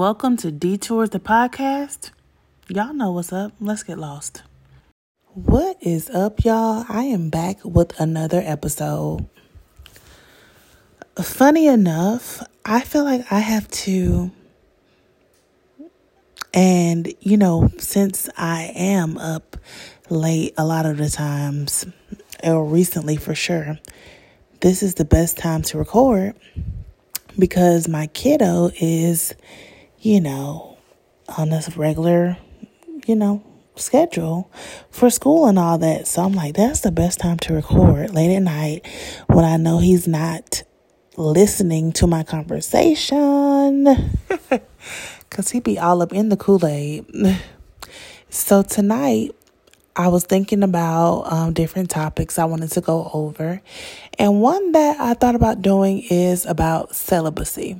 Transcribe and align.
welcome 0.00 0.34
to 0.34 0.50
Detours 0.50 1.10
the 1.10 1.20
podcast. 1.20 2.08
Y'all 2.68 2.94
know 2.94 3.12
what's 3.12 3.34
up. 3.34 3.52
Let's 3.60 3.82
get 3.82 3.98
lost. 3.98 4.42
What 5.34 5.76
is 5.82 6.08
up, 6.08 6.42
y'all? 6.42 6.86
I 6.88 7.02
am 7.02 7.28
back 7.28 7.62
with 7.66 8.00
another 8.00 8.40
episode. 8.42 9.28
Funny 11.20 11.66
enough, 11.66 12.42
I 12.64 12.80
feel 12.80 13.04
like 13.04 13.30
I 13.30 13.40
have 13.40 13.68
to, 13.68 14.30
and 16.54 17.12
you 17.20 17.36
know, 17.36 17.70
since 17.76 18.30
I 18.38 18.72
am 18.74 19.18
up 19.18 19.58
late 20.08 20.54
a 20.56 20.64
lot 20.64 20.86
of 20.86 20.96
the 20.96 21.10
times, 21.10 21.84
or 22.42 22.64
recently 22.64 23.16
for 23.16 23.34
sure, 23.34 23.78
this 24.62 24.82
is 24.82 24.94
the 24.94 25.04
best 25.04 25.36
time 25.36 25.60
to 25.64 25.76
record 25.76 26.34
because 27.38 27.86
my 27.86 28.06
kiddo 28.06 28.70
is, 28.80 29.34
you 30.00 30.20
know, 30.20 30.78
on 31.36 31.52
a 31.52 31.62
regular, 31.76 32.38
you 33.06 33.14
know, 33.14 33.42
schedule 33.76 34.50
for 34.90 35.10
school 35.10 35.46
and 35.46 35.58
all 35.58 35.78
that. 35.78 36.06
So 36.06 36.22
I'm 36.22 36.32
like, 36.32 36.54
that's 36.54 36.80
the 36.80 36.90
best 36.90 37.20
time 37.20 37.38
to 37.38 37.54
record 37.54 38.14
late 38.14 38.34
at 38.34 38.42
night 38.42 38.86
when 39.26 39.44
I 39.44 39.56
know 39.56 39.78
he's 39.78 40.08
not 40.08 40.62
listening 41.16 41.92
to 41.92 42.06
my 42.06 42.22
conversation 42.22 43.84
because 45.18 45.50
he 45.50 45.60
be 45.60 45.78
all 45.78 46.02
up 46.02 46.12
in 46.12 46.28
the 46.28 46.36
Kool 46.36 46.64
Aid. 46.66 47.06
So 48.32 48.62
tonight, 48.62 49.34
I 49.96 50.06
was 50.06 50.22
thinking 50.22 50.62
about 50.62 51.22
um, 51.32 51.52
different 51.52 51.90
topics 51.90 52.38
I 52.38 52.44
wanted 52.44 52.70
to 52.70 52.80
go 52.80 53.10
over. 53.12 53.60
And 54.20 54.40
one 54.40 54.70
that 54.70 55.00
I 55.00 55.14
thought 55.14 55.34
about 55.34 55.62
doing 55.62 56.04
is 56.08 56.46
about 56.46 56.94
celibacy. 56.94 57.76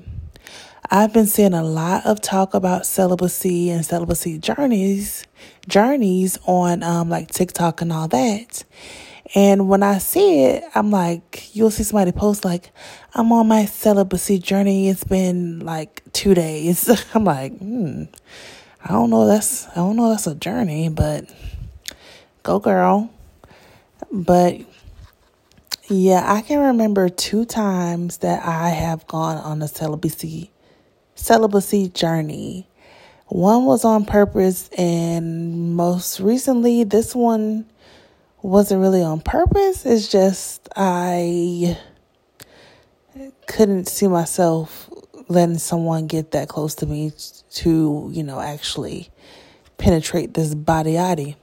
I've 0.90 1.12
been 1.12 1.26
seeing 1.26 1.54
a 1.54 1.62
lot 1.62 2.04
of 2.04 2.20
talk 2.20 2.52
about 2.52 2.84
celibacy 2.84 3.70
and 3.70 3.87
celibacy 3.87 4.38
journeys, 4.38 5.24
journeys 5.68 6.38
on 6.46 6.82
um, 6.82 7.09
like 7.09 7.28
TikTok 7.30 7.80
and 7.80 7.92
all 7.92 8.09
that. 8.09 8.65
And 9.34 9.68
when 9.68 9.84
I 9.84 9.98
see 9.98 10.45
it, 10.45 10.65
I'm 10.74 10.90
like, 10.90 11.54
you'll 11.54 11.70
see 11.70 11.84
somebody 11.84 12.10
post 12.10 12.45
like, 12.45 12.73
I'm 13.15 13.30
on 13.30 13.46
my 13.46 13.66
celibacy 13.66 14.38
journey. 14.40 14.88
It's 14.88 15.04
been 15.04 15.60
like 15.60 16.02
two 16.12 16.34
days. 16.34 16.90
I'm 17.15 17.24
like, 17.24 17.56
hmm, 17.59 18.04
I 18.84 18.93
don't 18.93 19.10
know. 19.10 19.26
That's 19.26 19.68
I 19.68 19.76
don't 19.76 19.95
know. 19.95 20.10
That's 20.10 20.26
a 20.26 20.34
journey, 20.34 20.88
but 20.88 21.30
Go 22.43 22.59
girl. 22.59 23.10
But 24.10 24.60
yeah, 25.88 26.24
I 26.26 26.40
can 26.40 26.59
remember 26.59 27.09
two 27.09 27.45
times 27.45 28.18
that 28.18 28.45
I 28.46 28.70
have 28.70 29.06
gone 29.06 29.37
on 29.37 29.60
a 29.60 29.68
celibacy 29.68 30.50
celibacy 31.21 31.88
journey. 31.88 32.66
One 33.26 33.65
was 33.65 33.85
on 33.85 34.04
purpose 34.04 34.68
and 34.76 35.77
most 35.77 36.18
recently 36.21 36.85
this 36.85 37.15
one 37.15 37.66
wasn't 38.43 38.80
really 38.80 39.02
on 39.02 39.21
purpose. 39.21 39.87
It's 39.87 40.09
just 40.09 40.68
I 40.74 41.79
couldn't 43.46 43.88
see 43.88 44.09
myself 44.09 44.88
letting 45.29 45.59
someone 45.59 46.07
get 46.07 46.32
that 46.32 46.49
close 46.49 46.74
to 46.77 46.87
me 46.87 47.12
to, 47.51 48.10
you 48.12 48.23
know, 48.23 48.40
actually 48.40 49.10
penetrate 49.79 50.34
this 50.34 50.55
body. 50.55 51.37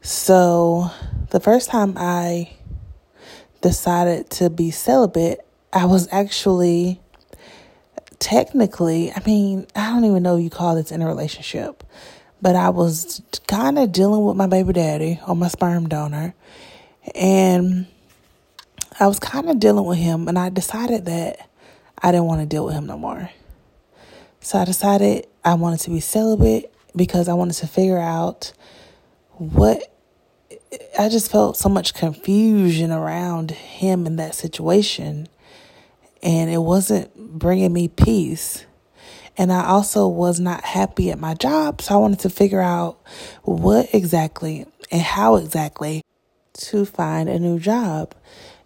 So, 0.00 0.90
the 1.30 1.40
first 1.40 1.70
time 1.70 1.94
I 1.96 2.52
decided 3.62 4.30
to 4.30 4.50
be 4.50 4.70
celibate, 4.70 5.40
I 5.72 5.86
was 5.86 6.08
actually 6.12 7.00
technically, 8.18 9.12
I 9.12 9.22
mean, 9.24 9.66
I 9.74 9.90
don't 9.90 10.04
even 10.04 10.22
know 10.22 10.36
you 10.36 10.50
call 10.50 10.74
this 10.74 10.92
in 10.92 11.02
a 11.02 11.06
relationship, 11.06 11.84
but 12.40 12.56
I 12.56 12.70
was 12.70 13.22
kind 13.46 13.78
of 13.78 13.92
dealing 13.92 14.24
with 14.24 14.36
my 14.36 14.46
baby 14.46 14.72
daddy 14.72 15.20
or 15.26 15.34
my 15.34 15.48
sperm 15.48 15.88
donor. 15.88 16.34
And 17.14 17.86
I 18.98 19.06
was 19.06 19.18
kind 19.18 19.50
of 19.50 19.58
dealing 19.58 19.84
with 19.84 19.98
him, 19.98 20.28
and 20.28 20.38
I 20.38 20.48
decided 20.50 21.06
that 21.06 21.48
I 22.00 22.12
didn't 22.12 22.26
want 22.26 22.40
to 22.40 22.46
deal 22.46 22.64
with 22.64 22.74
him 22.74 22.86
no 22.86 22.96
more. 22.96 23.30
So 24.40 24.58
I 24.58 24.64
decided 24.64 25.26
I 25.44 25.54
wanted 25.54 25.80
to 25.80 25.90
be 25.90 26.00
celibate 26.00 26.72
because 26.94 27.28
I 27.28 27.34
wanted 27.34 27.54
to 27.54 27.66
figure 27.66 27.98
out 27.98 28.52
what 29.36 29.82
I 30.98 31.08
just 31.08 31.30
felt 31.30 31.56
so 31.56 31.68
much 31.68 31.94
confusion 31.94 32.90
around 32.90 33.50
him 33.50 34.06
in 34.06 34.16
that 34.16 34.34
situation. 34.34 35.28
And 36.24 36.50
it 36.50 36.58
wasn't 36.58 37.14
bringing 37.38 37.72
me 37.72 37.86
peace. 37.86 38.66
And 39.36 39.52
I 39.52 39.66
also 39.66 40.08
was 40.08 40.40
not 40.40 40.64
happy 40.64 41.10
at 41.10 41.18
my 41.18 41.34
job. 41.34 41.82
So 41.82 41.94
I 41.94 41.98
wanted 41.98 42.20
to 42.20 42.30
figure 42.30 42.60
out 42.60 42.98
what 43.42 43.94
exactly 43.94 44.66
and 44.90 45.02
how 45.02 45.36
exactly 45.36 46.02
to 46.54 46.84
find 46.84 47.28
a 47.28 47.38
new 47.38 47.58
job. 47.58 48.14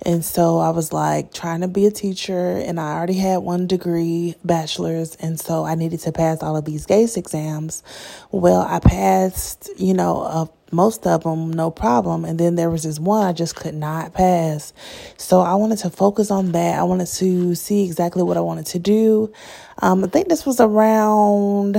And 0.03 0.25
so 0.25 0.59
I 0.59 0.71
was 0.71 0.93
like 0.93 1.33
trying 1.33 1.63
to 1.63 1.69
be 1.69 1.87
a 1.87 1.91
teacher, 1.91 2.57
and 2.57 2.79
I 2.79 2.93
already 2.93 3.19
had 3.19 3.39
one 3.39 3.67
degree, 3.67 4.37
bachelor's, 4.45 5.17
and 5.17 5.41
so 5.41 5.65
I 5.65 5.75
needed 5.75 5.99
to 6.01 6.13
pass 6.13 6.41
all 6.41 6.57
of 6.57 6.65
these 6.65 6.87
GACE 6.87 7.17
exams. 7.17 7.83
Well, 8.31 8.61
I 8.61 8.79
passed, 8.79 9.69
you 9.77 9.95
know, 9.95 10.23
uh, 10.23 10.47
most 10.71 11.07
of 11.07 11.23
them, 11.23 11.53
no 11.53 11.71
problem. 11.71 12.25
And 12.25 12.39
then 12.39 12.55
there 12.55 12.71
was 12.71 12.83
this 12.83 12.99
one 12.99 13.27
I 13.27 13.33
just 13.33 13.57
could 13.57 13.75
not 13.75 14.15
pass. 14.15 14.73
So 15.17 15.41
I 15.41 15.55
wanted 15.55 15.79
to 15.79 15.91
focus 15.91 16.31
on 16.31 16.53
that. 16.53 16.79
I 16.79 16.83
wanted 16.83 17.09
to 17.09 17.55
see 17.55 17.85
exactly 17.85 18.23
what 18.23 18.37
I 18.37 18.41
wanted 18.41 18.67
to 18.67 18.79
do. 18.79 19.33
Um, 19.81 20.05
I 20.05 20.09
think 20.09 20.29
this 20.29 20.45
was 20.45 20.61
around 20.61 21.75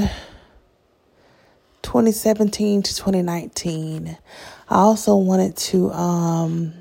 2017 1.84 2.84
to 2.84 2.96
2019. 2.96 4.18
I 4.70 4.76
also 4.76 5.16
wanted 5.16 5.56
to 5.58 5.92
um, 5.92 6.74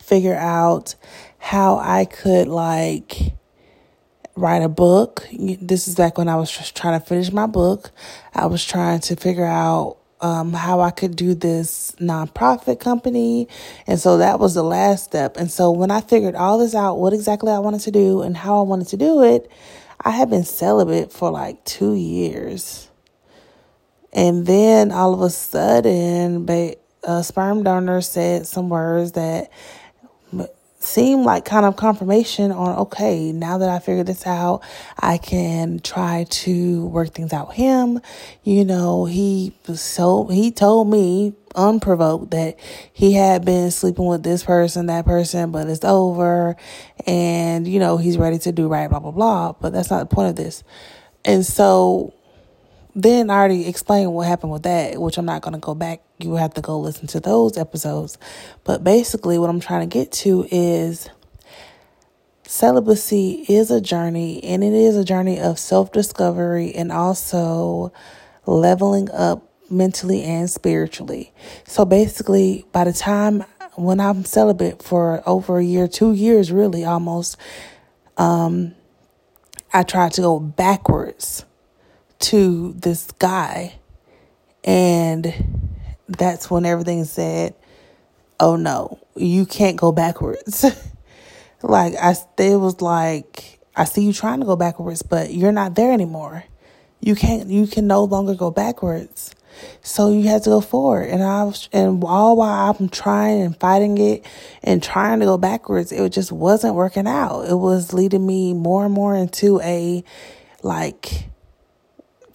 figure 0.00 0.34
out 0.34 0.94
how 1.38 1.78
I 1.78 2.04
could 2.04 2.48
like 2.48 3.34
write 4.34 4.62
a 4.62 4.68
book. 4.68 5.26
This 5.32 5.88
is 5.88 5.94
back 5.94 6.18
when 6.18 6.28
I 6.28 6.36
was 6.36 6.50
just 6.50 6.76
trying 6.76 6.98
to 6.98 7.04
finish 7.04 7.32
my 7.32 7.46
book. 7.46 7.90
I 8.34 8.46
was 8.46 8.64
trying 8.64 9.00
to 9.00 9.16
figure 9.16 9.44
out 9.44 9.97
um, 10.20 10.52
how 10.52 10.80
I 10.80 10.90
could 10.90 11.16
do 11.16 11.34
this 11.34 11.92
nonprofit 12.00 12.80
company. 12.80 13.48
And 13.86 13.98
so 13.98 14.18
that 14.18 14.38
was 14.38 14.54
the 14.54 14.62
last 14.64 15.04
step. 15.04 15.36
And 15.36 15.50
so 15.50 15.70
when 15.70 15.90
I 15.90 16.00
figured 16.00 16.34
all 16.34 16.58
this 16.58 16.74
out, 16.74 16.98
what 16.98 17.12
exactly 17.12 17.52
I 17.52 17.58
wanted 17.58 17.80
to 17.82 17.90
do 17.90 18.22
and 18.22 18.36
how 18.36 18.58
I 18.58 18.62
wanted 18.62 18.88
to 18.88 18.96
do 18.96 19.22
it, 19.22 19.50
I 20.00 20.10
had 20.10 20.30
been 20.30 20.44
celibate 20.44 21.12
for 21.12 21.30
like 21.30 21.64
two 21.64 21.94
years. 21.94 22.88
And 24.12 24.46
then 24.46 24.90
all 24.90 25.14
of 25.14 25.20
a 25.20 25.30
sudden, 25.30 26.48
a 27.04 27.22
sperm 27.22 27.62
donor 27.62 28.00
said 28.00 28.46
some 28.46 28.68
words 28.68 29.12
that 29.12 29.50
seemed 30.88 31.24
like 31.24 31.44
kind 31.44 31.66
of 31.66 31.76
confirmation 31.76 32.50
on 32.50 32.78
okay 32.78 33.30
now 33.32 33.58
that 33.58 33.68
i 33.68 33.78
figured 33.78 34.06
this 34.06 34.26
out 34.26 34.62
i 34.98 35.18
can 35.18 35.78
try 35.80 36.24
to 36.30 36.86
work 36.86 37.10
things 37.14 37.32
out 37.32 37.48
with 37.48 37.56
him. 37.56 38.00
You 38.42 38.64
know 38.64 39.04
he 39.04 39.52
so 39.74 40.26
he 40.26 40.50
told 40.50 40.88
me 40.88 41.34
unprovoked 41.54 42.30
that 42.30 42.58
he 42.92 43.12
had 43.12 43.44
been 43.44 43.70
sleeping 43.70 44.06
with 44.06 44.22
this 44.22 44.42
person 44.44 44.86
that 44.86 45.04
person 45.04 45.50
but 45.50 45.68
it's 45.68 45.84
over 45.84 46.56
and 47.06 47.66
you 47.66 47.78
know 47.78 47.96
he's 47.96 48.16
ready 48.16 48.38
to 48.38 48.52
do 48.52 48.68
right 48.68 48.88
blah 48.88 49.00
blah 49.00 49.10
blah. 49.10 49.52
But 49.52 49.72
that's 49.72 49.90
not 49.90 50.08
the 50.08 50.14
point 50.14 50.30
of 50.30 50.36
this. 50.36 50.64
And 51.24 51.44
so 51.44 52.14
then 53.02 53.30
I 53.30 53.34
already 53.34 53.68
explained 53.68 54.12
what 54.12 54.26
happened 54.26 54.50
with 54.50 54.64
that, 54.64 55.00
which 55.00 55.18
I'm 55.18 55.24
not 55.24 55.42
going 55.42 55.54
to 55.54 55.60
go 55.60 55.72
back. 55.72 56.02
You 56.18 56.34
have 56.34 56.54
to 56.54 56.60
go 56.60 56.80
listen 56.80 57.06
to 57.08 57.20
those 57.20 57.56
episodes. 57.56 58.18
But 58.64 58.82
basically, 58.82 59.38
what 59.38 59.50
I'm 59.50 59.60
trying 59.60 59.88
to 59.88 59.92
get 59.92 60.10
to 60.12 60.48
is 60.50 61.08
celibacy 62.44 63.44
is 63.48 63.70
a 63.70 63.80
journey, 63.80 64.42
and 64.42 64.64
it 64.64 64.72
is 64.72 64.96
a 64.96 65.04
journey 65.04 65.38
of 65.38 65.60
self 65.60 65.92
discovery 65.92 66.74
and 66.74 66.90
also 66.90 67.92
leveling 68.46 69.10
up 69.12 69.48
mentally 69.70 70.24
and 70.24 70.50
spiritually. 70.50 71.32
So 71.66 71.84
basically, 71.84 72.66
by 72.72 72.82
the 72.82 72.92
time 72.92 73.44
when 73.76 74.00
I'm 74.00 74.24
celibate 74.24 74.82
for 74.82 75.22
over 75.24 75.58
a 75.58 75.64
year, 75.64 75.86
two 75.86 76.14
years 76.14 76.50
really 76.50 76.84
almost, 76.84 77.36
um, 78.16 78.74
I 79.72 79.84
tried 79.84 80.14
to 80.14 80.20
go 80.20 80.40
backwards 80.40 81.44
to 82.20 82.72
this 82.74 83.10
guy. 83.18 83.74
And 84.64 85.32
that's 86.08 86.50
when 86.50 86.64
everything 86.66 87.04
said, 87.04 87.54
oh 88.40 88.56
no, 88.56 88.98
you 89.16 89.46
can't 89.46 89.76
go 89.76 89.92
backwards. 89.92 90.64
like, 91.62 91.94
I, 91.96 92.14
it 92.38 92.56
was 92.56 92.80
like, 92.80 93.60
I 93.76 93.84
see 93.84 94.04
you 94.04 94.12
trying 94.12 94.40
to 94.40 94.46
go 94.46 94.56
backwards, 94.56 95.02
but 95.02 95.32
you're 95.32 95.52
not 95.52 95.74
there 95.74 95.92
anymore. 95.92 96.44
You 97.00 97.14
can't, 97.14 97.48
you 97.48 97.66
can 97.66 97.86
no 97.86 98.04
longer 98.04 98.34
go 98.34 98.50
backwards. 98.50 99.34
So 99.82 100.10
you 100.10 100.28
had 100.28 100.42
to 100.44 100.50
go 100.50 100.60
forward. 100.60 101.08
And 101.10 101.22
I 101.22 101.44
was, 101.44 101.68
and 101.72 102.02
all 102.04 102.36
while 102.36 102.74
I'm 102.78 102.88
trying 102.88 103.42
and 103.42 103.58
fighting 103.58 103.98
it 103.98 104.24
and 104.62 104.82
trying 104.82 105.20
to 105.20 105.26
go 105.26 105.38
backwards, 105.38 105.92
it 105.92 106.10
just 106.10 106.32
wasn't 106.32 106.74
working 106.74 107.06
out. 107.06 107.42
It 107.42 107.56
was 107.56 107.92
leading 107.92 108.26
me 108.26 108.54
more 108.54 108.84
and 108.84 108.94
more 108.94 109.14
into 109.14 109.60
a 109.60 110.04
like 110.62 111.28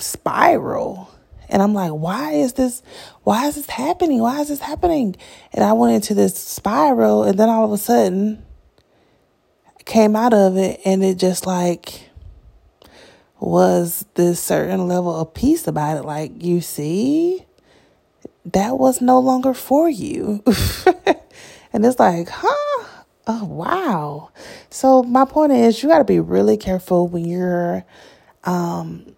spiral. 0.03 1.09
And 1.49 1.61
I'm 1.61 1.73
like, 1.73 1.91
why 1.91 2.33
is 2.33 2.53
this, 2.53 2.81
why 3.23 3.47
is 3.47 3.55
this 3.55 3.69
happening? 3.69 4.19
Why 4.19 4.41
is 4.41 4.49
this 4.49 4.59
happening? 4.59 5.15
And 5.53 5.63
I 5.63 5.73
went 5.73 5.93
into 5.93 6.13
this 6.13 6.35
spiral 6.35 7.23
and 7.23 7.37
then 7.37 7.49
all 7.49 7.65
of 7.65 7.71
a 7.71 7.77
sudden 7.77 8.43
came 9.85 10.15
out 10.15 10.33
of 10.33 10.57
it 10.57 10.79
and 10.85 11.03
it 11.03 11.17
just 11.17 11.45
like 11.45 12.09
was 13.39 14.05
this 14.15 14.39
certain 14.39 14.87
level 14.87 15.19
of 15.19 15.33
peace 15.33 15.67
about 15.67 15.97
it. 15.97 16.05
Like, 16.05 16.43
you 16.43 16.61
see, 16.61 17.45
that 18.45 18.79
was 18.79 19.01
no 19.01 19.19
longer 19.19 19.53
for 19.53 19.89
you. 19.89 20.41
and 21.73 21.85
it's 21.85 21.99
like, 21.99 22.29
huh? 22.29 22.87
Oh, 23.27 23.45
wow. 23.45 24.31
So, 24.69 25.03
my 25.03 25.25
point 25.25 25.51
is, 25.51 25.83
you 25.83 25.89
got 25.89 25.99
to 25.99 26.03
be 26.03 26.19
really 26.19 26.57
careful 26.57 27.07
when 27.07 27.25
you're 27.25 27.85
um, 28.43 29.15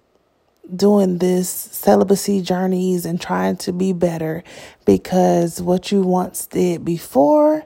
doing 0.74 1.18
this 1.18 1.50
celibacy 1.50 2.42
journeys 2.42 3.06
and 3.06 3.20
trying 3.20 3.58
to 3.58 3.74
be 3.74 3.94
better 3.94 4.44
because 4.86 5.62
what 5.62 5.92
you 5.92 6.02
once 6.02 6.48
did 6.48 6.86
before 6.86 7.66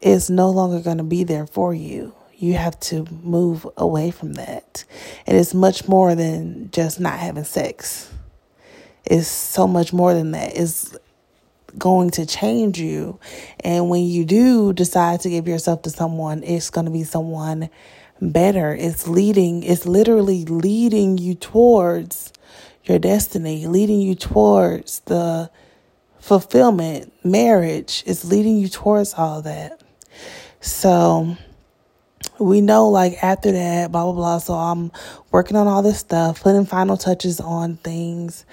is 0.00 0.30
no 0.30 0.50
longer 0.50 0.80
going 0.80 0.98
to 0.98 1.04
be 1.04 1.24
there 1.24 1.46
for 1.46 1.74
you. 1.74 2.14
You 2.36 2.54
have 2.54 2.78
to 2.80 3.06
move 3.22 3.66
away 3.76 4.10
from 4.10 4.32
that. 4.34 4.84
And 5.26 5.36
it's 5.36 5.54
much 5.54 5.86
more 5.86 6.14
than 6.14 6.70
just 6.72 6.98
not 6.98 7.18
having 7.18 7.44
sex. 7.44 8.12
It's 9.04 9.28
so 9.28 9.66
much 9.66 9.92
more 9.92 10.12
than 10.14 10.32
that. 10.32 10.56
It's 10.56 10.96
going 11.78 12.10
to 12.10 12.26
change 12.26 12.78
you. 12.78 13.18
And 13.60 13.88
when 13.88 14.02
you 14.02 14.24
do 14.24 14.72
decide 14.72 15.20
to 15.20 15.30
give 15.30 15.46
yourself 15.46 15.82
to 15.82 15.90
someone, 15.90 16.42
it's 16.42 16.70
going 16.70 16.86
to 16.86 16.90
be 16.90 17.04
someone 17.04 17.70
better. 18.30 18.74
It's 18.74 19.08
leading, 19.08 19.62
it's 19.62 19.86
literally 19.86 20.44
leading 20.44 21.18
you 21.18 21.34
towards 21.34 22.32
your 22.84 22.98
destiny, 22.98 23.66
leading 23.66 24.00
you 24.00 24.14
towards 24.14 25.00
the 25.00 25.50
fulfillment, 26.22 27.12
marriage 27.24 28.04
is 28.06 28.24
leading 28.24 28.56
you 28.56 28.68
towards 28.68 29.14
all 29.14 29.42
that. 29.42 29.82
So 30.60 31.36
we 32.38 32.60
know 32.60 32.88
like 32.88 33.22
after 33.22 33.50
that, 33.52 33.90
blah 33.90 34.04
blah 34.04 34.12
blah. 34.12 34.38
So 34.38 34.54
I'm 34.54 34.92
working 35.32 35.56
on 35.56 35.66
all 35.66 35.82
this 35.82 35.98
stuff, 35.98 36.42
putting 36.42 36.64
final 36.64 36.96
touches 36.96 37.40
on 37.40 37.76
things. 37.78 38.46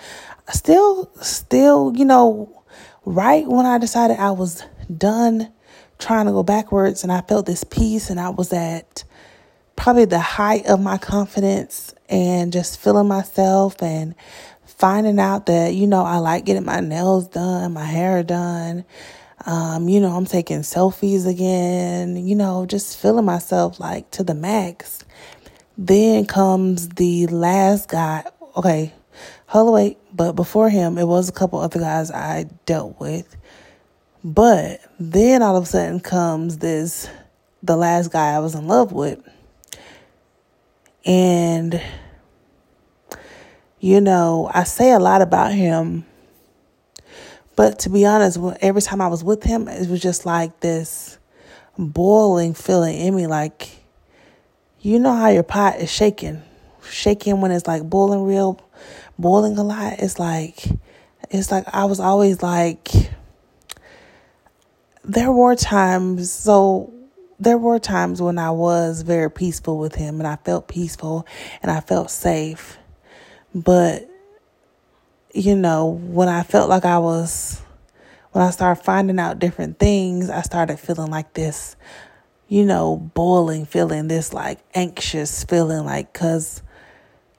Still 0.51 1.11
still, 1.21 1.93
you 1.95 2.05
know, 2.05 2.63
right 3.05 3.47
when 3.47 3.67
I 3.67 3.77
decided 3.77 4.17
I 4.17 4.31
was 4.31 4.63
done 4.95 5.51
trying 5.99 6.25
to 6.25 6.31
go 6.31 6.41
backwards 6.41 7.03
and 7.03 7.11
I 7.11 7.21
felt 7.21 7.45
this 7.45 7.63
peace 7.63 8.09
and 8.09 8.19
I 8.19 8.29
was 8.29 8.51
at 8.51 9.03
probably 9.79 10.03
the 10.03 10.19
height 10.19 10.65
of 10.65 10.81
my 10.81 10.97
confidence 10.97 11.95
and 12.09 12.51
just 12.51 12.81
feeling 12.81 13.07
myself 13.07 13.81
and 13.81 14.13
finding 14.65 15.19
out 15.19 15.45
that, 15.45 15.73
you 15.73 15.87
know, 15.87 16.03
I 16.03 16.17
like 16.17 16.43
getting 16.43 16.65
my 16.65 16.81
nails 16.81 17.29
done, 17.29 17.73
my 17.73 17.85
hair 17.85 18.21
done. 18.21 18.83
Um, 19.45 19.87
you 19.87 20.01
know, 20.01 20.09
I'm 20.09 20.25
taking 20.25 20.59
selfies 20.59 21.25
again, 21.25 22.17
you 22.27 22.35
know, 22.35 22.65
just 22.65 22.99
feeling 22.99 23.23
myself 23.23 23.79
like 23.79 24.11
to 24.11 24.23
the 24.23 24.35
max. 24.35 24.99
Then 25.77 26.25
comes 26.25 26.89
the 26.89 27.27
last 27.27 27.87
guy. 27.87 28.25
Okay, 28.57 28.93
hold 29.47 29.73
wait, 29.73 29.97
but 30.13 30.33
before 30.33 30.69
him, 30.69 30.97
it 30.97 31.07
was 31.07 31.29
a 31.29 31.33
couple 31.33 31.57
other 31.57 31.79
guys 31.79 32.11
I 32.11 32.47
dealt 32.65 32.99
with. 32.99 33.33
But 34.25 34.81
then 34.99 35.41
all 35.41 35.55
of 35.55 35.63
a 35.63 35.67
sudden 35.67 36.01
comes 36.01 36.57
this 36.57 37.09
the 37.63 37.77
last 37.77 38.11
guy 38.11 38.35
I 38.35 38.39
was 38.39 38.55
in 38.55 38.67
love 38.67 38.91
with. 38.91 39.23
And, 41.05 41.81
you 43.79 44.01
know, 44.01 44.49
I 44.53 44.63
say 44.63 44.91
a 44.91 44.99
lot 44.99 45.21
about 45.21 45.53
him. 45.53 46.05
But 47.55 47.79
to 47.79 47.89
be 47.89 48.05
honest, 48.05 48.39
every 48.61 48.81
time 48.81 49.01
I 49.01 49.07
was 49.07 49.23
with 49.23 49.43
him, 49.43 49.67
it 49.67 49.89
was 49.89 50.01
just 50.01 50.25
like 50.25 50.59
this 50.59 51.17
boiling 51.77 52.53
feeling 52.53 52.97
in 52.97 53.15
me. 53.15 53.27
Like, 53.27 53.69
you 54.79 54.99
know 54.99 55.13
how 55.13 55.29
your 55.29 55.43
pot 55.43 55.77
is 55.79 55.91
shaking, 55.91 56.41
shaking 56.89 57.41
when 57.41 57.51
it's 57.51 57.67
like 57.67 57.83
boiling 57.83 58.23
real, 58.23 58.61
boiling 59.17 59.57
a 59.57 59.63
lot. 59.63 59.99
It's 59.99 60.19
like, 60.19 60.65
it's 61.29 61.51
like 61.51 61.65
I 61.73 61.85
was 61.85 61.99
always 61.99 62.41
like, 62.41 62.89
there 65.03 65.31
were 65.31 65.55
times, 65.55 66.31
so 66.31 66.93
there 67.39 67.57
were 67.57 67.79
times 67.79 68.21
when 68.21 68.37
I 68.37 68.51
was 68.51 69.01
very 69.01 69.31
peaceful 69.31 69.77
with 69.77 69.95
him 69.95 70.19
and 70.19 70.27
I 70.27 70.35
felt 70.37 70.67
peaceful 70.67 71.25
and 71.61 71.71
I 71.71 71.79
felt 71.79 72.11
safe. 72.11 72.77
But, 73.55 74.09
you 75.33 75.55
know, 75.55 75.87
when 75.87 76.27
I 76.27 76.43
felt 76.43 76.69
like 76.69 76.85
I 76.85 76.99
was, 76.99 77.61
when 78.31 78.43
I 78.43 78.49
started 78.51 78.83
finding 78.83 79.19
out 79.19 79.39
different 79.39 79.79
things, 79.79 80.29
I 80.29 80.41
started 80.41 80.77
feeling 80.79 81.09
like 81.09 81.33
this, 81.33 81.77
you 82.47 82.65
know, 82.65 82.97
boiling 82.97 83.65
feeling, 83.65 84.07
this 84.09 84.33
like 84.33 84.59
anxious 84.75 85.43
feeling, 85.45 85.85
like, 85.85 86.13
cause, 86.13 86.61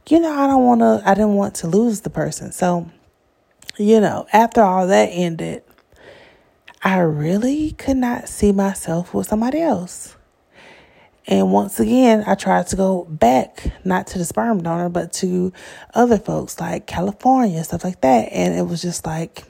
you 0.08 0.18
know, 0.18 0.32
I 0.32 0.46
don't 0.46 0.64
want 0.64 0.80
to, 0.80 1.02
I 1.04 1.14
didn't 1.14 1.34
want 1.34 1.56
to 1.56 1.68
lose 1.68 2.00
the 2.00 2.10
person. 2.10 2.52
So, 2.52 2.90
you 3.78 4.00
know, 4.00 4.26
after 4.32 4.62
all 4.62 4.86
that 4.86 5.06
ended, 5.06 5.62
I 6.82 6.98
really 7.00 7.72
could 7.72 7.98
not 7.98 8.28
see 8.28 8.52
myself 8.52 9.12
with 9.12 9.28
somebody 9.28 9.60
else. 9.60 10.16
And 11.26 11.52
once 11.52 11.78
again, 11.78 12.24
I 12.26 12.34
tried 12.34 12.66
to 12.68 12.76
go 12.76 13.04
back, 13.04 13.72
not 13.84 14.06
to 14.08 14.18
the 14.18 14.24
sperm 14.24 14.62
donor, 14.62 14.88
but 14.88 15.12
to 15.14 15.52
other 15.92 16.18
folks 16.18 16.58
like 16.58 16.86
California, 16.86 17.62
stuff 17.62 17.84
like 17.84 18.00
that. 18.00 18.32
And 18.32 18.54
it 18.54 18.62
was 18.62 18.80
just 18.80 19.04
like, 19.04 19.44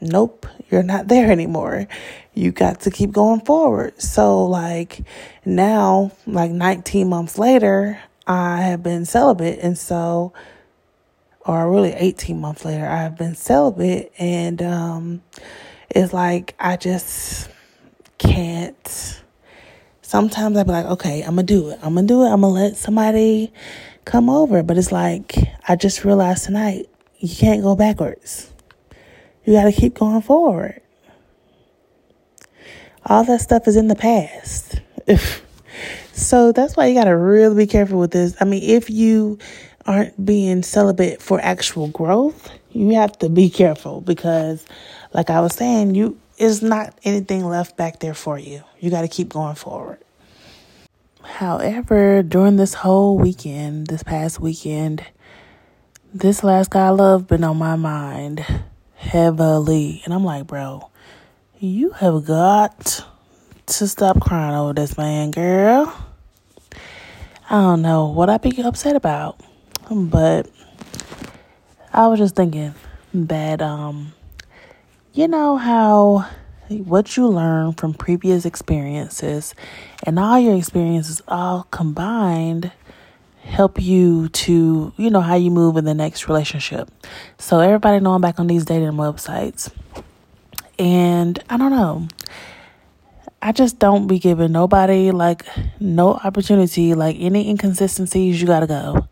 nope, 0.00 0.46
you're 0.70 0.84
not 0.84 1.08
there 1.08 1.30
anymore. 1.30 1.88
You 2.34 2.52
got 2.52 2.80
to 2.82 2.90
keep 2.90 3.10
going 3.10 3.40
forward. 3.40 4.00
So, 4.00 4.44
like, 4.44 5.02
now, 5.44 6.12
like 6.26 6.52
19 6.52 7.08
months 7.08 7.36
later, 7.36 8.00
I 8.28 8.62
have 8.62 8.82
been 8.82 9.04
celibate. 9.06 9.58
And 9.60 9.76
so, 9.76 10.32
or 11.40 11.70
really 11.70 11.92
18 11.92 12.40
months 12.40 12.64
later, 12.64 12.86
I 12.86 13.02
have 13.02 13.18
been 13.18 13.34
celibate. 13.34 14.12
And, 14.18 14.62
um, 14.62 15.22
it's 15.90 16.12
like 16.12 16.54
I 16.58 16.76
just 16.76 17.48
can't. 18.18 19.22
Sometimes 20.02 20.56
I'd 20.56 20.66
be 20.66 20.72
like, 20.72 20.86
okay, 20.86 21.22
I'm 21.22 21.36
gonna 21.36 21.42
do 21.44 21.70
it. 21.70 21.78
I'm 21.82 21.94
gonna 21.94 22.06
do 22.06 22.24
it. 22.24 22.28
I'm 22.28 22.40
gonna 22.40 22.52
let 22.52 22.76
somebody 22.76 23.52
come 24.04 24.28
over. 24.28 24.62
But 24.62 24.78
it's 24.78 24.92
like, 24.92 25.34
I 25.66 25.76
just 25.76 26.04
realized 26.04 26.44
tonight, 26.44 26.88
you 27.18 27.34
can't 27.34 27.62
go 27.62 27.74
backwards. 27.74 28.52
You 29.44 29.52
gotta 29.52 29.72
keep 29.72 29.94
going 29.94 30.22
forward. 30.22 30.80
All 33.06 33.24
that 33.24 33.40
stuff 33.40 33.68
is 33.68 33.76
in 33.76 33.88
the 33.88 33.94
past. 33.94 34.80
so 36.12 36.52
that's 36.52 36.76
why 36.76 36.86
you 36.86 36.94
gotta 36.94 37.16
really 37.16 37.64
be 37.64 37.66
careful 37.66 37.98
with 37.98 38.12
this. 38.12 38.36
I 38.40 38.44
mean, 38.44 38.62
if 38.62 38.88
you 38.88 39.38
aren't 39.86 40.24
being 40.24 40.62
celibate 40.62 41.20
for 41.20 41.40
actual 41.40 41.88
growth, 41.88 42.50
you 42.70 42.94
have 42.94 43.18
to 43.18 43.28
be 43.28 43.50
careful 43.50 44.00
because 44.00 44.64
like 45.14 45.30
I 45.30 45.40
was 45.40 45.54
saying, 45.54 45.94
you 45.94 46.20
is 46.36 46.60
not 46.60 46.98
anything 47.04 47.46
left 47.46 47.76
back 47.76 48.00
there 48.00 48.14
for 48.14 48.38
you. 48.38 48.62
You 48.80 48.90
got 48.90 49.02
to 49.02 49.08
keep 49.08 49.28
going 49.28 49.54
forward. 49.54 49.98
However, 51.22 52.22
during 52.22 52.56
this 52.56 52.74
whole 52.74 53.16
weekend, 53.16 53.86
this 53.86 54.02
past 54.02 54.40
weekend, 54.40 55.04
this 56.12 56.44
last 56.44 56.70
guy 56.70 56.86
I 56.86 56.90
love 56.90 57.28
been 57.28 57.44
on 57.44 57.56
my 57.56 57.76
mind 57.76 58.44
heavily. 58.96 60.02
And 60.04 60.12
I'm 60.12 60.24
like, 60.24 60.48
bro, 60.48 60.90
you 61.58 61.90
have 61.90 62.26
got 62.26 63.06
to 63.66 63.88
stop 63.88 64.20
crying 64.20 64.54
over 64.54 64.74
this 64.74 64.98
man, 64.98 65.30
girl. 65.30 65.96
I 67.48 67.60
don't 67.60 67.82
know 67.82 68.08
what 68.08 68.28
I'd 68.28 68.42
be 68.42 68.60
upset 68.62 68.96
about. 68.96 69.40
But 69.90 70.50
I 71.92 72.08
was 72.08 72.18
just 72.18 72.34
thinking 72.34 72.74
that 73.12 73.62
um 73.62 74.12
you 75.14 75.28
know 75.28 75.56
how 75.56 76.28
what 76.68 77.16
you 77.16 77.28
learn 77.28 77.72
from 77.72 77.94
previous 77.94 78.44
experiences 78.44 79.54
and 80.02 80.18
all 80.18 80.40
your 80.40 80.56
experiences 80.56 81.22
all 81.28 81.68
combined 81.70 82.72
help 83.44 83.80
you 83.80 84.28
to 84.30 84.92
you 84.96 85.10
know 85.10 85.20
how 85.20 85.36
you 85.36 85.52
move 85.52 85.76
in 85.76 85.84
the 85.84 85.94
next 85.94 86.26
relationship. 86.26 86.90
So 87.38 87.60
everybody 87.60 88.00
know 88.00 88.12
i'm 88.12 88.20
back 88.20 88.40
on 88.40 88.48
these 88.48 88.64
dating 88.64 88.92
websites. 88.92 89.70
And 90.80 91.40
i 91.48 91.56
don't 91.56 91.70
know. 91.70 92.08
I 93.40 93.52
just 93.52 93.78
don't 93.78 94.08
be 94.08 94.18
giving 94.18 94.50
nobody 94.50 95.12
like 95.12 95.46
no 95.78 96.14
opportunity 96.14 96.94
like 96.94 97.16
any 97.20 97.48
inconsistencies 97.48 98.40
you 98.40 98.48
gotta 98.48 98.66
go 98.66 99.06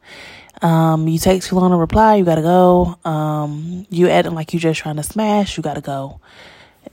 um, 0.62 1.08
you 1.08 1.18
take 1.18 1.42
too 1.42 1.56
long 1.56 1.70
to 1.72 1.76
reply, 1.76 2.16
you 2.16 2.24
gotta 2.24 2.42
go. 2.42 2.98
Um, 3.04 3.86
you 3.90 4.08
acting 4.08 4.34
like 4.34 4.54
you 4.54 4.60
just 4.60 4.80
trying 4.80 4.96
to 4.96 5.02
smash, 5.02 5.56
you 5.56 5.62
gotta 5.62 5.80
go. 5.80 6.20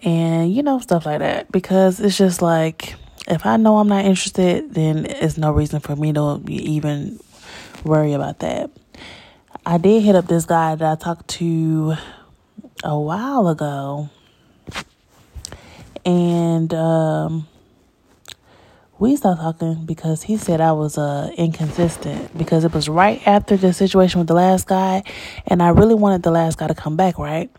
And 0.04 0.54
you 0.54 0.64
know, 0.64 0.80
stuff 0.80 1.06
like 1.06 1.20
that. 1.20 1.52
Because 1.52 2.00
it's 2.00 2.18
just 2.18 2.42
like 2.42 2.96
if 3.28 3.46
I 3.46 3.58
know 3.58 3.78
I'm 3.78 3.88
not 3.88 4.06
interested, 4.06 4.74
then 4.74 5.06
it's 5.06 5.38
no 5.38 5.52
reason 5.52 5.80
for 5.80 5.96
me 5.96 6.14
to 6.14 6.42
even 6.48 7.20
worry 7.84 8.14
about 8.14 8.40
that. 8.40 8.72
I 9.66 9.78
did 9.78 10.02
hit 10.02 10.16
up 10.16 10.26
this 10.26 10.46
guy 10.46 10.74
that 10.76 10.92
I 10.92 10.96
talked 10.96 11.28
to 11.28 11.94
a 12.84 12.98
while 12.98 13.48
ago. 13.48 14.10
And 16.06 16.74
um, 16.74 17.48
we 19.00 19.16
stopped 19.16 19.40
talking 19.40 19.86
because 19.86 20.24
he 20.24 20.36
said 20.36 20.60
I 20.60 20.74
was 20.74 20.98
uh, 20.98 21.32
inconsistent 21.38 22.38
because 22.38 22.66
it 22.66 22.74
was 22.74 22.90
right 22.90 23.26
after 23.26 23.56
the 23.56 23.72
situation 23.72 24.20
with 24.20 24.28
the 24.28 24.34
last 24.34 24.68
guy. 24.68 25.04
And 25.48 25.64
I 25.64 25.70
really 25.70 25.96
wanted 25.96 26.24
the 26.24 26.32
last 26.32 26.58
guy 26.58 26.68
to 26.68 26.76
come 26.76 26.98
back, 26.98 27.18
right? 27.18 27.50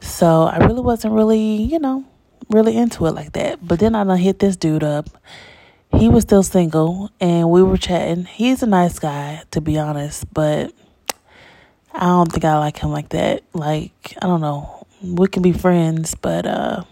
So 0.00 0.42
I 0.42 0.58
really 0.58 0.80
wasn't 0.80 1.14
really, 1.14 1.62
you 1.62 1.78
know, 1.78 2.04
really 2.50 2.76
into 2.76 3.06
it 3.06 3.12
like 3.12 3.32
that. 3.34 3.66
But 3.66 3.78
then 3.78 3.94
I 3.94 4.02
done 4.02 4.18
hit 4.18 4.40
this 4.40 4.56
dude 4.56 4.82
up. 4.82 5.08
He 5.92 6.08
was 6.08 6.24
still 6.24 6.42
single 6.42 7.10
and 7.20 7.48
we 7.48 7.62
were 7.62 7.76
chatting. 7.76 8.24
He's 8.24 8.64
a 8.64 8.66
nice 8.66 8.98
guy, 8.98 9.44
to 9.52 9.60
be 9.60 9.78
honest, 9.78 10.32
but 10.34 10.72
I 11.92 12.06
don't 12.06 12.30
think 12.30 12.44
I 12.44 12.58
like 12.58 12.76
him 12.78 12.90
like 12.90 13.10
that. 13.10 13.44
Like, 13.52 14.14
I 14.20 14.26
don't 14.26 14.40
know. 14.40 14.86
We 15.00 15.28
can 15.28 15.42
be 15.42 15.52
friends, 15.52 16.16
but 16.16 16.44
uh 16.44 16.82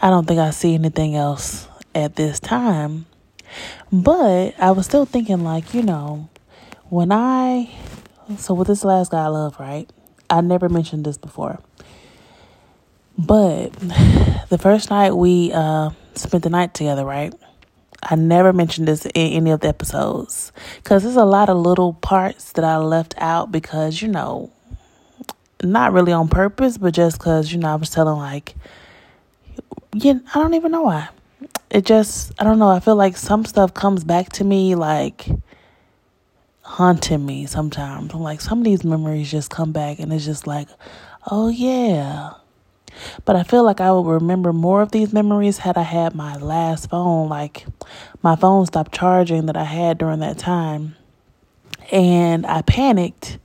I 0.00 0.10
don't 0.10 0.28
think 0.28 0.38
I 0.38 0.50
see 0.50 0.74
anything 0.74 1.16
else 1.16 1.67
at 2.04 2.16
this 2.16 2.40
time. 2.40 3.06
But 3.92 4.54
I 4.58 4.70
was 4.72 4.86
still 4.86 5.04
thinking 5.04 5.42
like, 5.42 5.74
you 5.74 5.82
know, 5.82 6.28
when 6.88 7.12
I 7.12 7.70
so 8.38 8.54
with 8.54 8.68
this 8.68 8.84
last 8.84 9.10
guy 9.10 9.24
I 9.24 9.28
love, 9.28 9.58
right? 9.58 9.90
I 10.30 10.40
never 10.40 10.68
mentioned 10.68 11.04
this 11.04 11.16
before. 11.16 11.60
But 13.16 13.72
the 14.48 14.58
first 14.60 14.90
night 14.90 15.12
we 15.12 15.52
uh, 15.52 15.90
spent 16.14 16.44
the 16.44 16.50
night 16.50 16.74
together, 16.74 17.04
right? 17.04 17.34
I 18.02 18.14
never 18.14 18.52
mentioned 18.52 18.86
this 18.86 19.06
in 19.06 19.10
any 19.14 19.50
of 19.50 19.60
the 19.60 19.68
episodes 19.68 20.52
because 20.76 21.02
there's 21.02 21.16
a 21.16 21.24
lot 21.24 21.48
of 21.48 21.56
little 21.56 21.94
parts 21.94 22.52
that 22.52 22.64
I 22.64 22.76
left 22.76 23.14
out 23.18 23.50
because, 23.50 24.00
you 24.00 24.08
know, 24.08 24.52
not 25.62 25.92
really 25.92 26.12
on 26.12 26.28
purpose, 26.28 26.78
but 26.78 26.94
just 26.94 27.18
because, 27.18 27.52
you 27.52 27.58
know, 27.58 27.68
I 27.68 27.74
was 27.74 27.90
telling, 27.90 28.18
like, 28.18 28.54
yeah, 29.94 30.20
I 30.32 30.38
don't 30.38 30.54
even 30.54 30.70
know 30.70 30.82
why. 30.82 31.08
It 31.70 31.84
just, 31.84 32.32
I 32.38 32.44
don't 32.44 32.58
know. 32.58 32.70
I 32.70 32.80
feel 32.80 32.96
like 32.96 33.16
some 33.16 33.44
stuff 33.44 33.74
comes 33.74 34.04
back 34.04 34.30
to 34.34 34.44
me, 34.44 34.74
like, 34.74 35.28
haunting 36.62 37.24
me 37.24 37.46
sometimes. 37.46 38.12
I'm 38.14 38.20
like, 38.20 38.40
some 38.40 38.58
of 38.58 38.64
these 38.64 38.84
memories 38.84 39.30
just 39.30 39.50
come 39.50 39.72
back 39.72 39.98
and 39.98 40.12
it's 40.12 40.24
just 40.24 40.46
like, 40.46 40.68
oh, 41.30 41.48
yeah 41.48 42.32
but 43.24 43.36
I 43.36 43.42
feel 43.42 43.64
like 43.64 43.80
I 43.80 43.92
would 43.92 44.06
remember 44.06 44.52
more 44.52 44.82
of 44.82 44.90
these 44.90 45.12
memories 45.12 45.58
had 45.58 45.76
I 45.76 45.82
had 45.82 46.14
my 46.14 46.36
last 46.36 46.90
phone. 46.90 47.28
Like 47.28 47.66
my 48.22 48.36
phone 48.36 48.66
stopped 48.66 48.92
charging 48.92 49.46
that 49.46 49.56
I 49.56 49.64
had 49.64 49.98
during 49.98 50.20
that 50.20 50.38
time. 50.38 50.96
And 51.90 52.44
I 52.46 52.62
panicked 52.62 53.38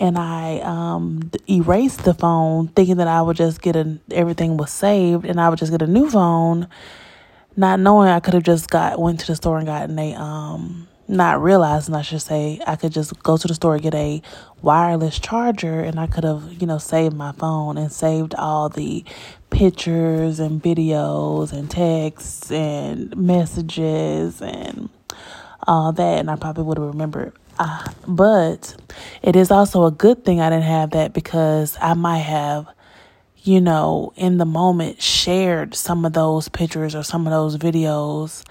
and 0.00 0.18
I 0.18 0.60
um, 0.60 1.30
erased 1.48 2.04
the 2.04 2.14
phone 2.14 2.68
thinking 2.68 2.96
that 2.96 3.08
I 3.08 3.22
would 3.22 3.36
just 3.36 3.62
get 3.62 3.76
a, 3.76 3.98
everything 4.10 4.56
was 4.56 4.70
saved 4.70 5.24
and 5.24 5.40
I 5.40 5.48
would 5.48 5.58
just 5.58 5.72
get 5.72 5.82
a 5.82 5.86
new 5.86 6.10
phone, 6.10 6.68
not 7.56 7.80
knowing 7.80 8.08
I 8.08 8.20
could 8.20 8.34
have 8.34 8.42
just 8.42 8.70
got 8.70 9.00
went 9.00 9.20
to 9.20 9.26
the 9.26 9.36
store 9.36 9.58
and 9.58 9.66
gotten 9.66 9.98
a 9.98 10.14
um 10.14 10.88
not 11.06 11.42
realizing 11.42 11.94
I 11.94 12.02
should 12.02 12.22
say 12.22 12.60
I 12.66 12.76
could 12.76 12.92
just 12.92 13.22
go 13.22 13.36
to 13.36 13.46
the 13.46 13.54
store 13.54 13.74
and 13.74 13.82
get 13.82 13.94
a 13.94 14.22
wireless 14.62 15.18
charger 15.18 15.80
and 15.80 16.00
I 16.00 16.06
could 16.06 16.24
have, 16.24 16.50
you 16.60 16.66
know, 16.66 16.78
saved 16.78 17.14
my 17.14 17.32
phone 17.32 17.76
and 17.76 17.92
saved 17.92 18.34
all 18.34 18.68
the 18.68 19.04
pictures 19.50 20.40
and 20.40 20.62
videos 20.62 21.52
and 21.52 21.70
texts 21.70 22.50
and 22.50 23.14
messages 23.16 24.40
and 24.40 24.88
all 25.66 25.92
that 25.92 26.20
and 26.20 26.30
I 26.30 26.36
probably 26.36 26.64
would 26.64 26.78
have 26.78 26.86
remembered. 26.86 27.34
Uh, 27.58 27.88
but 28.06 28.74
it 29.22 29.36
is 29.36 29.50
also 29.50 29.84
a 29.84 29.90
good 29.90 30.24
thing 30.24 30.40
I 30.40 30.50
didn't 30.50 30.64
have 30.64 30.90
that 30.90 31.12
because 31.12 31.76
I 31.80 31.94
might 31.94 32.18
have 32.18 32.68
you 33.42 33.60
know, 33.60 34.10
in 34.16 34.38
the 34.38 34.46
moment 34.46 35.02
shared 35.02 35.74
some 35.74 36.06
of 36.06 36.14
those 36.14 36.48
pictures 36.48 36.94
or 36.94 37.02
some 37.02 37.26
of 37.26 37.30
those 37.30 37.58
videos 37.58 38.42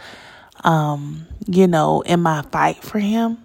um, 0.64 1.28
you 1.48 1.68
know, 1.68 2.02
in 2.02 2.22
my 2.22 2.42
fight 2.44 2.84
for 2.84 3.00
him. 3.00 3.38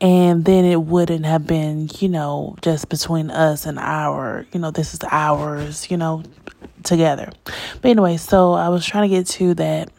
And 0.00 0.44
then 0.44 0.64
it 0.64 0.82
wouldn't 0.82 1.24
have 1.24 1.46
been, 1.46 1.88
you 2.00 2.08
know, 2.08 2.56
just 2.60 2.88
between 2.88 3.30
us 3.30 3.66
and 3.66 3.78
our, 3.78 4.46
you 4.52 4.58
know, 4.58 4.72
this 4.72 4.94
is 4.94 5.00
ours, 5.08 5.90
you 5.90 5.96
know, 5.96 6.24
together. 6.82 7.30
But 7.80 7.90
anyway, 7.90 8.16
so 8.16 8.52
I 8.52 8.68
was 8.68 8.84
trying 8.84 9.08
to 9.08 9.16
get 9.16 9.26
to 9.28 9.54
that. 9.54 9.90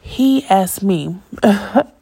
He 0.00 0.44
asked 0.46 0.82
me, 0.82 1.16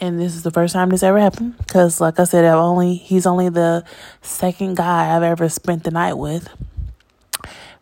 and 0.00 0.20
this 0.20 0.34
is 0.34 0.42
the 0.42 0.50
first 0.50 0.74
time 0.74 0.90
this 0.90 1.02
ever 1.02 1.18
happened, 1.18 1.56
because 1.58 2.00
like 2.00 2.18
I 2.20 2.24
said, 2.24 2.44
I've 2.44 2.58
only 2.58 2.94
he's 2.94 3.26
only 3.26 3.48
the 3.48 3.84
second 4.22 4.76
guy 4.76 5.14
I've 5.14 5.22
ever 5.22 5.48
spent 5.48 5.84
the 5.84 5.90
night 5.90 6.14
with. 6.14 6.48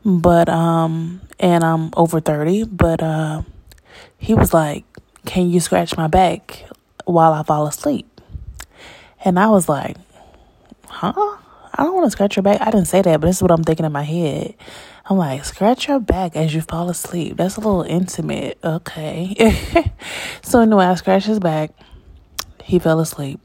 But 0.04 0.49
um, 0.49 1.23
and 1.40 1.64
I'm 1.64 1.90
over 1.97 2.21
thirty, 2.21 2.64
but 2.64 3.02
uh 3.02 3.42
he 4.18 4.35
was 4.35 4.54
like, 4.54 4.85
Can 5.26 5.50
you 5.50 5.61
scratch 5.61 5.97
my 5.97 6.06
back 6.06 6.64
while 7.04 7.33
I 7.33 7.42
fall 7.42 7.66
asleep? 7.66 8.21
And 9.25 9.38
I 9.38 9.49
was 9.49 9.68
like, 9.68 9.97
Huh? 10.87 11.38
I 11.76 11.83
don't 11.83 11.94
want 11.94 12.06
to 12.06 12.11
scratch 12.11 12.37
your 12.37 12.42
back. 12.44 12.61
I 12.61 12.71
didn't 12.71 12.87
say 12.87 13.02
that, 13.02 13.21
but 13.21 13.26
this 13.26 13.37
is 13.37 13.42
what 13.42 13.50
I'm 13.50 13.64
thinking 13.64 13.85
in 13.85 13.90
my 13.90 14.04
head. 14.04 14.54
I'm 15.06 15.18
like, 15.18 15.44
scratch 15.44 15.88
your 15.88 15.99
back 15.99 16.37
as 16.37 16.54
you 16.54 16.61
fall 16.62 16.88
asleep. 16.88 17.37
That's 17.37 17.56
a 17.56 17.61
little 17.61 17.83
intimate. 17.83 18.59
Okay. 18.62 19.92
so 20.42 20.61
anyway, 20.61 20.85
I 20.87 20.94
scratched 20.94 21.26
his 21.26 21.40
back. 21.40 21.73
He 22.64 22.78
fell 22.78 22.99
asleep. 22.99 23.40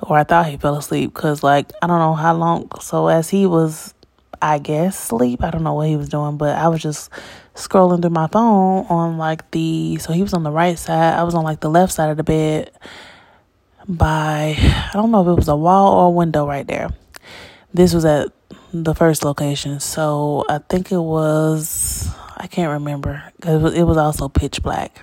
Or 0.00 0.16
I 0.16 0.24
thought 0.24 0.46
he 0.46 0.56
fell 0.56 0.76
asleep 0.76 1.12
because, 1.12 1.42
like, 1.42 1.72
I 1.82 1.86
don't 1.86 1.98
know 1.98 2.14
how 2.14 2.34
long. 2.34 2.70
So 2.80 3.08
as 3.08 3.28
he 3.28 3.46
was, 3.46 3.92
I 4.40 4.58
guess, 4.58 4.98
sleep, 4.98 5.42
I 5.42 5.50
don't 5.50 5.64
know 5.64 5.74
what 5.74 5.88
he 5.88 5.96
was 5.96 6.08
doing, 6.08 6.38
but 6.38 6.56
I 6.56 6.68
was 6.68 6.80
just 6.80 7.10
scrolling 7.54 8.00
through 8.00 8.10
my 8.10 8.28
phone 8.28 8.86
on 8.86 9.18
like 9.18 9.50
the 9.50 9.98
so 9.98 10.12
he 10.12 10.22
was 10.22 10.32
on 10.32 10.44
the 10.44 10.50
right 10.50 10.78
side, 10.78 11.18
I 11.18 11.24
was 11.24 11.34
on 11.34 11.44
like 11.44 11.60
the 11.60 11.68
left 11.68 11.92
side 11.92 12.10
of 12.10 12.16
the 12.16 12.24
bed 12.24 12.70
by 13.86 14.54
I 14.58 14.90
don't 14.94 15.10
know 15.10 15.20
if 15.22 15.28
it 15.28 15.34
was 15.34 15.48
a 15.48 15.56
wall 15.56 15.98
or 15.98 16.06
a 16.06 16.10
window 16.10 16.46
right 16.46 16.66
there. 16.66 16.90
This 17.74 17.92
was 17.92 18.04
at 18.04 18.28
the 18.72 18.94
first 18.94 19.24
location, 19.24 19.80
so 19.80 20.44
I 20.48 20.58
think 20.58 20.92
it 20.92 21.00
was 21.00 22.08
I 22.36 22.46
can't 22.46 22.70
remember 22.70 23.22
because 23.36 23.74
it 23.74 23.82
was 23.82 23.96
also 23.96 24.28
pitch 24.28 24.62
black. 24.62 25.02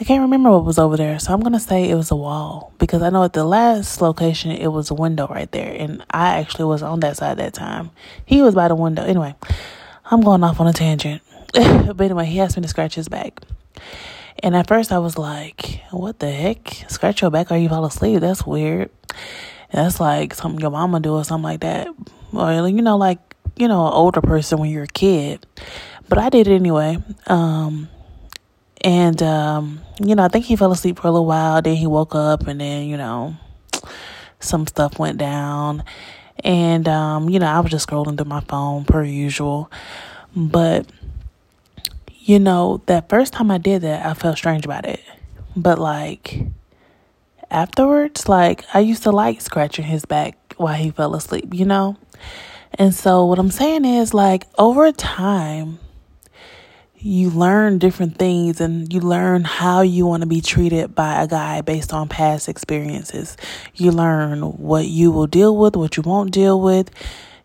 I 0.00 0.04
can't 0.04 0.22
remember 0.22 0.50
what 0.50 0.64
was 0.64 0.78
over 0.78 0.96
there, 0.96 1.18
so 1.18 1.32
I'm 1.32 1.40
gonna 1.40 1.58
say 1.58 1.88
it 1.90 1.96
was 1.96 2.12
a 2.12 2.16
wall 2.16 2.72
because 2.78 3.02
I 3.02 3.10
know 3.10 3.24
at 3.24 3.32
the 3.32 3.44
last 3.44 4.00
location 4.00 4.52
it 4.52 4.68
was 4.68 4.90
a 4.90 4.94
window 4.94 5.26
right 5.26 5.50
there, 5.50 5.74
and 5.76 6.04
I 6.10 6.38
actually 6.38 6.66
was 6.66 6.82
on 6.84 7.00
that 7.00 7.16
side 7.16 7.38
that 7.38 7.54
time. 7.54 7.90
He 8.24 8.40
was 8.40 8.54
by 8.54 8.68
the 8.68 8.76
window. 8.76 9.02
Anyway, 9.02 9.34
I'm 10.04 10.20
going 10.20 10.44
off 10.44 10.60
on 10.60 10.68
a 10.68 10.72
tangent. 10.72 11.20
but 11.52 12.00
anyway, 12.00 12.26
he 12.26 12.40
asked 12.40 12.56
me 12.56 12.62
to 12.62 12.68
scratch 12.68 12.94
his 12.94 13.08
back. 13.08 13.40
And 14.40 14.54
at 14.54 14.68
first 14.68 14.92
I 14.92 14.98
was 14.98 15.18
like, 15.18 15.82
what 15.90 16.20
the 16.20 16.30
heck? 16.30 16.84
Scratch 16.88 17.22
your 17.22 17.30
back 17.30 17.50
or 17.50 17.56
you 17.56 17.68
fall 17.68 17.84
asleep? 17.84 18.20
That's 18.20 18.46
weird. 18.46 18.90
That's 19.72 19.98
like 19.98 20.34
something 20.34 20.60
your 20.60 20.70
mama 20.70 21.00
do 21.00 21.14
or 21.14 21.24
something 21.24 21.42
like 21.42 21.60
that. 21.60 21.88
Or, 22.32 22.68
you 22.68 22.82
know, 22.82 22.96
like, 22.96 23.18
you 23.56 23.66
know, 23.66 23.86
an 23.86 23.92
older 23.92 24.20
person 24.20 24.58
when 24.58 24.70
you're 24.70 24.84
a 24.84 24.86
kid. 24.86 25.44
But 26.08 26.18
I 26.18 26.28
did 26.28 26.46
it 26.46 26.54
anyway. 26.54 26.98
Um, 27.26 27.88
and, 28.82 29.22
um, 29.22 29.80
you 30.00 30.14
know, 30.14 30.24
I 30.24 30.28
think 30.28 30.44
he 30.44 30.56
fell 30.56 30.72
asleep 30.72 30.98
for 30.98 31.08
a 31.08 31.10
little 31.10 31.26
while. 31.26 31.60
Then 31.62 31.76
he 31.76 31.86
woke 31.86 32.14
up 32.14 32.46
and 32.46 32.60
then, 32.60 32.86
you 32.86 32.96
know, 32.96 33.36
some 34.40 34.66
stuff 34.66 34.98
went 34.98 35.18
down. 35.18 35.84
And, 36.44 36.88
um, 36.88 37.28
you 37.28 37.38
know, 37.38 37.46
I 37.46 37.60
was 37.60 37.70
just 37.70 37.88
scrolling 37.88 38.16
through 38.16 38.28
my 38.28 38.40
phone 38.40 38.84
per 38.84 39.02
usual. 39.02 39.70
But 40.36 40.86
you 42.28 42.38
know, 42.38 42.82
that 42.84 43.08
first 43.08 43.32
time 43.32 43.50
I 43.50 43.56
did 43.56 43.80
that, 43.82 44.04
I 44.04 44.12
felt 44.12 44.36
strange 44.36 44.66
about 44.66 44.84
it. 44.84 45.00
But 45.56 45.78
like 45.78 46.42
afterwards, 47.50 48.28
like 48.28 48.64
I 48.74 48.80
used 48.80 49.02
to 49.04 49.10
like 49.10 49.40
scratching 49.40 49.86
his 49.86 50.04
back 50.04 50.36
while 50.58 50.74
he 50.74 50.90
fell 50.90 51.14
asleep, 51.14 51.54
you 51.54 51.64
know? 51.64 51.96
And 52.74 52.94
so 52.94 53.24
what 53.24 53.38
I'm 53.38 53.50
saying 53.50 53.86
is 53.86 54.12
like 54.12 54.44
over 54.58 54.92
time, 54.92 55.78
you 57.00 57.30
learn 57.30 57.78
different 57.78 58.18
things 58.18 58.60
and 58.60 58.92
you 58.92 59.00
learn 59.00 59.44
how 59.44 59.82
you 59.82 60.06
want 60.06 60.22
to 60.22 60.26
be 60.26 60.40
treated 60.40 60.94
by 60.94 61.22
a 61.22 61.26
guy 61.26 61.60
based 61.60 61.92
on 61.92 62.08
past 62.08 62.48
experiences. 62.48 63.36
You 63.74 63.92
learn 63.92 64.40
what 64.40 64.86
you 64.86 65.10
will 65.10 65.26
deal 65.26 65.56
with, 65.56 65.76
what 65.76 65.96
you 65.96 66.02
won't 66.02 66.32
deal 66.32 66.60
with. 66.60 66.90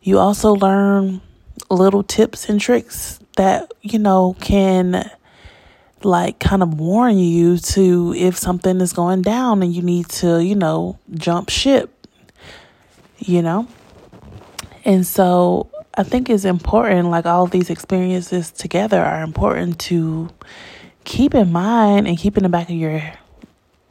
You 0.01 0.19
also 0.19 0.53
learn 0.53 1.21
little 1.69 2.03
tips 2.03 2.49
and 2.49 2.59
tricks 2.59 3.19
that, 3.37 3.71
you 3.81 3.99
know, 3.99 4.35
can 4.41 5.09
like 6.03 6.39
kind 6.39 6.61
of 6.61 6.79
warn 6.79 7.17
you 7.17 7.57
to 7.57 8.13
if 8.17 8.37
something 8.37 8.81
is 8.81 8.91
going 8.91 9.21
down 9.21 9.63
and 9.63 9.73
you 9.73 9.81
need 9.81 10.09
to, 10.09 10.43
you 10.43 10.55
know, 10.55 10.99
jump 11.13 11.49
ship, 11.49 12.07
you 13.19 13.41
know? 13.41 13.67
And 14.83 15.07
so 15.07 15.69
I 15.95 16.03
think 16.03 16.29
it's 16.29 16.45
important, 16.45 17.11
like 17.11 17.25
all 17.25 17.45
these 17.45 17.69
experiences 17.69 18.51
together 18.51 18.99
are 18.99 19.21
important 19.21 19.77
to 19.81 20.29
keep 21.03 21.35
in 21.35 21.51
mind 21.51 22.07
and 22.07 22.17
keep 22.17 22.35
in 22.35 22.43
the 22.43 22.49
back 22.49 22.69
of 22.69 22.75
your 22.75 23.01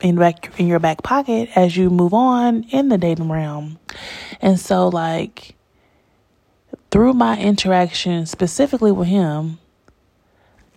in 0.01 0.17
back 0.17 0.59
in 0.59 0.67
your 0.67 0.81
back 0.81 1.05
pocket 1.05 1.49
as 1.55 1.77
you 1.77 1.89
move 1.89 2.13
on 2.13 2.65
in 2.65 2.89
the 2.89 2.99
dating 2.99 3.31
realm. 3.31 3.79
And 4.41 4.59
so 4.59 4.89
like 4.89 5.55
through 6.91 7.13
my 7.13 7.39
interaction 7.39 8.27
specifically 8.27 8.91
with 8.91 9.07
him, 9.07 9.59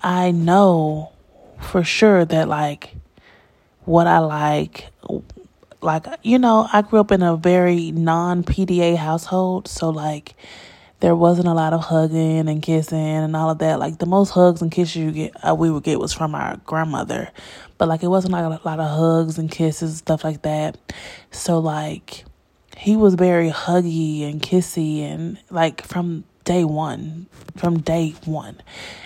I 0.03 0.29
know 0.29 1.12
for 1.60 1.84
sure 1.84 2.24
that 2.24 2.48
like 2.48 2.96
what 3.86 4.05
I 4.05 4.20
like 4.20 4.91
like 5.82 6.05
you 6.22 6.38
know, 6.38 6.67
I 6.72 6.84
grew 6.84 7.00
up 7.00 7.12
in 7.12 7.24
a 7.24 7.36
very 7.36 7.91
non 7.91 8.44
PDA 8.44 8.96
household, 8.96 9.67
so 9.67 9.89
like 9.89 10.36
there 11.00 11.16
wasn't 11.16 11.48
a 11.48 11.54
lot 11.54 11.74
of 11.74 11.82
hugging 11.82 12.48
and 12.48 12.62
kissing 12.62 12.98
and 12.98 13.36
all 13.36 13.50
of 13.50 13.60
that. 13.60 13.80
Like 13.80 14.00
the 14.00 14.06
most 14.06 14.32
hugs 14.32 14.62
and 14.62 14.72
kisses 14.72 14.96
you 14.96 15.12
get, 15.12 15.34
uh, 15.48 15.54
we 15.54 15.70
would 15.70 15.84
get 15.84 16.00
was 16.00 16.14
from 16.14 16.36
our 16.36 16.58
grandmother, 16.66 17.30
but 17.78 17.88
like 17.88 18.04
it 18.04 18.08
wasn't 18.08 18.34
like 18.34 18.46
a 18.46 18.68
lot 18.68 18.80
of 18.80 18.90
hugs 18.90 19.38
and 19.38 19.52
kisses 19.52 19.98
stuff 19.98 20.24
like 20.24 20.42
that. 20.44 20.78
So 21.32 21.60
like 21.60 22.25
he 22.78 22.96
was 22.96 23.16
very 23.16 23.50
huggy 23.50 24.30
and 24.30 24.42
kissy 24.42 25.02
and 25.02 25.38
like 25.50 25.84
from 25.86 26.24
day 26.46 26.64
one, 26.64 27.28
from 27.58 27.80
day 27.80 28.16
one, 28.25 28.62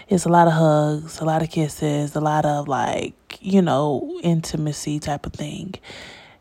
it's 0.07 0.25
a 0.25 0.29
lot 0.29 0.47
of 0.47 0.53
hugs, 0.53 1.19
a 1.19 1.25
lot 1.25 1.41
of 1.41 1.49
kisses, 1.49 2.15
a 2.15 2.21
lot 2.21 2.45
of 2.45 2.67
like 2.67 3.15
you 3.41 3.61
know 3.61 4.19
intimacy 4.21 4.99
type 4.99 5.25
of 5.25 5.33
thing, 5.33 5.73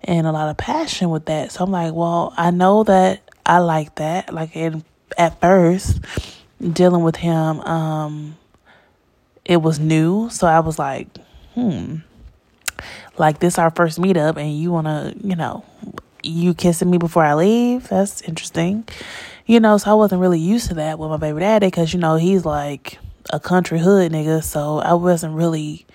and 0.02 0.26
a 0.26 0.32
lot 0.32 0.50
of 0.50 0.56
passion 0.56 1.10
with 1.10 1.26
that. 1.26 1.52
So 1.52 1.64
I'm 1.64 1.70
like, 1.70 1.94
well, 1.94 2.34
I 2.36 2.50
know 2.50 2.84
that 2.84 3.22
I 3.46 3.58
like 3.58 3.94
that. 3.96 4.32
Like 4.34 4.54
in 4.54 4.84
at 5.16 5.40
first 5.40 6.00
dealing 6.72 7.02
with 7.02 7.16
him 7.16 7.60
um 7.60 8.36
it 9.44 9.62
was 9.62 9.78
new. 9.78 10.28
So 10.30 10.46
i 10.46 10.60
was 10.60 10.78
like 10.78 11.08
hmm 11.54 11.96
like 13.16 13.40
this 13.40 13.58
our 13.58 13.70
first 13.70 13.98
meetup 13.98 14.36
and 14.36 14.56
you 14.56 14.70
want 14.70 14.86
to 14.86 15.14
you 15.26 15.34
know 15.34 15.64
you 16.22 16.52
kissing 16.54 16.90
me 16.90 16.98
before 16.98 17.24
i 17.24 17.34
leave? 17.34 17.88
That's 17.88 18.22
interesting. 18.22 18.86
You 19.46 19.60
know 19.60 19.78
so 19.78 19.90
i 19.90 19.94
wasn't 19.94 20.20
really 20.20 20.40
used 20.40 20.68
to 20.68 20.74
that 20.74 20.98
with 20.98 21.10
my 21.10 21.16
baby 21.16 21.40
daddy 21.40 21.66
because 21.68 21.92
you 21.94 22.00
know 22.00 22.16
he's 22.16 22.44
like 22.44 22.98
a 23.30 23.40
country 23.40 23.78
hood 23.78 24.12
nigga. 24.12 24.42
So 24.42 24.78
i 24.78 24.94
wasn't 24.94 25.34
really 25.34 25.86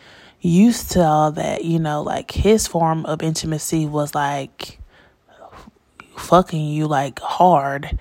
used 0.42 0.92
to 0.92 1.02
all 1.02 1.32
that 1.32 1.64
you 1.64 1.80
know 1.80 2.02
like 2.02 2.32
his 2.32 2.68
form 2.68 3.06
of 3.06 3.22
intimacy 3.22 3.86
was 3.86 4.14
like 4.14 4.78
fucking 6.18 6.66
you 6.66 6.86
like 6.86 7.20
hard 7.20 7.98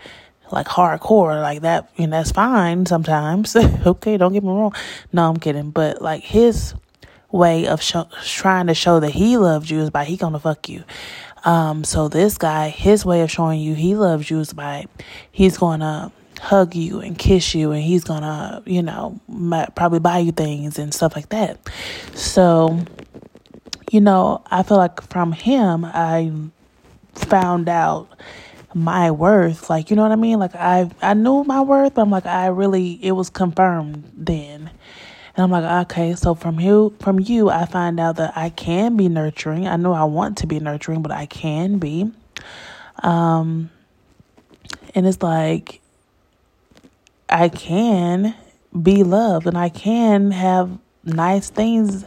like 0.53 0.67
hardcore 0.67 1.41
like 1.41 1.63
that 1.63 1.91
and 1.99 2.13
that's 2.13 2.33
fine 2.33 2.87
sometimes. 2.87 3.57
Okay 3.87 4.17
don't 4.17 4.33
get 4.33 4.43
me 4.43 4.49
wrong. 4.49 4.75
No 5.13 5.29
i'm 5.29 5.39
kidding. 5.39 5.71
But 5.71 6.03
like 6.03 6.23
his 6.23 6.75
way 7.31 7.67
of 7.67 7.81
trying 7.83 8.67
to 8.67 8.75
show 8.75 9.01
that 9.01 9.11
he 9.11 9.37
loves 9.39 9.71
you 9.71 9.81
is 9.81 9.91
by 9.91 10.05
he 10.05 10.17
gonna 10.17 10.39
fuck 10.39 10.69
you. 10.69 10.85
Um 11.45 11.85
so 11.85 12.09
this 12.09 12.39
guy 12.39 12.69
his 12.69 13.05
way 13.05 13.23
of 13.23 13.31
showing 13.31 13.61
you 13.61 13.75
he 13.75 13.95
loves 13.95 14.31
you 14.31 14.41
is 14.41 14.53
by 14.53 14.87
he's 15.31 15.59
gonna 15.59 16.13
hug 16.41 16.75
you 16.75 17.01
and 17.01 17.17
kiss 17.19 17.55
you 17.55 17.73
and 17.73 17.83
he's 17.83 18.05
gonna 18.05 18.63
you 18.67 18.83
know 18.83 19.21
probably 19.75 20.01
buy 20.01 20.19
you 20.19 20.33
things 20.33 20.79
and 20.79 20.93
stuff 20.93 21.17
like 21.17 21.29
that. 21.31 21.59
So 22.15 22.85
you 23.93 24.01
know 24.01 24.43
i 24.51 24.63
feel 24.63 24.79
like 24.79 25.01
from 25.03 25.33
him 25.33 25.85
i 25.85 26.33
found 27.15 27.69
out 27.69 28.09
my 28.75 29.11
worth. 29.11 29.71
Like, 29.71 29.91
you 29.91 29.97
know 29.97 30.03
what 30.03 30.13
I 30.13 30.17
mean? 30.17 30.39
Like 30.39 30.55
I 30.55 30.91
I 31.03 31.15
knew 31.15 31.45
my 31.45 31.61
worth, 31.61 31.95
but 31.95 32.03
I'm 32.03 32.11
like 32.11 32.27
I 32.27 32.47
really 32.49 32.99
it 33.03 33.13
was 33.13 33.31
confirmed 33.31 34.11
then. 34.17 34.71
And 35.37 35.45
I'm 35.45 35.51
like, 35.51 35.87
okay, 35.87 36.15
so 36.15 36.35
from 36.35 36.61
you 36.61 36.95
from 37.01 37.21
you 37.21 37.51
I 37.51 37.67
find 37.67 38.01
out 38.01 38.17
that 38.17 38.33
I 38.37 38.51
can 38.51 38.97
be 38.97 39.09
nurturing. 39.09 39.67
I 39.67 39.77
know 39.77 39.93
I 39.93 40.05
want 40.05 40.39
to 40.39 40.47
be 40.47 40.61
nurturing, 40.61 41.03
but 41.03 41.13
I 41.13 41.27
can 41.27 41.79
be. 41.79 42.11
Um 43.03 43.71
and 44.95 45.07
it's 45.07 45.23
like 45.23 45.81
I 47.29 47.49
can 47.49 48.35
be 48.81 49.05
loved 49.05 49.47
and 49.47 49.57
I 49.59 49.69
can 49.71 50.31
have 50.31 50.79
nice 51.05 51.51
things 51.51 52.05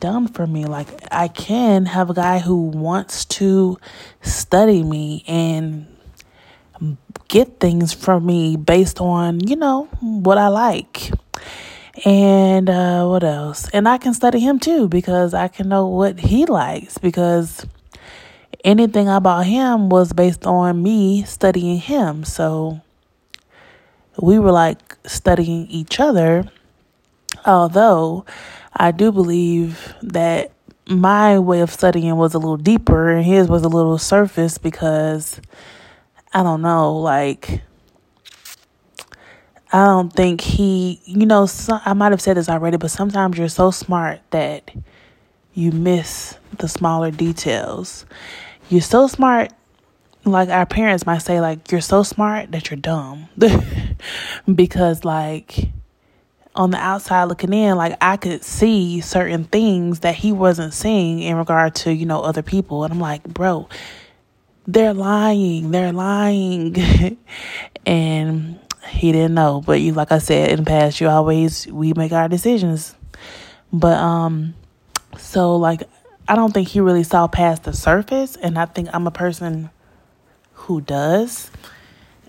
done 0.00 0.26
for 0.28 0.46
me. 0.46 0.64
Like 0.64 0.88
I 1.12 1.28
can 1.28 1.86
have 1.86 2.10
a 2.10 2.14
guy 2.14 2.38
who 2.38 2.62
wants 2.62 3.24
to 3.26 3.78
study 4.22 4.82
me 4.82 5.24
and 5.28 5.86
get 7.28 7.60
things 7.60 7.92
from 7.92 8.26
me 8.26 8.56
based 8.56 9.00
on, 9.00 9.46
you 9.46 9.56
know, 9.56 9.84
what 10.00 10.38
I 10.38 10.48
like. 10.48 11.10
And 12.04 12.70
uh, 12.70 13.06
what 13.06 13.22
else? 13.22 13.68
And 13.70 13.88
I 13.88 13.98
can 13.98 14.14
study 14.14 14.40
him 14.40 14.58
too 14.58 14.88
because 14.88 15.34
I 15.34 15.48
can 15.48 15.68
know 15.68 15.86
what 15.86 16.18
he 16.18 16.46
likes 16.46 16.98
because 16.98 17.66
anything 18.64 19.08
about 19.08 19.46
him 19.46 19.88
was 19.88 20.12
based 20.12 20.46
on 20.46 20.82
me 20.82 21.24
studying 21.24 21.78
him. 21.78 22.24
So 22.24 22.80
we 24.20 24.38
were 24.38 24.52
like 24.52 24.96
studying 25.04 25.66
each 25.68 26.00
other. 26.00 26.50
Although 27.46 28.24
I 28.72 28.92
do 28.92 29.12
believe 29.12 29.94
that 30.02 30.52
my 30.86 31.38
way 31.38 31.60
of 31.60 31.70
studying 31.70 32.16
was 32.16 32.34
a 32.34 32.38
little 32.38 32.56
deeper 32.56 33.10
and 33.10 33.24
his 33.24 33.48
was 33.48 33.62
a 33.62 33.68
little 33.68 33.98
surface 33.98 34.58
because 34.58 35.40
I 36.32 36.42
don't 36.42 36.62
know, 36.62 36.96
like 36.96 37.62
I 39.72 39.84
don't 39.84 40.12
think 40.12 40.40
he, 40.40 41.00
you 41.04 41.26
know, 41.26 41.46
some, 41.46 41.80
I 41.84 41.92
might 41.92 42.10
have 42.10 42.20
said 42.20 42.36
this 42.36 42.48
already, 42.48 42.76
but 42.76 42.90
sometimes 42.90 43.38
you're 43.38 43.48
so 43.48 43.70
smart 43.70 44.20
that 44.30 44.70
you 45.54 45.70
miss 45.70 46.38
the 46.58 46.66
smaller 46.66 47.12
details. 47.12 48.04
You're 48.68 48.80
so 48.80 49.06
smart, 49.06 49.52
like 50.24 50.48
our 50.48 50.66
parents 50.66 51.06
might 51.06 51.18
say, 51.18 51.40
like, 51.40 51.70
you're 51.70 51.80
so 51.80 52.02
smart 52.02 52.50
that 52.50 52.70
you're 52.70 52.80
dumb. 52.80 53.28
because, 54.54 55.04
like, 55.04 55.68
on 56.54 56.70
the 56.70 56.78
outside 56.78 57.24
looking 57.24 57.52
in, 57.52 57.76
like, 57.76 57.96
I 58.00 58.16
could 58.16 58.42
see 58.42 59.00
certain 59.00 59.44
things 59.44 60.00
that 60.00 60.14
he 60.16 60.32
wasn't 60.32 60.74
seeing 60.74 61.20
in 61.20 61.36
regard 61.36 61.74
to, 61.76 61.92
you 61.92 62.06
know, 62.06 62.20
other 62.22 62.42
people. 62.42 62.84
And 62.84 62.92
I'm 62.92 63.00
like, 63.00 63.22
bro, 63.24 63.68
they're 64.66 64.94
lying, 64.94 65.70
they're 65.70 65.92
lying. 65.92 66.76
and 67.86 68.58
he 68.88 69.12
didn't 69.12 69.34
know. 69.34 69.62
But 69.64 69.80
you 69.80 69.92
like 69.92 70.12
I 70.12 70.18
said 70.18 70.50
in 70.50 70.60
the 70.60 70.64
past, 70.64 71.00
you 71.00 71.08
always 71.08 71.66
we 71.66 71.92
make 71.94 72.12
our 72.12 72.28
decisions. 72.28 72.94
But 73.72 73.98
um 73.98 74.54
so 75.18 75.56
like 75.56 75.82
I 76.28 76.36
don't 76.36 76.52
think 76.52 76.68
he 76.68 76.80
really 76.80 77.02
saw 77.02 77.26
past 77.26 77.64
the 77.64 77.72
surface 77.72 78.36
and 78.36 78.58
I 78.58 78.66
think 78.66 78.88
I'm 78.92 79.06
a 79.06 79.10
person 79.10 79.70
who 80.52 80.80
does. 80.80 81.50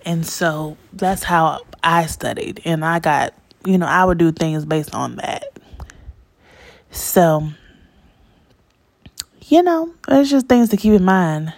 And 0.04 0.26
so 0.26 0.76
that's 0.92 1.22
how 1.22 1.60
I 1.84 2.06
studied 2.06 2.60
and 2.64 2.84
I 2.84 2.98
got, 2.98 3.34
you 3.64 3.78
know, 3.78 3.86
I 3.86 4.04
would 4.04 4.18
do 4.18 4.32
things 4.32 4.64
based 4.64 4.94
on 4.94 5.16
that. 5.16 5.58
So, 6.90 7.48
you 9.46 9.62
know, 9.62 9.92
it's 10.08 10.30
just 10.30 10.48
things 10.48 10.68
to 10.70 10.76
keep 10.76 10.92
in 10.92 11.04
mind. 11.04 11.54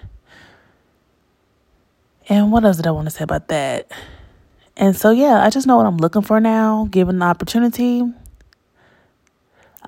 And 2.28 2.50
what 2.50 2.64
else 2.64 2.76
did 2.76 2.86
I 2.86 2.90
want 2.90 3.06
to 3.06 3.10
say 3.10 3.24
about 3.24 3.48
that? 3.48 3.90
And 4.76 4.96
so, 4.96 5.10
yeah, 5.10 5.44
I 5.44 5.50
just 5.50 5.66
know 5.66 5.76
what 5.76 5.86
I'm 5.86 5.98
looking 5.98 6.22
for 6.22 6.40
now, 6.40 6.88
given 6.90 7.18
the 7.18 7.26
opportunity. 7.26 8.02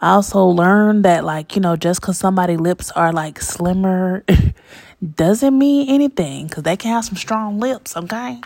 I 0.00 0.12
also 0.12 0.44
learned 0.44 1.05
that, 1.05 1.24
like, 1.24 1.57
you 1.57 1.62
know, 1.62 1.74
just 1.74 2.00
because 2.00 2.18
somebody 2.18 2.57
lips 2.57 2.90
are 2.92 3.12
like 3.12 3.40
slimmer 3.40 4.24
doesn't 5.14 5.57
mean 5.59 5.88
anything 5.88 6.46
because 6.46 6.64
they 6.64 6.76
can 6.76 6.92
have 6.92 7.05
some 7.05 7.16
strong 7.16 7.59
lips, 7.59 7.96
okay? 7.96 8.40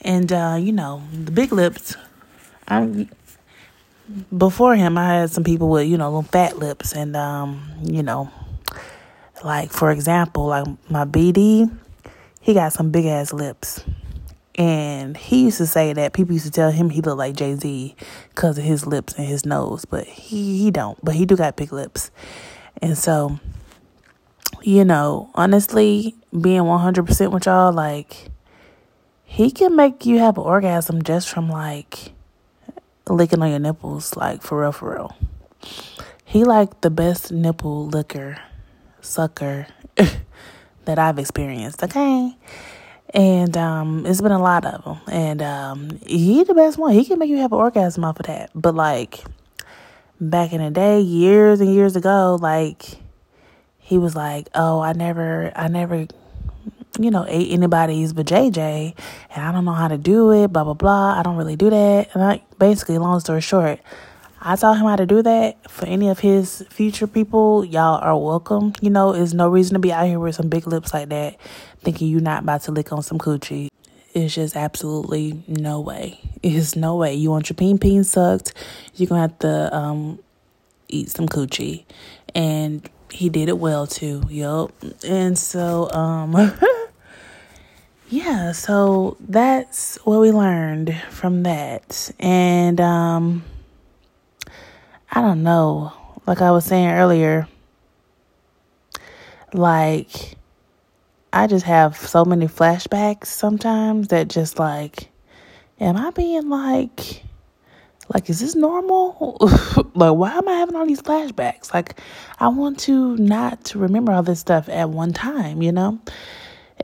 And, 0.00 0.32
uh, 0.32 0.56
you 0.60 0.72
know, 0.72 1.02
the 1.12 1.32
big 1.32 1.52
lips, 1.52 1.96
I, 2.68 3.08
before 4.36 4.76
him, 4.76 4.98
I 4.98 5.14
had 5.14 5.30
some 5.30 5.44
people 5.44 5.68
with, 5.68 5.86
you 5.86 5.98
know, 5.98 6.08
little 6.08 6.22
fat 6.22 6.58
lips. 6.58 6.92
And, 6.92 7.16
um, 7.16 7.62
you 7.82 8.02
know, 8.02 8.30
like, 9.44 9.70
for 9.70 9.90
example, 9.90 10.46
like 10.46 10.66
my 10.90 11.04
BD, 11.04 11.70
he 12.40 12.54
got 12.54 12.72
some 12.72 12.90
big 12.90 13.06
ass 13.06 13.32
lips. 13.32 13.84
And 14.56 15.16
he 15.16 15.44
used 15.44 15.58
to 15.58 15.66
say 15.66 15.94
that 15.94 16.12
people 16.12 16.34
used 16.34 16.44
to 16.44 16.50
tell 16.50 16.70
him 16.70 16.90
he 16.90 17.00
looked 17.00 17.18
like 17.18 17.36
Jay 17.36 17.54
Z 17.54 17.96
because 18.28 18.58
of 18.58 18.64
his 18.64 18.86
lips 18.86 19.14
and 19.14 19.26
his 19.26 19.46
nose, 19.46 19.86
but 19.86 20.04
he 20.04 20.58
he 20.58 20.70
don't. 20.70 21.02
But 21.02 21.14
he 21.14 21.24
do 21.24 21.36
got 21.36 21.56
big 21.56 21.72
lips, 21.72 22.10
and 22.82 22.98
so 22.98 23.40
you 24.62 24.84
know, 24.84 25.30
honestly, 25.34 26.14
being 26.38 26.64
one 26.64 26.80
hundred 26.80 27.06
percent 27.06 27.32
with 27.32 27.46
y'all, 27.46 27.72
like 27.72 28.28
he 29.24 29.50
can 29.50 29.74
make 29.74 30.04
you 30.04 30.18
have 30.18 30.36
an 30.36 30.44
orgasm 30.44 31.02
just 31.02 31.30
from 31.30 31.48
like 31.48 32.12
licking 33.08 33.42
on 33.42 33.50
your 33.50 33.58
nipples, 33.58 34.16
like 34.16 34.42
for 34.42 34.60
real, 34.60 34.72
for 34.72 34.92
real. 34.92 35.16
He 36.24 36.44
like 36.44 36.80
the 36.80 36.90
best 36.90 37.30
nipple 37.30 37.86
licker, 37.86 38.38
sucker 39.00 39.66
that 40.84 40.98
I've 40.98 41.18
experienced. 41.18 41.82
Okay. 41.82 42.36
And 43.14 43.56
um, 43.58 44.06
it's 44.06 44.22
been 44.22 44.32
a 44.32 44.40
lot 44.40 44.64
of 44.64 44.84
them. 44.84 45.00
And 45.08 45.42
um, 45.42 46.00
he 46.06 46.44
the 46.44 46.54
best 46.54 46.78
one. 46.78 46.94
He 46.94 47.04
can 47.04 47.18
make 47.18 47.28
you 47.28 47.38
have 47.38 47.52
an 47.52 47.58
orgasm 47.58 48.04
off 48.04 48.18
of 48.18 48.26
that. 48.26 48.50
But 48.54 48.74
like 48.74 49.22
back 50.20 50.52
in 50.52 50.62
the 50.62 50.70
day, 50.70 51.00
years 51.00 51.60
and 51.60 51.74
years 51.74 51.96
ago, 51.96 52.38
like 52.40 52.82
he 53.78 53.98
was 53.98 54.16
like, 54.16 54.48
"Oh, 54.54 54.80
I 54.80 54.94
never, 54.94 55.52
I 55.54 55.68
never, 55.68 56.06
you 56.98 57.10
know, 57.10 57.24
ate 57.28 57.50
anybody's 57.50 58.12
but 58.12 58.26
JJ, 58.26 58.94
and 59.34 59.44
I 59.44 59.52
don't 59.52 59.64
know 59.64 59.72
how 59.72 59.88
to 59.88 59.98
do 59.98 60.32
it. 60.32 60.52
Blah 60.52 60.64
blah 60.64 60.74
blah. 60.74 61.18
I 61.18 61.22
don't 61.22 61.36
really 61.36 61.56
do 61.56 61.70
that." 61.70 62.14
And 62.14 62.22
I 62.22 62.42
basically, 62.58 62.98
long 62.98 63.20
story 63.20 63.40
short, 63.40 63.80
I 64.40 64.56
taught 64.56 64.76
him 64.76 64.86
how 64.86 64.96
to 64.96 65.06
do 65.06 65.22
that. 65.22 65.70
For 65.70 65.86
any 65.86 66.08
of 66.08 66.18
his 66.18 66.64
future 66.68 67.06
people, 67.06 67.64
y'all 67.64 68.00
are 68.02 68.16
welcome. 68.16 68.72
You 68.80 68.90
know, 68.90 69.12
there's 69.12 69.34
no 69.34 69.48
reason 69.48 69.74
to 69.74 69.78
be 69.78 69.92
out 69.92 70.06
here 70.06 70.18
with 70.18 70.34
some 70.34 70.48
big 70.48 70.66
lips 70.66 70.92
like 70.92 71.08
that, 71.10 71.40
thinking 71.80 72.08
you're 72.08 72.20
not 72.20 72.42
about 72.42 72.62
to 72.62 72.72
lick 72.72 72.92
on 72.92 73.02
some 73.02 73.18
coochie. 73.18 73.68
It's 74.14 74.34
just 74.34 74.56
absolutely 74.56 75.42
no 75.46 75.80
way. 75.80 76.20
It's 76.42 76.76
no 76.76 76.96
way. 76.96 77.14
You 77.14 77.30
want 77.30 77.48
your 77.48 77.54
peen 77.54 77.78
peen 77.78 78.04
sucked, 78.04 78.52
you're 78.94 79.08
gonna 79.08 79.22
have 79.22 79.38
to 79.38 79.74
um 79.74 80.18
eat 80.88 81.08
some 81.08 81.28
coochie. 81.28 81.84
And 82.34 82.88
he 83.10 83.28
did 83.28 83.48
it 83.48 83.58
well 83.58 83.86
too. 83.86 84.22
Yup. 84.28 84.72
And 85.04 85.38
so 85.38 85.90
um 85.92 86.32
yeah, 88.12 88.52
so 88.52 89.16
that's 89.20 89.96
what 90.04 90.20
we 90.20 90.32
learned 90.32 90.94
from 91.08 91.44
that. 91.44 92.10
And 92.20 92.78
um 92.78 93.42
I 95.10 95.22
don't 95.22 95.42
know. 95.42 95.94
Like 96.26 96.42
I 96.42 96.50
was 96.50 96.66
saying 96.66 96.90
earlier, 96.90 97.48
like 99.54 100.36
I 101.32 101.46
just 101.46 101.64
have 101.64 101.96
so 101.96 102.26
many 102.26 102.46
flashbacks 102.48 103.26
sometimes 103.28 104.08
that 104.08 104.28
just 104.28 104.58
like 104.58 105.08
am 105.80 105.96
I 105.96 106.10
being 106.10 106.50
like 106.50 107.22
like 108.12 108.28
is 108.28 108.40
this 108.40 108.54
normal 108.54 109.38
like 109.94 110.14
why 110.14 110.32
am 110.32 110.46
i 110.48 110.52
having 110.54 110.74
all 110.74 110.84
these 110.84 111.00
flashbacks 111.00 111.72
like 111.72 111.98
i 112.40 112.48
want 112.48 112.78
to 112.78 113.16
not 113.16 113.64
to 113.64 113.78
remember 113.78 114.12
all 114.12 114.24
this 114.24 114.40
stuff 114.40 114.68
at 114.68 114.90
one 114.90 115.12
time 115.12 115.62
you 115.62 115.72
know 115.72 115.98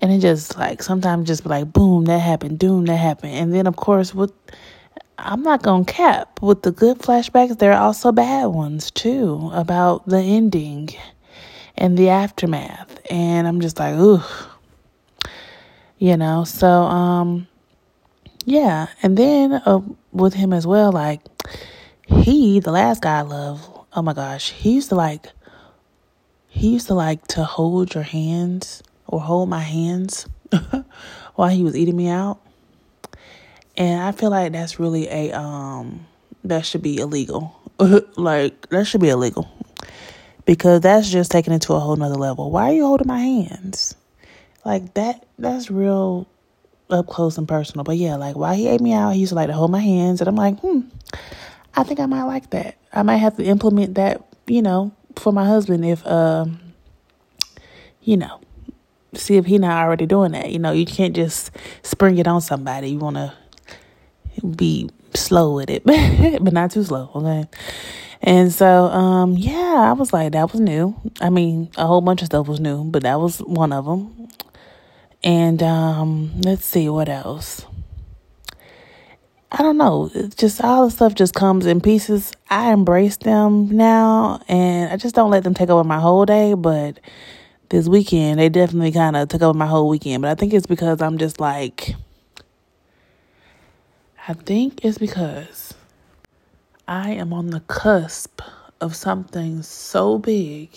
and 0.00 0.12
it 0.12 0.20
just 0.20 0.56
like 0.56 0.82
sometimes 0.82 1.26
just 1.26 1.42
be 1.42 1.48
like 1.48 1.72
boom 1.72 2.04
that 2.06 2.18
happened 2.18 2.58
doom 2.58 2.86
that 2.86 2.96
happened. 2.96 3.34
And 3.34 3.54
then 3.54 3.66
of 3.66 3.76
course 3.76 4.14
with 4.14 4.32
i'm 5.20 5.42
not 5.42 5.62
gonna 5.62 5.84
cap 5.84 6.40
with 6.40 6.62
the 6.62 6.70
good 6.70 6.98
flashbacks 6.98 7.58
there 7.58 7.72
are 7.72 7.82
also 7.82 8.12
bad 8.12 8.46
ones 8.46 8.92
too 8.92 9.50
about 9.52 10.06
the 10.06 10.18
ending 10.18 10.88
and 11.76 11.98
the 11.98 12.08
aftermath. 12.08 13.00
And 13.10 13.46
i'm 13.48 13.60
just 13.60 13.78
like 13.78 13.94
ooh 13.94 14.22
you 15.98 16.16
know? 16.16 16.44
So 16.44 16.66
um 16.68 17.48
yeah. 18.44 18.86
And 19.02 19.16
then 19.16 19.52
uh, 19.52 19.80
with 20.12 20.32
him 20.32 20.54
as 20.54 20.66
well. 20.66 20.90
Like 20.90 21.20
he, 22.06 22.60
the 22.60 22.72
last 22.72 23.02
guy 23.02 23.18
I 23.18 23.22
love, 23.22 23.86
oh 23.92 24.00
my 24.00 24.14
gosh, 24.14 24.52
he 24.52 24.74
used 24.74 24.88
to 24.88 24.94
like 24.94 25.26
he 26.46 26.72
used 26.72 26.86
to 26.86 26.94
like 26.94 27.26
to 27.28 27.44
hold 27.44 27.94
your 27.94 28.04
hands 28.04 28.82
or 29.08 29.20
hold 29.20 29.48
my 29.48 29.60
hands 29.60 30.26
while 31.34 31.48
he 31.48 31.64
was 31.64 31.76
eating 31.76 31.96
me 31.96 32.08
out. 32.08 32.38
And 33.76 34.00
I 34.02 34.12
feel 34.12 34.30
like 34.30 34.52
that's 34.52 34.78
really 34.78 35.08
a 35.08 35.32
um 35.32 36.06
that 36.44 36.64
should 36.64 36.82
be 36.82 36.98
illegal. 36.98 37.58
like 38.16 38.68
that 38.68 38.86
should 38.86 39.00
be 39.00 39.08
illegal. 39.08 39.50
Because 40.44 40.80
that's 40.80 41.10
just 41.10 41.30
taking 41.30 41.52
it 41.52 41.62
to 41.62 41.74
a 41.74 41.80
whole 41.80 41.96
nother 41.96 42.14
level. 42.14 42.50
Why 42.50 42.70
are 42.70 42.74
you 42.74 42.86
holding 42.86 43.06
my 43.06 43.20
hands? 43.20 43.94
Like 44.64 44.94
that 44.94 45.26
that's 45.38 45.70
real 45.70 46.28
up 46.90 47.06
close 47.06 47.38
and 47.38 47.46
personal. 47.46 47.84
But 47.84 47.96
yeah, 47.96 48.16
like 48.16 48.36
while 48.36 48.54
he 48.54 48.68
ate 48.68 48.80
me 48.80 48.92
out, 48.92 49.10
he 49.10 49.20
used 49.20 49.30
to 49.30 49.36
like 49.36 49.48
to 49.48 49.52
hold 49.52 49.70
my 49.70 49.80
hands, 49.80 50.20
and 50.20 50.28
I'm 50.28 50.36
like, 50.36 50.58
hmm, 50.60 50.80
I 51.74 51.82
think 51.84 52.00
I 52.00 52.06
might 52.06 52.24
like 52.24 52.50
that. 52.50 52.76
I 52.92 53.02
might 53.02 53.18
have 53.18 53.36
to 53.36 53.44
implement 53.44 53.94
that, 53.96 54.24
you 54.46 54.62
know, 54.62 54.92
for 55.16 55.32
my 55.32 55.44
husband 55.44 55.84
if, 55.84 56.06
um, 56.06 56.58
you 58.02 58.16
know, 58.16 58.40
see 59.18 59.36
if 59.36 59.46
he 59.46 59.58
not 59.58 59.84
already 59.84 60.06
doing 60.06 60.32
that. 60.32 60.50
You 60.50 60.58
know, 60.58 60.72
you 60.72 60.86
can't 60.86 61.14
just 61.14 61.50
spring 61.82 62.18
it 62.18 62.26
on 62.26 62.40
somebody. 62.40 62.90
You 62.90 62.98
want 62.98 63.16
to 63.16 63.34
be 64.56 64.88
slow 65.14 65.54
with 65.54 65.70
it, 65.70 65.84
but 65.84 66.52
not 66.52 66.70
too 66.70 66.84
slow. 66.84 67.10
Okay. 67.14 67.48
And 68.20 68.52
so, 68.52 68.86
um, 68.86 69.36
yeah, 69.36 69.86
I 69.88 69.92
was 69.92 70.12
like, 70.12 70.32
that 70.32 70.52
was 70.52 70.60
new. 70.60 70.94
I 71.20 71.30
mean, 71.30 71.70
a 71.76 71.86
whole 71.86 72.00
bunch 72.00 72.22
of 72.22 72.26
stuff 72.26 72.48
was 72.48 72.60
new, 72.60 72.84
but 72.84 73.02
that 73.04 73.20
was 73.20 73.38
one 73.38 73.72
of 73.72 73.84
them. 73.84 74.28
And 75.22 75.62
um, 75.62 76.40
let's 76.40 76.64
see 76.64 76.88
what 76.88 77.08
else. 77.08 77.64
I 79.50 79.62
don't 79.62 79.78
know. 79.78 80.10
It's 80.14 80.34
just 80.34 80.62
all 80.62 80.84
the 80.84 80.90
stuff 80.90 81.14
just 81.14 81.34
comes 81.34 81.64
in 81.64 81.80
pieces. 81.80 82.32
I 82.50 82.72
embrace 82.72 83.16
them 83.16 83.70
now, 83.70 84.42
and 84.46 84.92
I 84.92 84.96
just 84.96 85.14
don't 85.14 85.30
let 85.30 85.42
them 85.42 85.54
take 85.54 85.70
over 85.70 85.84
my 85.84 85.98
whole 85.98 86.26
day. 86.26 86.52
But 86.52 87.00
this 87.68 87.88
weekend, 87.88 88.40
they 88.40 88.48
definitely 88.48 88.92
kind 88.92 89.16
of 89.16 89.28
took 89.28 89.42
over 89.42 89.56
my 89.56 89.66
whole 89.66 89.88
weekend. 89.88 90.22
But 90.22 90.30
I 90.30 90.34
think 90.34 90.52
it's 90.54 90.66
because 90.66 91.02
I'm 91.02 91.18
just 91.18 91.40
like, 91.40 91.94
I 94.26 94.34
think 94.34 94.84
it's 94.84 94.98
because 94.98 95.74
I 96.86 97.10
am 97.10 97.32
on 97.32 97.50
the 97.50 97.60
cusp 97.60 98.40
of 98.80 98.94
something 98.94 99.62
so 99.62 100.18
big 100.18 100.70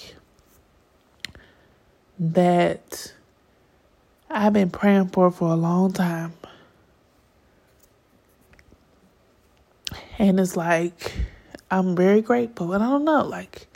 that 2.20 3.14
I've 4.30 4.54
been 4.54 4.70
praying 4.70 5.10
for 5.10 5.32
for 5.32 5.50
a 5.50 5.56
long 5.56 5.94
time. 5.94 6.34
And 10.20 10.40
it's 10.40 10.56
like, 10.56 11.14
I'm 11.70 11.96
very 11.96 12.22
grateful. 12.22 12.74
And 12.74 12.84
I 12.84 12.90
don't 12.90 13.06
know, 13.06 13.24
like, 13.24 13.68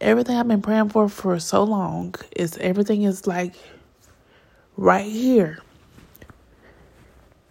everything 0.00 0.36
I've 0.36 0.48
been 0.48 0.62
praying 0.62 0.90
for 0.90 1.08
for 1.08 1.38
so 1.38 1.62
long 1.64 2.14
is 2.34 2.56
everything 2.58 3.02
is 3.02 3.26
like 3.26 3.54
right 4.76 5.10
here. 5.10 5.58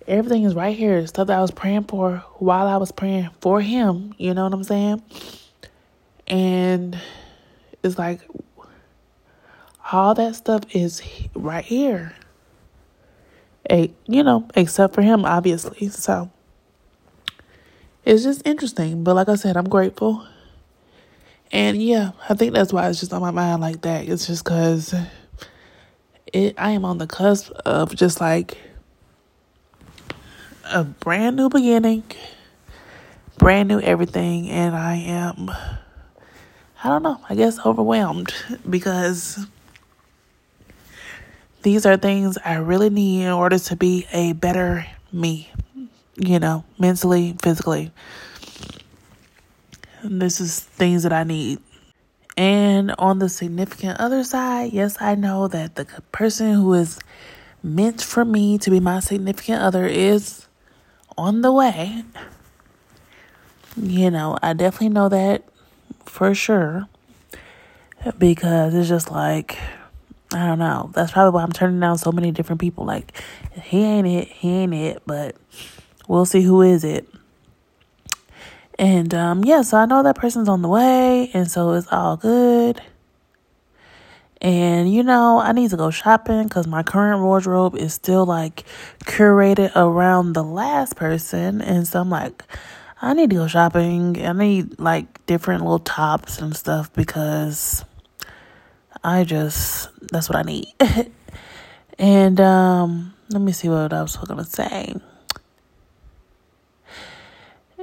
Everything 0.07 0.43
is 0.43 0.55
right 0.55 0.75
here. 0.75 1.05
Stuff 1.05 1.27
that 1.27 1.37
I 1.37 1.41
was 1.41 1.51
praying 1.51 1.83
for 1.83 2.23
while 2.39 2.67
I 2.67 2.77
was 2.77 2.91
praying 2.91 3.29
for 3.41 3.61
him. 3.61 4.15
You 4.17 4.33
know 4.33 4.43
what 4.43 4.53
I'm 4.53 4.63
saying? 4.63 5.03
And 6.27 6.99
it's 7.83 7.97
like 7.97 8.21
all 9.91 10.15
that 10.15 10.35
stuff 10.35 10.63
is 10.75 11.01
right 11.35 11.65
here. 11.65 12.13
A, 13.69 13.93
you 14.07 14.23
know, 14.23 14.47
except 14.55 14.95
for 14.95 15.03
him, 15.03 15.25
obviously. 15.25 15.89
So 15.89 16.31
it's 18.03 18.23
just 18.23 18.41
interesting. 18.47 19.03
But 19.03 19.15
like 19.15 19.29
I 19.29 19.35
said, 19.35 19.55
I'm 19.57 19.69
grateful. 19.69 20.25
And 21.51 21.81
yeah, 21.81 22.11
I 22.29 22.35
think 22.35 22.53
that's 22.53 22.71
why 22.71 22.89
it's 22.89 22.99
just 22.99 23.13
on 23.13 23.21
my 23.21 23.31
mind 23.31 23.61
like 23.61 23.81
that. 23.81 24.07
It's 24.07 24.27
just 24.27 24.43
because 24.43 24.93
it 26.31 26.55
I 26.57 26.71
am 26.71 26.85
on 26.85 26.97
the 26.99 27.07
cusp 27.07 27.51
of 27.65 27.95
just 27.95 28.21
like 28.21 28.57
a 30.65 30.83
brand 30.83 31.35
new 31.35 31.49
beginning, 31.49 32.03
brand 33.37 33.69
new 33.69 33.79
everything, 33.79 34.49
and 34.49 34.75
I 34.75 34.95
am 34.97 35.49
I 36.81 36.87
don't 36.87 37.03
know, 37.03 37.19
I 37.27 37.35
guess 37.35 37.59
overwhelmed 37.65 38.33
because 38.69 39.45
these 41.63 41.85
are 41.85 41.97
things 41.97 42.37
I 42.45 42.55
really 42.55 42.89
need 42.89 43.23
in 43.23 43.31
order 43.31 43.59
to 43.59 43.75
be 43.75 44.07
a 44.13 44.31
better 44.33 44.85
me, 45.11 45.51
you 46.15 46.39
know, 46.39 46.63
mentally, 46.77 47.35
physically. 47.41 47.91
This 50.03 50.39
is 50.39 50.59
things 50.59 51.03
that 51.03 51.13
I 51.13 51.23
need. 51.23 51.59
And 52.37 52.95
on 52.97 53.19
the 53.19 53.27
significant 53.27 53.99
other 53.99 54.23
side, 54.23 54.71
yes, 54.71 54.95
I 55.01 55.15
know 55.15 55.47
that 55.49 55.75
the 55.75 55.85
person 56.11 56.53
who 56.53 56.73
is 56.73 56.99
meant 57.61 58.01
for 58.01 58.23
me 58.23 58.57
to 58.59 58.69
be 58.69 58.79
my 58.79 59.01
significant 59.01 59.61
other 59.61 59.85
is 59.85 60.47
on 61.17 61.41
the 61.41 61.51
way. 61.51 62.03
You 63.75 64.09
know, 64.09 64.37
I 64.41 64.53
definitely 64.53 64.89
know 64.89 65.09
that 65.09 65.43
for 66.05 66.33
sure 66.33 66.87
because 68.17 68.73
it's 68.73 68.87
just 68.87 69.11
like 69.11 69.57
I 70.31 70.45
don't 70.45 70.59
know. 70.59 70.91
That's 70.93 71.11
probably 71.11 71.33
why 71.33 71.43
I'm 71.43 71.51
turning 71.51 71.79
down 71.79 71.97
so 71.97 72.11
many 72.11 72.31
different 72.31 72.61
people. 72.61 72.85
Like, 72.85 73.19
he 73.63 73.83
ain't 73.83 74.07
it, 74.07 74.27
he 74.27 74.49
ain't 74.49 74.73
it, 74.75 75.01
but 75.05 75.35
we'll 76.07 76.25
see 76.25 76.43
who 76.43 76.61
is 76.61 76.83
it. 76.83 77.07
And 78.79 79.13
um, 79.13 79.43
yeah, 79.43 79.61
so 79.61 79.77
I 79.77 79.85
know 79.85 80.03
that 80.03 80.15
person's 80.15 80.47
on 80.47 80.61
the 80.61 80.69
way, 80.69 81.29
and 81.33 81.51
so 81.51 81.73
it's 81.73 81.87
all 81.91 82.15
good. 82.15 82.81
And 84.41 84.91
you 84.91 85.03
know, 85.03 85.39
I 85.39 85.51
need 85.51 85.71
to 85.71 85.77
go 85.77 85.91
shopping 85.91 86.43
because 86.43 86.65
my 86.65 86.81
current 86.81 87.21
wardrobe 87.21 87.75
is 87.75 87.93
still 87.93 88.25
like 88.25 88.63
curated 89.01 89.75
around 89.75 90.31
the 90.31 90.45
last 90.45 90.95
person, 90.95 91.61
and 91.61 91.85
so 91.85 91.99
I'm 91.99 92.09
like, 92.09 92.41
I 93.01 93.13
need 93.13 93.31
to 93.31 93.35
go 93.35 93.47
shopping. 93.47 94.25
I 94.25 94.31
need 94.31 94.79
like 94.79 95.25
different 95.25 95.63
little 95.63 95.79
tops 95.79 96.39
and 96.39 96.55
stuff 96.55 96.93
because 96.93 97.83
I 99.03 99.25
just 99.25 99.89
that's 100.09 100.29
what 100.29 100.37
I 100.37 100.43
need. 100.43 100.73
and 101.99 102.39
um 102.39 103.13
let 103.29 103.41
me 103.41 103.51
see 103.51 103.67
what 103.67 103.91
I 103.91 104.01
was 104.01 104.15
gonna 104.15 104.45
say. 104.45 104.95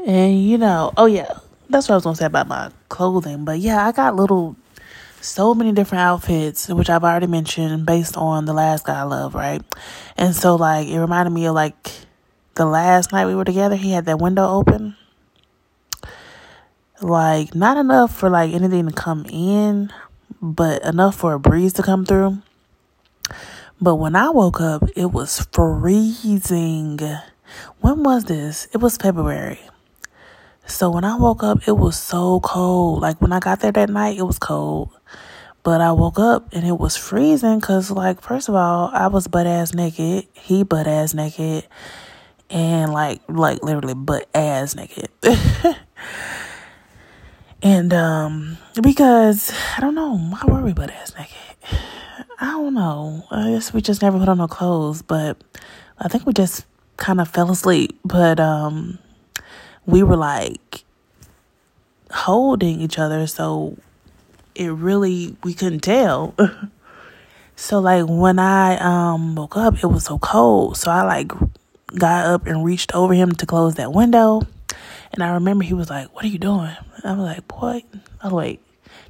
And 0.06 0.40
you 0.40 0.56
know, 0.56 0.92
oh 0.96 1.06
yeah, 1.06 1.40
that's 1.68 1.88
what 1.88 1.94
I 1.94 1.96
was 1.96 2.04
gonna 2.04 2.16
say 2.16 2.26
about 2.26 2.46
my 2.46 2.70
clothing. 2.88 3.44
But 3.44 3.58
yeah, 3.58 3.84
I 3.84 3.90
got 3.90 4.14
little 4.14 4.54
so 5.20 5.52
many 5.52 5.72
different 5.72 6.02
outfits, 6.02 6.68
which 6.68 6.88
I've 6.88 7.02
already 7.02 7.26
mentioned 7.26 7.84
based 7.84 8.16
on 8.16 8.44
the 8.44 8.52
last 8.52 8.86
guy 8.86 9.00
I 9.00 9.02
love, 9.02 9.34
right? 9.34 9.62
And 10.16 10.32
so 10.32 10.54
like 10.54 10.86
it 10.86 11.00
reminded 11.00 11.32
me 11.32 11.46
of 11.46 11.56
like 11.56 11.90
the 12.54 12.64
last 12.66 13.10
night 13.10 13.26
we 13.26 13.34
were 13.34 13.44
together, 13.44 13.74
he 13.74 13.90
had 13.90 14.04
that 14.04 14.20
window 14.20 14.48
open. 14.48 14.96
Like 17.02 17.56
not 17.56 17.76
enough 17.76 18.16
for 18.16 18.30
like 18.30 18.54
anything 18.54 18.86
to 18.86 18.92
come 18.92 19.26
in, 19.28 19.92
but 20.40 20.84
enough 20.84 21.16
for 21.16 21.32
a 21.32 21.40
breeze 21.40 21.72
to 21.74 21.82
come 21.82 22.06
through. 22.06 22.38
But 23.80 23.96
when 23.96 24.14
I 24.14 24.30
woke 24.30 24.60
up, 24.60 24.84
it 24.94 25.06
was 25.06 25.44
freezing. 25.50 27.00
When 27.80 28.04
was 28.04 28.26
this? 28.26 28.68
It 28.72 28.78
was 28.78 28.96
February. 28.96 29.58
So 30.66 30.90
when 30.90 31.04
I 31.04 31.16
woke 31.16 31.44
up, 31.44 31.66
it 31.68 31.76
was 31.76 31.96
so 31.96 32.40
cold. 32.40 33.00
Like 33.00 33.20
when 33.20 33.32
I 33.32 33.38
got 33.38 33.60
there 33.60 33.72
that 33.72 33.88
night, 33.88 34.18
it 34.18 34.24
was 34.24 34.38
cold. 34.38 34.90
But 35.62 35.80
I 35.80 35.92
woke 35.92 36.18
up 36.18 36.52
and 36.52 36.64
it 36.64 36.78
was 36.78 36.96
freezing 36.96 37.58
because, 37.58 37.90
like, 37.90 38.20
first 38.20 38.48
of 38.48 38.54
all, 38.54 38.88
I 38.92 39.08
was 39.08 39.26
butt 39.26 39.48
ass 39.48 39.74
naked. 39.74 40.26
He 40.32 40.62
butt 40.62 40.86
ass 40.86 41.12
naked. 41.12 41.66
And, 42.48 42.92
like, 42.92 43.20
like 43.28 43.64
literally 43.64 43.94
butt 43.94 44.28
ass 44.32 44.76
naked. 44.76 45.08
and, 47.62 47.92
um, 47.92 48.58
because, 48.80 49.52
I 49.76 49.80
don't 49.80 49.96
know, 49.96 50.16
why 50.16 50.40
were 50.46 50.62
we 50.62 50.72
butt 50.72 50.90
ass 50.90 51.14
naked? 51.18 51.80
I 52.38 52.52
don't 52.52 52.74
know. 52.74 53.24
I 53.32 53.50
guess 53.50 53.74
we 53.74 53.80
just 53.80 54.02
never 54.02 54.20
put 54.20 54.28
on 54.28 54.38
no 54.38 54.46
clothes, 54.46 55.02
but 55.02 55.42
I 55.98 56.06
think 56.06 56.26
we 56.26 56.32
just 56.32 56.64
kind 56.96 57.20
of 57.20 57.28
fell 57.28 57.50
asleep. 57.50 57.98
But, 58.04 58.38
um, 58.38 59.00
we 59.86 60.02
were 60.02 60.16
like 60.16 60.84
holding 62.10 62.80
each 62.80 62.98
other 62.98 63.26
so 63.26 63.76
it 64.54 64.68
really 64.68 65.36
we 65.44 65.54
couldn't 65.54 65.80
tell. 65.80 66.34
So 67.58 67.78
like 67.78 68.04
when 68.06 68.38
i 68.38 68.76
um 68.76 69.34
woke 69.34 69.56
up 69.56 69.82
it 69.82 69.86
was 69.86 70.04
so 70.04 70.18
cold. 70.18 70.76
So 70.76 70.90
i 70.90 71.02
like 71.02 71.32
got 71.98 72.26
up 72.26 72.46
and 72.46 72.62
reached 72.62 72.94
over 72.94 73.14
him 73.14 73.32
to 73.32 73.46
close 73.46 73.76
that 73.76 73.94
window. 73.94 74.42
And 75.12 75.22
i 75.22 75.32
remember 75.32 75.64
he 75.64 75.72
was 75.72 75.88
like 75.88 76.14
what 76.14 76.26
are 76.26 76.28
you 76.28 76.38
doing? 76.38 76.76
I 77.02 77.12
was 77.12 77.20
like 77.20 77.48
boy 77.48 77.82
oh 78.22 78.34
wait 78.34 78.60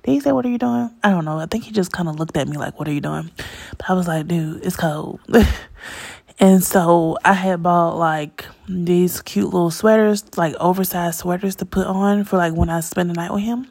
did 0.04 0.12
he 0.12 0.20
say 0.20 0.30
what 0.30 0.46
are 0.46 0.48
you 0.48 0.58
doing? 0.58 0.90
I 1.02 1.10
don't 1.10 1.24
know. 1.24 1.40
I 1.40 1.46
think 1.46 1.64
he 1.64 1.72
just 1.72 1.90
kind 1.90 2.08
of 2.08 2.20
looked 2.20 2.36
at 2.36 2.46
me 2.46 2.56
like 2.56 2.78
what 2.78 2.86
are 2.86 2.92
you 2.92 3.00
doing? 3.00 3.32
But 3.78 3.90
i 3.90 3.94
was 3.94 4.06
like 4.06 4.28
dude 4.28 4.64
it's 4.64 4.76
cold 4.76 5.18
And 6.38 6.62
so 6.62 7.16
I 7.24 7.32
had 7.32 7.62
bought 7.62 7.96
like 7.96 8.44
these 8.68 9.22
cute 9.22 9.46
little 9.46 9.70
sweaters, 9.70 10.24
like 10.36 10.54
oversized 10.60 11.20
sweaters 11.20 11.56
to 11.56 11.64
put 11.64 11.86
on 11.86 12.24
for 12.24 12.36
like 12.36 12.54
when 12.54 12.68
I 12.68 12.80
spend 12.80 13.10
the 13.10 13.14
night 13.14 13.32
with 13.32 13.42
him 13.42 13.68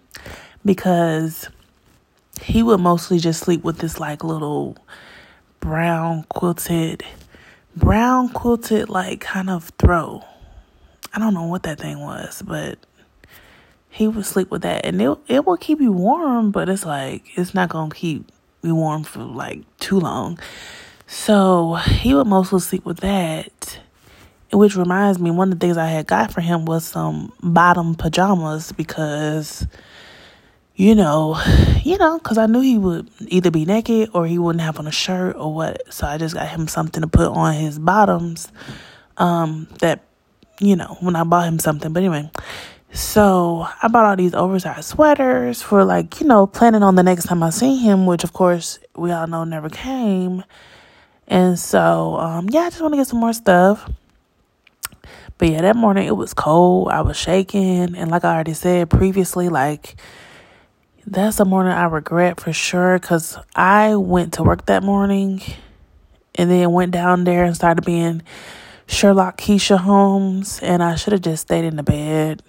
because 0.64 1.48
he 2.42 2.64
would 2.64 2.80
mostly 2.80 3.20
just 3.20 3.42
sleep 3.42 3.64
with 3.64 3.78
this 3.78 4.00
like 4.00 4.24
little 4.24 4.78
brown 5.60 6.24
quilted 6.30 7.04
brown 7.76 8.30
quilted 8.30 8.90
like 8.90 9.22
kind 9.22 9.50
of 9.50 9.72
throw. 9.78 10.24
I 11.14 11.20
don't 11.20 11.34
know 11.34 11.46
what 11.46 11.64
that 11.64 11.80
thing 11.80 12.00
was, 12.00 12.42
but 12.42 12.80
he 13.90 14.08
would 14.08 14.26
sleep 14.26 14.52
with 14.52 14.64
that 14.64 14.86
and 14.86 15.02
it 15.02 15.18
it 15.28 15.46
will 15.46 15.58
keep 15.58 15.80
you 15.80 15.92
warm, 15.92 16.52
but 16.52 16.70
it's 16.70 16.86
like 16.86 17.24
it's 17.38 17.54
not 17.54 17.70
going 17.70 17.90
to 17.90 17.96
keep 17.96 18.32
you 18.64 18.76
warm 18.76 19.04
for 19.04 19.24
like 19.24 19.64
too 19.80 20.00
long. 20.00 20.40
So 21.08 21.76
he 21.76 22.14
would 22.14 22.28
mostly 22.28 22.60
sleep 22.60 22.86
with 22.86 23.00
that. 23.00 23.80
Which 24.52 24.76
reminds 24.76 25.20
me, 25.20 25.32
one 25.32 25.52
of 25.52 25.60
the 25.60 25.66
things 25.66 25.78
I 25.78 25.88
had 25.88 26.08
got 26.08 26.32
for 26.32 26.40
him 26.42 26.66
was 26.66 26.86
some 26.86 27.34
bottom 27.42 27.96
pajamas 27.96 28.72
because, 28.72 29.68
you 30.76 30.96
know, 30.96 31.38
you 31.84 31.98
know, 31.98 32.18
because 32.20 32.38
I 32.38 32.46
knew 32.46 32.62
he 32.62 32.78
would 32.78 33.10
either 33.28 33.52
be 33.52 33.66
naked 33.66 34.12
or 34.14 34.26
he 34.26 34.38
wouldn't 34.38 34.62
have 34.62 34.80
on 34.80 34.88
a 34.88 34.92
shirt 34.92 35.36
or 35.36 35.54
what. 35.54 35.94
So 35.94 36.08
I 36.08 36.18
just 36.18 36.36
got 36.36 36.48
him 36.48 36.68
something 36.68 37.02
to 37.02 37.08
put 37.08 37.28
on 37.28 37.54
his 37.56 37.80
bottoms. 37.80 38.48
Um, 39.18 39.68
that, 39.80 40.04
you 40.60 40.76
know, 40.76 40.98
when 41.00 41.16
I 41.16 41.24
bought 41.24 41.48
him 41.48 41.60
something. 41.60 41.92
But 41.92 42.04
anyway, 42.04 42.30
so 42.92 43.68
I 43.82 43.88
bought 43.90 44.06
all 44.06 44.16
these 44.16 44.34
oversized 44.34 44.86
sweaters 44.86 45.62
for 45.62 45.84
like, 45.84 46.22
you 46.22 46.28
know, 46.28 46.48
planning 46.48 46.84
on 46.84 46.96
the 46.96 47.04
next 47.04 47.26
time 47.26 47.44
I 47.44 47.50
see 47.50 47.78
him, 47.78 48.06
which 48.06 48.24
of 48.24 48.32
course 48.32 48.80
we 48.96 49.12
all 49.12 49.28
know 49.28 49.44
never 49.44 49.70
came. 49.70 50.44
And 51.28 51.58
so, 51.58 52.16
um, 52.18 52.48
yeah, 52.50 52.62
I 52.62 52.70
just 52.70 52.82
want 52.82 52.94
to 52.94 52.98
get 52.98 53.08
some 53.08 53.20
more 53.20 53.34
stuff. 53.34 53.90
But 55.38 55.50
yeah, 55.50 55.62
that 55.62 55.76
morning 55.76 56.08
it 56.08 56.16
was 56.16 56.34
cold. 56.34 56.90
I 56.90 57.02
was 57.02 57.18
shaking. 57.18 57.96
And 57.96 58.10
like 58.10 58.24
I 58.24 58.34
already 58.34 58.54
said 58.54 58.90
previously, 58.90 59.50
like, 59.50 59.96
that's 61.06 61.40
a 61.40 61.46
morning 61.46 61.74
I 61.74 61.86
regret 61.86 62.40
for 62.40 62.54
sure 62.54 62.98
because 63.00 63.38
I 63.56 63.96
went 63.96 64.34
to 64.34 64.44
work 64.44 64.66
that 64.68 64.82
morning 64.82 65.42
and 66.36 66.50
then 66.50 66.72
went 66.72 66.92
down 66.92 67.24
there 67.26 67.44
and 67.44 67.56
started 67.56 67.86
being 67.86 68.22
Sherlock 68.88 69.38
Keisha 69.38 69.78
Holmes. 69.78 70.60
And 70.62 70.82
I 70.82 70.96
should 70.96 71.14
have 71.14 71.22
just 71.22 71.44
stayed 71.44 71.66
in 71.66 71.76
the 71.76 71.84
bed. 71.84 72.42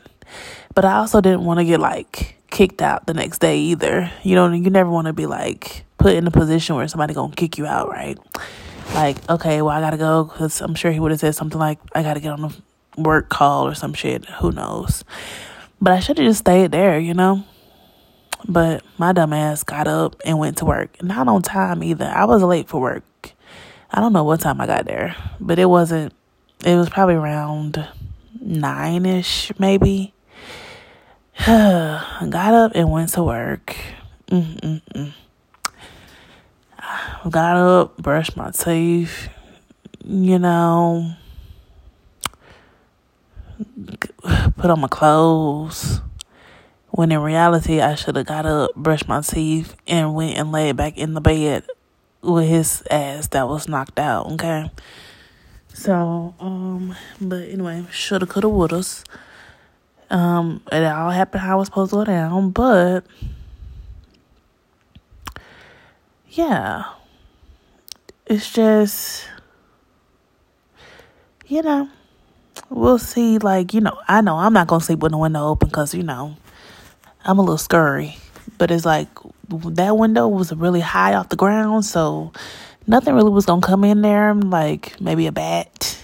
But 0.75 0.85
I 0.85 0.97
also 0.97 1.21
didn't 1.21 1.45
want 1.45 1.59
to 1.59 1.65
get 1.65 1.81
like 1.81 2.37
kicked 2.51 2.83
out 2.83 3.07
the 3.07 3.15
next 3.15 3.39
day 3.39 3.59
either. 3.59 4.11
You 4.23 4.35
know, 4.35 4.51
you 4.53 4.71
never 4.71 4.91
want 4.91 5.07
to 5.07 5.12
be 5.12 5.27
like 5.27 5.85
put 5.99 6.15
in 6.15 6.27
a 6.27 6.31
position 6.31 6.77
where 6.77 6.87
somebody 6.89 7.15
gonna 7.15 7.35
kick 7.35 7.59
you 7.59 7.67
out, 7.67 7.89
right? 7.89 8.19
Like, 8.97 9.29
okay, 9.29 9.61
well, 9.61 9.77
I 9.77 9.81
gotta 9.81 9.99
go 9.99 10.25
because 10.25 10.61
I'm 10.63 10.75
sure 10.75 10.91
he 10.91 10.99
would 10.99 11.11
have 11.11 11.21
said 11.21 11.35
something 11.35 11.59
like, 11.59 11.79
I 11.95 12.03
gotta 12.03 12.21
get 12.21 12.33
on 12.33 12.45
a 12.45 13.01
work 13.01 13.29
call 13.29 13.67
or 13.67 13.75
some 13.75 13.93
shit. 13.93 14.25
Who 14.41 14.53
knows? 14.53 15.05
But 15.81 15.93
I 15.93 16.01
should 16.01 16.17
have 16.17 16.27
just 16.27 16.41
stayed 16.41 16.73
there, 16.73 16.99
you 16.99 17.13
know? 17.13 17.45
But 18.49 18.83
my 18.97 19.13
dumb 19.13 19.35
ass 19.35 19.63
got 19.63 19.87
up 19.87 20.17
and 20.25 20.39
went 20.39 20.59
to 20.59 20.65
work. 20.65 21.03
Not 21.03 21.29
on 21.29 21.43
time 21.43 21.83
either. 21.85 22.07
I 22.07 22.25
was 22.25 22.43
late 22.43 22.69
for 22.69 22.81
work. 22.81 23.05
I 23.91 24.01
don't 24.01 24.15
know 24.15 24.25
what 24.25 24.41
time 24.41 24.61
I 24.61 24.67
got 24.67 24.87
there, 24.87 25.15
but 25.41 25.59
it 25.59 25.67
wasn't, 25.67 26.15
it 26.65 26.77
was 26.77 26.89
probably 26.89 27.17
around 27.17 27.87
nine 28.41 29.05
ish, 29.05 29.53
maybe. 29.59 30.15
got 31.47 32.55
up 32.55 32.73
and 32.75 32.91
went 32.91 33.11
to 33.11 33.23
work. 33.23 33.77
Mm-mm-mm 34.29 35.13
got 37.31 37.57
up, 37.57 37.96
brushed 37.99 38.37
my 38.37 38.51
teeth, 38.51 39.29
you 40.05 40.38
know, 40.38 41.12
put 44.57 44.70
on 44.70 44.81
my 44.81 44.88
clothes. 44.88 46.01
When 46.90 47.12
in 47.12 47.20
reality, 47.20 47.81
I 47.81 47.94
should 47.94 48.16
have 48.16 48.27
got 48.27 48.46
up, 48.46 48.75
brushed 48.75 49.09
my 49.09 49.20
teeth, 49.20 49.77
and 49.87 50.14
went 50.14 50.38
and 50.38 50.51
laid 50.51 50.77
back 50.77 50.96
in 50.96 51.14
the 51.14 51.20
bed 51.20 51.64
with 52.22 52.49
his 52.49 52.83
ass 52.90 53.29
that 53.29 53.49
was 53.49 53.68
knocked 53.68 53.99
out, 53.99 54.33
okay? 54.33 54.70
So, 55.68 56.35
um, 56.40 56.96
but 57.20 57.49
anyway, 57.49 57.85
shoulda, 57.90 58.27
coulda, 58.27 58.49
woulda. 58.49 58.83
Um, 60.09 60.62
it 60.72 60.85
all 60.85 61.11
happened 61.11 61.42
how 61.42 61.57
it 61.57 61.59
was 61.59 61.68
supposed 61.68 61.90
to 61.90 61.96
go 61.96 62.05
down, 62.05 62.51
but 62.51 63.05
yeah, 66.37 66.85
it's 68.27 68.53
just, 68.53 69.27
you 71.46 71.62
know, 71.62 71.88
we'll 72.68 72.99
see. 72.99 73.38
Like, 73.38 73.72
you 73.72 73.81
know, 73.81 73.99
I 74.07 74.20
know 74.20 74.37
I'm 74.37 74.53
not 74.53 74.66
going 74.66 74.81
to 74.81 74.87
sleep 74.87 74.99
with 74.99 75.12
the 75.12 75.18
window 75.18 75.49
open 75.49 75.68
because, 75.68 75.94
you 75.94 76.03
know, 76.03 76.37
I'm 77.25 77.38
a 77.38 77.42
little 77.42 77.57
scurry. 77.57 78.18
But 78.59 78.70
it's 78.70 78.85
like 78.85 79.09
that 79.49 79.96
window 79.96 80.29
was 80.29 80.53
really 80.53 80.81
high 80.81 81.14
off 81.14 81.31
the 81.31 81.37
ground. 81.37 81.87
So 81.87 82.33
nothing 82.87 83.14
really 83.14 83.31
was 83.31 83.46
going 83.46 83.62
to 83.62 83.66
come 83.66 83.85
in 83.85 84.03
there. 84.03 84.35
Like 84.35 85.01
maybe 85.01 85.27
a 85.27 85.33
bat. 85.33 85.99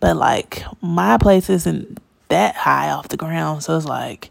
But 0.00 0.16
like 0.16 0.64
my 0.82 1.16
place 1.16 1.48
isn't 1.48 1.98
that 2.28 2.56
high 2.56 2.90
off 2.90 3.08
the 3.08 3.16
ground. 3.16 3.62
So 3.62 3.74
it's 3.76 3.86
like 3.86 4.30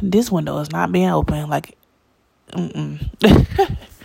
this 0.00 0.30
window 0.30 0.58
is 0.58 0.70
not 0.70 0.92
being 0.92 1.10
open. 1.10 1.48
Like, 1.48 1.76
mm 2.52 3.76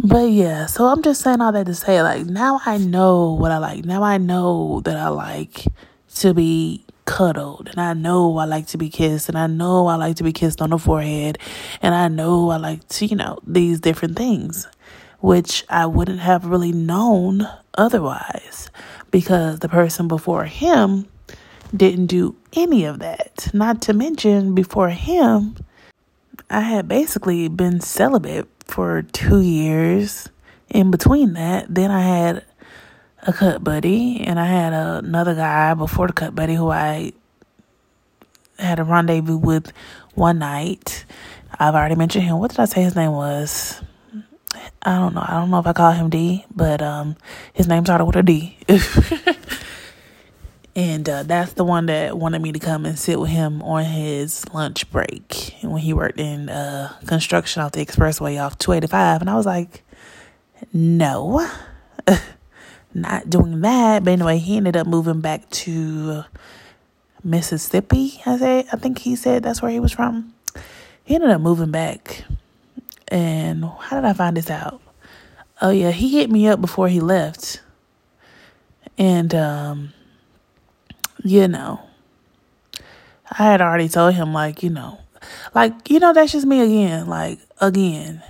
But 0.00 0.30
yeah, 0.30 0.66
so 0.66 0.86
I'm 0.86 1.02
just 1.02 1.22
saying 1.22 1.40
all 1.40 1.50
that 1.50 1.66
to 1.66 1.74
say, 1.74 2.00
like, 2.02 2.24
now 2.26 2.60
I 2.64 2.78
know 2.78 3.32
what 3.32 3.50
I 3.50 3.58
like. 3.58 3.84
Now 3.84 4.04
I 4.04 4.18
know 4.18 4.80
that 4.84 4.96
I 4.96 5.08
like 5.08 5.64
to 6.16 6.32
be 6.32 6.84
cuddled, 7.04 7.68
and 7.68 7.80
I 7.80 7.94
know 7.94 8.36
I 8.38 8.44
like 8.44 8.68
to 8.68 8.78
be 8.78 8.90
kissed, 8.90 9.28
and 9.28 9.36
I 9.36 9.48
know 9.48 9.88
I 9.88 9.96
like 9.96 10.16
to 10.16 10.24
be 10.24 10.32
kissed 10.32 10.62
on 10.62 10.70
the 10.70 10.78
forehead, 10.78 11.38
and 11.82 11.94
I 11.94 12.06
know 12.06 12.50
I 12.50 12.58
like 12.58 12.86
to, 12.88 13.06
you 13.06 13.16
know, 13.16 13.38
these 13.44 13.80
different 13.80 14.16
things, 14.16 14.68
which 15.18 15.64
I 15.68 15.86
wouldn't 15.86 16.20
have 16.20 16.44
really 16.44 16.72
known 16.72 17.48
otherwise 17.74 18.70
because 19.10 19.58
the 19.58 19.68
person 19.68 20.06
before 20.06 20.44
him 20.44 21.08
didn't 21.76 22.06
do 22.06 22.36
any 22.52 22.84
of 22.84 23.00
that. 23.00 23.50
Not 23.52 23.82
to 23.82 23.92
mention, 23.92 24.54
before 24.54 24.90
him, 24.90 25.56
I 26.50 26.60
had 26.60 26.86
basically 26.88 27.48
been 27.48 27.80
celibate 27.80 28.48
for 28.68 29.02
two 29.02 29.40
years. 29.40 30.28
In 30.68 30.90
between 30.90 31.32
that, 31.32 31.66
then 31.74 31.90
I 31.90 32.02
had 32.02 32.44
a 33.26 33.32
cut 33.32 33.64
buddy, 33.64 34.20
and 34.20 34.38
I 34.38 34.46
had 34.46 34.72
another 34.72 35.34
guy 35.34 35.74
before 35.74 36.06
the 36.06 36.12
cut 36.12 36.34
buddy 36.34 36.54
who 36.54 36.70
I 36.70 37.12
had 38.58 38.78
a 38.78 38.84
rendezvous 38.84 39.38
with 39.38 39.72
one 40.14 40.38
night. 40.38 41.04
I've 41.58 41.74
already 41.74 41.94
mentioned 41.94 42.24
him. 42.24 42.38
What 42.38 42.50
did 42.50 42.60
I 42.60 42.66
say 42.66 42.82
his 42.82 42.94
name 42.94 43.12
was? 43.12 43.80
I 44.82 44.94
don't 44.96 45.14
know. 45.14 45.24
I 45.26 45.32
don't 45.32 45.50
know 45.50 45.58
if 45.58 45.66
I 45.66 45.72
call 45.72 45.92
him 45.92 46.10
D, 46.10 46.44
but 46.54 46.82
um, 46.82 47.16
his 47.52 47.66
name 47.66 47.84
started 47.84 48.04
with 48.04 48.16
a 48.16 48.22
D. 48.22 48.56
and 50.76 51.08
uh, 51.08 51.22
that's 51.24 51.54
the 51.54 51.64
one 51.64 51.86
that 51.86 52.16
wanted 52.16 52.40
me 52.40 52.52
to 52.52 52.58
come 52.58 52.86
and 52.86 52.98
sit 52.98 53.18
with 53.18 53.30
him 53.30 53.62
on 53.62 53.84
his 53.84 54.48
lunch 54.52 54.90
break 54.90 55.56
when 55.62 55.82
he 55.82 55.92
worked 55.92 56.20
in 56.20 56.48
uh, 56.48 56.92
construction 57.06 57.62
off 57.62 57.72
the 57.72 57.84
expressway 57.84 58.40
off 58.40 58.58
285. 58.58 59.22
And 59.22 59.30
I 59.30 59.34
was 59.34 59.46
like, 59.46 59.82
no, 60.72 61.48
not 62.94 63.28
doing 63.28 63.60
that. 63.62 64.04
But 64.04 64.10
anyway, 64.12 64.38
he 64.38 64.56
ended 64.56 64.76
up 64.76 64.86
moving 64.86 65.20
back 65.20 65.48
to 65.50 66.24
Mississippi. 67.24 68.20
I 68.24 68.36
say, 68.38 68.58
I 68.72 68.76
think 68.76 68.98
he 68.98 69.16
said 69.16 69.42
that's 69.42 69.60
where 69.60 69.70
he 69.70 69.80
was 69.80 69.92
from. 69.92 70.34
He 71.04 71.14
ended 71.14 71.30
up 71.30 71.40
moving 71.40 71.70
back. 71.70 72.24
And 73.08 73.64
how 73.64 73.96
did 73.96 74.04
I 74.04 74.12
find 74.12 74.36
this 74.36 74.50
out? 74.50 74.80
Oh 75.60 75.70
yeah, 75.70 75.90
he 75.90 76.18
hit 76.18 76.30
me 76.30 76.46
up 76.46 76.60
before 76.60 76.88
he 76.88 77.00
left. 77.00 77.62
And 78.96 79.34
um 79.34 79.92
you 81.24 81.48
know, 81.48 81.80
I 83.30 83.42
had 83.44 83.60
already 83.60 83.88
told 83.88 84.14
him 84.14 84.32
like, 84.32 84.62
you 84.62 84.70
know, 84.70 85.00
like, 85.54 85.90
you 85.90 85.98
know, 85.98 86.12
that's 86.12 86.32
just 86.32 86.46
me 86.46 86.60
again. 86.60 87.06
Like, 87.06 87.38
again, 87.60 88.22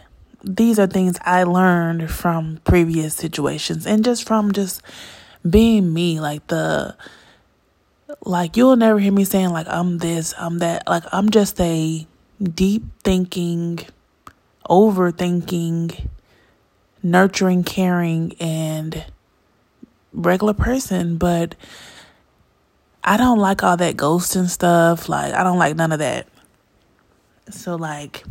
these 0.43 0.79
are 0.79 0.87
things 0.87 1.19
I 1.25 1.43
learned 1.45 2.11
from 2.11 2.61
previous 2.65 3.15
situations 3.15 3.87
and 3.87 4.05
just 4.05 4.27
from 4.27 4.53
just 4.53 4.83
being 5.49 5.93
me, 5.93 6.21
like 6.21 6.47
the 6.47 6.97
like 8.25 8.57
you'll 8.57 8.77
never 8.77 8.99
hear 8.99 9.13
me 9.13 9.25
saying 9.25 9.51
like 9.51 9.67
I'm 9.69 9.99
this, 9.99 10.35
I'm 10.39 10.59
that. 10.59 10.87
Like 10.87 11.05
I'm 11.13 11.31
just 11.31 11.61
a 11.61 12.07
deep 12.43 12.85
thinking, 13.03 13.81
overthinking, 14.69 16.09
nurturing, 17.03 17.65
caring 17.65 18.35
and 18.41 19.05
regular 20.13 20.55
person, 20.55 21.17
but 21.17 21.55
I 23.09 23.17
don't 23.17 23.39
like 23.39 23.63
all 23.63 23.79
that 23.79 23.97
ghosting 23.97 24.51
stuff. 24.51 25.09
Like 25.09 25.33
I 25.33 25.43
don't 25.43 25.57
like 25.57 25.75
none 25.75 25.93
of 25.93 25.99
that. 26.01 26.29
So 27.49 27.75
like 27.75 28.23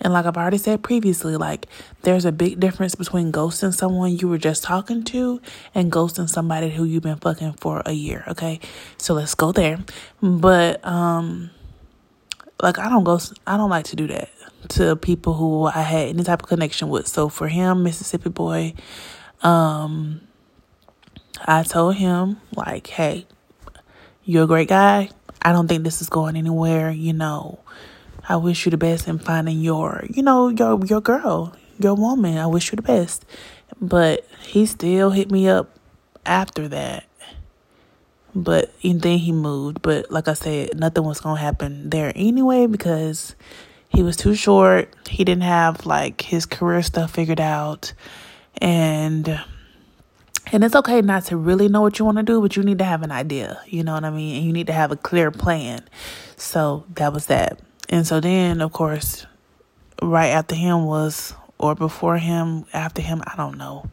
and 0.00 0.14
like 0.14 0.24
I've 0.24 0.38
already 0.38 0.56
said 0.56 0.82
previously, 0.82 1.36
like 1.36 1.66
there's 2.00 2.24
a 2.24 2.32
big 2.32 2.58
difference 2.58 2.94
between 2.94 3.30
ghosting 3.32 3.74
someone 3.74 4.16
you 4.16 4.28
were 4.28 4.38
just 4.38 4.62
talking 4.62 5.04
to 5.04 5.42
and 5.74 5.92
ghosting 5.92 6.26
somebody 6.26 6.70
who 6.70 6.84
you've 6.84 7.02
been 7.02 7.18
fucking 7.18 7.52
for 7.60 7.82
a 7.84 7.92
year, 7.92 8.24
okay? 8.28 8.60
So 8.96 9.12
let's 9.12 9.34
go 9.34 9.52
there. 9.52 9.78
But 10.22 10.82
um 10.86 11.50
like 12.62 12.78
I 12.78 12.88
don't 12.88 13.04
ghost 13.04 13.38
I 13.46 13.58
don't 13.58 13.68
like 13.68 13.84
to 13.86 13.96
do 13.96 14.06
that 14.06 14.30
to 14.70 14.96
people 14.96 15.34
who 15.34 15.66
I 15.66 15.82
had 15.82 16.08
any 16.08 16.22
type 16.22 16.42
of 16.42 16.48
connection 16.48 16.88
with. 16.88 17.06
So 17.08 17.28
for 17.28 17.46
him, 17.46 17.82
Mississippi 17.82 18.30
boy, 18.30 18.72
um 19.42 20.22
I 21.44 21.62
told 21.62 21.96
him 21.96 22.40
like, 22.56 22.86
"Hey, 22.86 23.26
you're 24.24 24.44
a 24.44 24.46
great 24.46 24.68
guy. 24.68 25.10
I 25.40 25.52
don't 25.52 25.68
think 25.68 25.84
this 25.84 26.00
is 26.00 26.08
going 26.08 26.36
anywhere, 26.36 26.90
you 26.90 27.12
know. 27.12 27.58
I 28.28 28.36
wish 28.36 28.64
you 28.64 28.70
the 28.70 28.76
best 28.76 29.08
in 29.08 29.18
finding 29.18 29.60
your, 29.60 30.04
you 30.08 30.22
know, 30.22 30.48
your 30.48 30.84
your 30.84 31.00
girl, 31.00 31.56
your 31.78 31.94
woman. 31.94 32.38
I 32.38 32.46
wish 32.46 32.70
you 32.70 32.76
the 32.76 32.82
best. 32.82 33.24
But 33.80 34.26
he 34.40 34.66
still 34.66 35.10
hit 35.10 35.30
me 35.30 35.48
up 35.48 35.76
after 36.24 36.68
that. 36.68 37.04
But 38.34 38.72
and 38.84 39.00
then 39.02 39.18
he 39.18 39.32
moved. 39.32 39.82
But 39.82 40.10
like 40.10 40.28
I 40.28 40.34
said, 40.34 40.78
nothing 40.78 41.04
was 41.04 41.20
gonna 41.20 41.40
happen 41.40 41.90
there 41.90 42.12
anyway 42.14 42.66
because 42.66 43.34
he 43.88 44.02
was 44.02 44.16
too 44.16 44.34
short. 44.34 44.94
He 45.08 45.24
didn't 45.24 45.42
have 45.42 45.84
like 45.84 46.20
his 46.22 46.46
career 46.46 46.82
stuff 46.82 47.12
figured 47.12 47.40
out. 47.40 47.92
And 48.58 49.40
and 50.50 50.64
it's 50.64 50.74
okay 50.74 51.00
not 51.02 51.24
to 51.26 51.36
really 51.36 51.68
know 51.68 51.80
what 51.82 51.98
you 51.98 52.04
want 52.04 52.18
to 52.18 52.22
do, 52.22 52.40
but 52.40 52.56
you 52.56 52.62
need 52.62 52.78
to 52.78 52.84
have 52.84 53.02
an 53.02 53.12
idea. 53.12 53.60
You 53.66 53.84
know 53.84 53.94
what 53.94 54.04
I 54.04 54.10
mean? 54.10 54.36
And 54.36 54.46
you 54.46 54.52
need 54.52 54.66
to 54.66 54.72
have 54.72 54.90
a 54.90 54.96
clear 54.96 55.30
plan. 55.30 55.84
So 56.36 56.84
that 56.94 57.12
was 57.12 57.26
that. 57.26 57.60
And 57.88 58.06
so 58.06 58.20
then, 58.20 58.60
of 58.60 58.72
course, 58.72 59.26
right 60.02 60.28
after 60.28 60.54
him 60.54 60.84
was, 60.84 61.34
or 61.58 61.74
before 61.74 62.18
him, 62.18 62.64
after 62.72 63.00
him, 63.00 63.22
I 63.26 63.36
don't 63.36 63.56
know. 63.56 63.88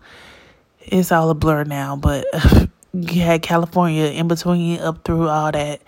It's 0.81 1.11
all 1.11 1.29
a 1.29 1.35
blur 1.35 1.65
now, 1.65 1.95
but 1.95 2.25
you 2.93 3.21
had 3.21 3.41
California 3.41 4.05
in 4.05 4.27
between, 4.27 4.79
up 4.79 5.03
through 5.03 5.27
all 5.27 5.51
that. 5.51 5.81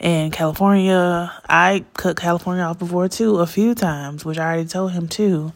And 0.00 0.32
California, 0.32 1.32
I 1.48 1.84
cut 1.94 2.16
California 2.16 2.64
off 2.64 2.78
before 2.78 3.08
too, 3.08 3.38
a 3.38 3.46
few 3.46 3.74
times, 3.74 4.24
which 4.24 4.38
I 4.38 4.44
already 4.44 4.68
told 4.68 4.92
him 4.92 5.06
too. 5.06 5.52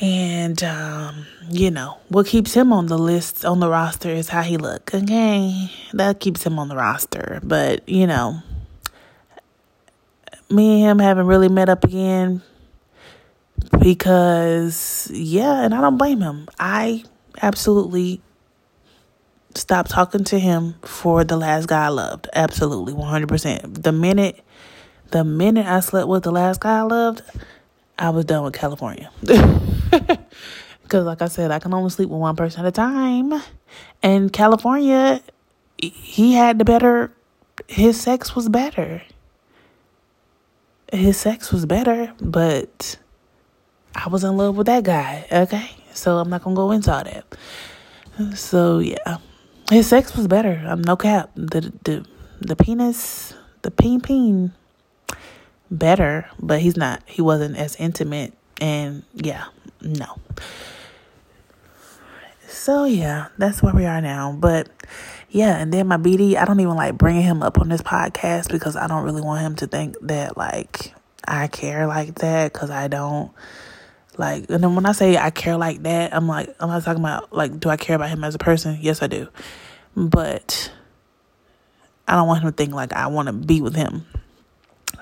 And, 0.00 0.62
um, 0.62 1.26
you 1.50 1.70
know, 1.70 1.98
what 2.08 2.26
keeps 2.26 2.54
him 2.54 2.72
on 2.72 2.86
the 2.86 2.98
list, 2.98 3.44
on 3.44 3.58
the 3.58 3.68
roster 3.68 4.10
is 4.10 4.28
how 4.28 4.42
he 4.42 4.56
look. 4.56 4.94
Okay. 4.94 5.70
That 5.92 6.20
keeps 6.20 6.44
him 6.44 6.58
on 6.58 6.68
the 6.68 6.76
roster. 6.76 7.40
But, 7.42 7.88
you 7.88 8.06
know, 8.06 8.40
me 10.50 10.82
and 10.82 10.90
him 10.90 10.98
haven't 11.00 11.26
really 11.26 11.48
met 11.48 11.68
up 11.68 11.84
again 11.84 12.42
because, 13.80 15.10
yeah, 15.12 15.64
and 15.64 15.74
I 15.74 15.80
don't 15.80 15.98
blame 15.98 16.20
him. 16.20 16.48
I 16.58 17.04
absolutely 17.42 18.20
stopped 19.54 19.90
talking 19.90 20.24
to 20.24 20.38
him 20.38 20.74
for 20.82 21.24
the 21.24 21.36
last 21.36 21.66
guy 21.66 21.86
I 21.86 21.88
loved. 21.88 22.28
Absolutely, 22.32 22.92
100%. 22.92 23.82
The 23.82 23.92
minute, 23.92 24.44
the 25.10 25.24
minute 25.24 25.66
I 25.66 25.80
slept 25.80 26.08
with 26.08 26.22
the 26.22 26.30
last 26.30 26.60
guy 26.60 26.78
I 26.78 26.82
loved, 26.82 27.22
I 27.98 28.10
was 28.10 28.24
done 28.24 28.44
with 28.44 28.54
California. 28.54 29.10
Because, 30.82 31.04
like 31.04 31.20
I 31.20 31.28
said, 31.28 31.50
I 31.50 31.58
can 31.58 31.74
only 31.74 31.90
sleep 31.90 32.08
with 32.08 32.18
one 32.18 32.34
person 32.34 32.64
at 32.64 32.68
a 32.68 32.72
time. 32.72 33.42
And 34.02 34.32
California, 34.32 35.20
he 35.76 36.32
had 36.32 36.58
the 36.58 36.64
better, 36.64 37.12
his 37.66 38.00
sex 38.00 38.34
was 38.34 38.48
better 38.48 39.02
his 40.92 41.16
sex 41.16 41.52
was 41.52 41.66
better, 41.66 42.12
but 42.20 42.96
I 43.94 44.08
was 44.08 44.24
in 44.24 44.36
love 44.36 44.56
with 44.56 44.66
that 44.66 44.84
guy, 44.84 45.26
okay? 45.30 45.70
So 45.92 46.18
I'm 46.18 46.30
not 46.30 46.42
gonna 46.42 46.56
go 46.56 46.70
into 46.70 46.92
all 46.92 47.04
that. 47.04 48.36
So 48.36 48.78
yeah. 48.78 49.18
His 49.70 49.86
sex 49.86 50.16
was 50.16 50.26
better. 50.26 50.64
I'm 50.66 50.80
no 50.80 50.96
cap. 50.96 51.30
The 51.34 51.72
the 51.84 52.06
the 52.40 52.56
penis 52.56 53.34
the 53.62 53.70
peen 53.70 54.00
peen 54.00 54.52
better, 55.70 56.28
but 56.40 56.60
he's 56.60 56.76
not 56.76 57.02
he 57.06 57.22
wasn't 57.22 57.56
as 57.56 57.76
intimate 57.76 58.34
and 58.60 59.02
yeah, 59.14 59.46
no. 59.80 60.18
So 62.48 62.84
yeah, 62.84 63.28
that's 63.38 63.62
where 63.62 63.74
we 63.74 63.84
are 63.84 64.00
now. 64.00 64.36
But 64.38 64.68
yeah, 65.30 65.56
and 65.58 65.72
then 65.72 65.86
my 65.86 65.96
BD, 65.96 66.36
I 66.36 66.44
don't 66.44 66.60
even 66.60 66.76
like 66.76 66.96
bringing 66.96 67.22
him 67.22 67.42
up 67.42 67.58
on 67.58 67.68
this 67.68 67.82
podcast 67.82 68.50
because 68.50 68.76
I 68.76 68.86
don't 68.86 69.04
really 69.04 69.20
want 69.20 69.42
him 69.42 69.56
to 69.56 69.66
think 69.66 69.96
that 70.02 70.36
like 70.36 70.94
I 71.26 71.48
care 71.48 71.86
like 71.86 72.16
that 72.16 72.52
because 72.52 72.70
I 72.70 72.88
don't. 72.88 73.32
Like, 74.16 74.50
and 74.50 74.64
then 74.64 74.74
when 74.74 74.84
I 74.84 74.92
say 74.92 75.16
I 75.16 75.30
care 75.30 75.56
like 75.56 75.84
that, 75.84 76.12
I'm 76.12 76.26
like, 76.26 76.52
I'm 76.58 76.68
not 76.68 76.82
talking 76.82 77.00
about 77.00 77.32
like, 77.32 77.60
do 77.60 77.68
I 77.68 77.76
care 77.76 77.94
about 77.94 78.08
him 78.08 78.24
as 78.24 78.34
a 78.34 78.38
person? 78.38 78.78
Yes, 78.80 79.00
I 79.00 79.06
do. 79.06 79.28
But 79.96 80.72
I 82.08 82.16
don't 82.16 82.26
want 82.26 82.42
him 82.42 82.50
to 82.50 82.56
think 82.56 82.72
like 82.72 82.92
I 82.92 83.06
want 83.06 83.26
to 83.26 83.32
be 83.32 83.60
with 83.60 83.76
him 83.76 84.06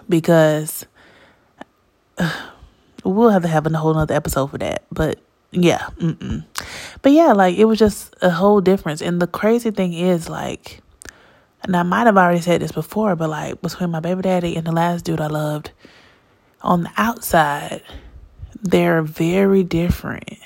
because 0.08 0.86
uh, 2.18 2.50
we'll 3.04 3.30
have 3.30 3.42
to 3.42 3.48
have 3.48 3.66
a 3.66 3.76
whole 3.76 3.94
nother 3.94 4.14
episode 4.14 4.50
for 4.50 4.58
that. 4.58 4.84
But 4.90 5.18
yeah, 5.52 5.88
mm-mm. 5.98 6.44
but 7.02 7.12
yeah, 7.12 7.32
like 7.32 7.56
it 7.56 7.64
was 7.64 7.78
just 7.78 8.14
a 8.20 8.30
whole 8.30 8.60
difference. 8.60 9.00
And 9.00 9.20
the 9.20 9.26
crazy 9.26 9.70
thing 9.70 9.92
is, 9.92 10.28
like, 10.28 10.82
and 11.62 11.76
I 11.76 11.82
might 11.82 12.06
have 12.06 12.16
already 12.16 12.40
said 12.40 12.60
this 12.60 12.72
before, 12.72 13.16
but 13.16 13.30
like 13.30 13.60
between 13.62 13.90
my 13.90 14.00
baby 14.00 14.22
daddy 14.22 14.56
and 14.56 14.66
the 14.66 14.72
last 14.72 15.04
dude 15.04 15.20
I 15.20 15.28
loved, 15.28 15.70
on 16.62 16.82
the 16.84 16.90
outside, 16.96 17.82
they're 18.62 19.02
very 19.02 19.62
different. 19.62 20.38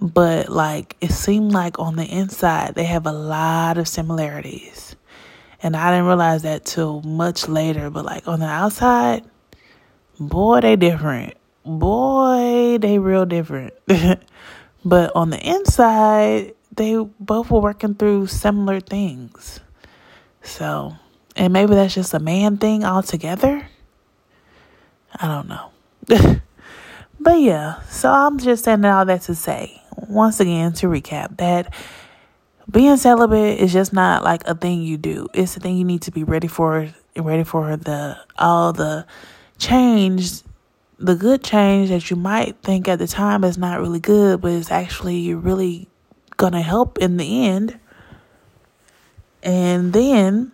But 0.00 0.48
like 0.48 0.96
it 1.00 1.12
seemed 1.12 1.52
like 1.52 1.78
on 1.78 1.96
the 1.96 2.06
inside, 2.06 2.74
they 2.74 2.84
have 2.84 3.06
a 3.06 3.12
lot 3.12 3.76
of 3.76 3.86
similarities. 3.86 4.96
And 5.62 5.76
I 5.76 5.90
didn't 5.90 6.06
realize 6.06 6.42
that 6.42 6.64
till 6.64 7.02
much 7.02 7.48
later. 7.48 7.90
But 7.90 8.04
like 8.04 8.26
on 8.26 8.40
the 8.40 8.46
outside, 8.46 9.24
boy, 10.18 10.60
they 10.60 10.76
different 10.76 11.34
boy, 11.64 12.78
they 12.78 12.98
real 12.98 13.26
different. 13.26 13.74
but 14.84 15.14
on 15.14 15.30
the 15.30 15.38
inside, 15.38 16.54
they 16.74 16.96
both 17.18 17.50
were 17.50 17.60
working 17.60 17.94
through 17.94 18.26
similar 18.26 18.80
things. 18.80 19.60
So, 20.42 20.96
and 21.36 21.52
maybe 21.52 21.74
that's 21.74 21.94
just 21.94 22.14
a 22.14 22.18
man 22.18 22.56
thing 22.56 22.84
altogether. 22.84 23.68
I 25.14 25.26
don't 25.26 25.48
know. 25.48 25.70
but 27.20 27.40
yeah, 27.40 27.82
so 27.82 28.10
I'm 28.10 28.38
just 28.38 28.64
saying 28.64 28.84
all 28.84 29.04
that 29.04 29.22
to 29.22 29.34
say, 29.34 29.82
once 29.96 30.40
again, 30.40 30.72
to 30.74 30.86
recap, 30.86 31.36
that 31.38 31.74
being 32.70 32.96
celibate 32.96 33.58
is 33.58 33.72
just 33.72 33.92
not 33.92 34.22
like 34.22 34.46
a 34.46 34.54
thing 34.54 34.82
you 34.82 34.96
do. 34.96 35.26
It's 35.34 35.56
a 35.56 35.60
thing 35.60 35.76
you 35.76 35.84
need 35.84 36.02
to 36.02 36.10
be 36.10 36.24
ready 36.24 36.48
for, 36.48 36.88
ready 37.16 37.44
for 37.44 37.76
the 37.76 38.18
all 38.38 38.72
the 38.72 39.06
change, 39.58 40.42
the 40.98 41.14
good 41.14 41.42
change 41.42 41.88
that 41.88 42.10
you 42.10 42.16
might 42.16 42.56
think 42.62 42.88
at 42.88 42.98
the 42.98 43.06
time 43.06 43.44
is 43.44 43.58
not 43.58 43.80
really 43.80 44.00
good, 44.00 44.40
but 44.40 44.52
it's 44.52 44.70
actually 44.70 45.34
really 45.34 45.88
to 46.38 46.60
help 46.62 46.98
in 46.98 47.18
the 47.18 47.46
end. 47.46 47.78
And 49.42 49.92
then, 49.92 50.52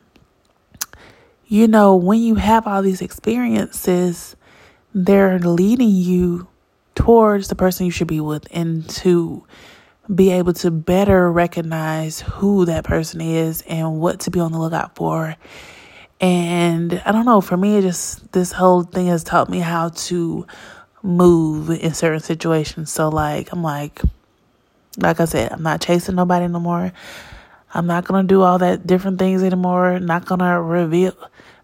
you 1.47 1.69
know, 1.69 1.95
when 1.95 2.21
you 2.21 2.37
have 2.37 2.67
all 2.67 2.83
these 2.83 3.01
experiences, 3.01 4.37
they're 4.95 5.39
leading 5.39 5.91
you 5.91 6.49
towards 6.95 7.49
the 7.49 7.55
person 7.55 7.87
you 7.87 7.93
should 7.93 8.09
be 8.09 8.21
with 8.21 8.49
and 8.51 8.89
to 8.89 9.45
be 10.13 10.31
able 10.31 10.53
to 10.55 10.71
better 10.71 11.31
recognize 11.31 12.21
who 12.21 12.65
that 12.67 12.85
person 12.85 13.21
is 13.21 13.63
and 13.63 14.01
what 14.01 14.21
to 14.21 14.31
be 14.31 14.41
on 14.41 14.53
the 14.53 14.59
lookout 14.59 14.95
for. 14.95 15.37
And 16.21 17.03
I 17.05 17.13
don't 17.13 17.27
know, 17.27 17.41
for 17.41 17.57
me, 17.57 17.77
it 17.77 17.83
just 17.83 18.33
this 18.33 18.53
whole 18.53 18.83
thing 18.83 19.07
has 19.07 19.25
taught 19.25 19.51
me 19.51 19.59
how 19.59 19.91
to 19.91 20.47
move 21.03 21.71
in 21.71 21.93
certain 21.93 22.21
situations. 22.21 22.91
So, 22.91 23.09
like, 23.09 23.53
I'm 23.53 23.63
like, 23.63 24.01
like 24.99 25.21
I 25.21 25.27
said, 25.27 25.53
I'm 25.53 25.63
not 25.63 25.81
chasing 25.81 26.15
nobody 26.15 26.49
no 26.49 26.61
more. 26.61 26.93
I'm 27.75 27.87
not 27.87 28.07
gonna 28.07 28.27
do 28.27 28.43
all 28.43 28.59
that 28.59 28.87
different 28.87 29.19
things 29.19 29.43
anymore. 29.43 29.99
Not 29.99 30.25
gonna 30.25 30.61
reveal. 30.61 31.15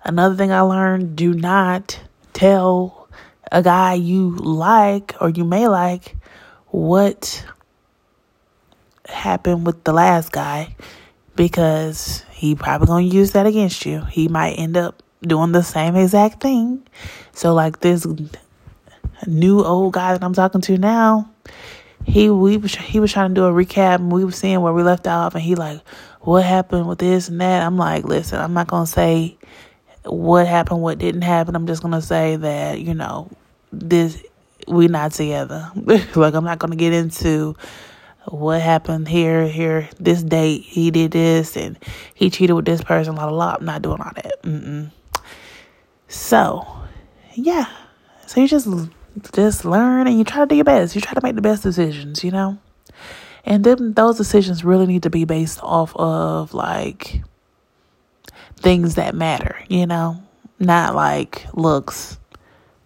Another 0.05 0.35
thing 0.35 0.53
I 0.53 0.61
learned: 0.61 1.17
do 1.17 1.33
not 1.33 1.99
tell 2.35 3.09
a 3.51 3.63
guy 3.63 3.95
you 3.95 4.37
like 4.37 5.15
or 5.21 5.31
you 5.31 5.45
may 5.45 5.69
like 5.69 6.17
what 6.67 7.47
happened 9.23 9.65
with 9.65 9.85
the 9.85 9.93
last 9.93 10.33
guy 10.33 10.75
because 11.37 12.25
he 12.33 12.55
probably 12.55 12.87
gonna 12.89 13.07
use 13.07 13.33
that 13.33 13.47
against 13.47 13.87
you. 13.87 14.03
He 14.03 14.29
might 14.29 14.55
end 14.55 14.77
up 14.77 15.03
doing 15.23 15.53
the 15.53 15.63
same 15.63 15.95
exact 15.95 16.43
thing. 16.43 16.83
So 17.33 17.55
like 17.55 17.81
this 17.81 18.07
new 19.27 19.63
old 19.63 19.95
guy 19.95 20.13
that 20.13 20.25
I'm 20.25 20.35
talking 20.35 20.61
to 20.63 20.77
now, 20.77 21.31
he 22.05 22.29
we 22.31 22.57
was 22.57 22.75
he 22.75 22.99
was 22.99 23.13
trying 23.13 23.31
to 23.31 23.35
do 23.35 23.45
a 23.45 23.53
recap 23.53 23.97
and 23.97 24.13
we 24.13 24.25
were 24.25 24.33
seeing 24.33 24.61
where 24.61 24.73
we 24.73 24.83
left 24.83 25.07
off 25.07 25.35
and 25.35 25.43
he 25.43 25.55
like 25.55 25.81
what 26.21 26.45
happened 26.45 26.89
with 26.89 26.99
this 26.99 27.29
and 27.29 27.41
that. 27.41 27.63
I'm 27.63 27.79
like, 27.79 28.05
listen, 28.05 28.41
I'm 28.41 28.55
not 28.55 28.67
gonna 28.67 28.87
say 28.87 29.39
what 30.05 30.49
happened, 30.49 30.83
what 30.83 30.99
didn't 30.99 31.23
happen. 31.23 31.55
I'm 31.55 31.69
just 31.69 31.83
gonna 31.83 32.03
say 32.03 32.37
that, 32.37 32.81
you 32.81 32.95
know, 32.95 33.31
this 33.73 34.21
we 34.67 34.89
not 34.89 35.13
together. 35.13 35.71
like 35.77 36.35
I'm 36.35 36.45
not 36.45 36.59
gonna 36.59 36.77
get 36.77 36.93
into 36.93 37.57
what 38.27 38.61
happened 38.61 39.09
here, 39.09 39.47
here, 39.49 39.89
this 39.99 40.23
date, 40.23 40.63
he 40.63 40.91
did 40.91 41.11
this, 41.11 41.57
and 41.57 41.79
he 42.15 42.31
cheated 42.31 42.57
with 42.57 42.65
this 42.65 42.83
person, 42.83 43.15
blah, 43.15 43.29
blah, 43.29 43.35
blah. 43.35 43.57
I'm 43.59 43.65
not 43.65 43.83
doing 43.83 44.01
all 44.01 44.13
that. 44.15 44.43
Mm-mm. 44.43 44.91
So, 46.09 46.67
yeah. 47.35 47.67
So 48.27 48.41
you 48.41 48.49
just 48.49 48.69
just 49.35 49.65
learn 49.65 50.07
and 50.07 50.17
you 50.17 50.25
try 50.25 50.41
to 50.41 50.47
do 50.47 50.55
your 50.55 50.65
best. 50.65 50.95
You 50.95 51.01
try 51.01 51.15
to 51.15 51.21
make 51.23 51.35
the 51.35 51.43
best 51.43 51.63
decisions, 51.63 52.25
you 52.25 52.31
know? 52.31 52.59
And 53.45 53.65
then 53.65 53.95
those 53.95 54.17
decisions 54.17 54.65
really 54.65 54.87
need 54.87 55.03
to 55.03 55.11
be 55.11 55.25
based 55.25 55.61
off 55.63 55.95
of 55.97 56.55
like 56.55 57.23
things 58.57 58.95
that 58.95 59.15
matter, 59.15 59.57
you 59.69 59.87
know? 59.87 60.23
Not 60.59 60.95
like 60.95 61.47
looks, 61.53 62.19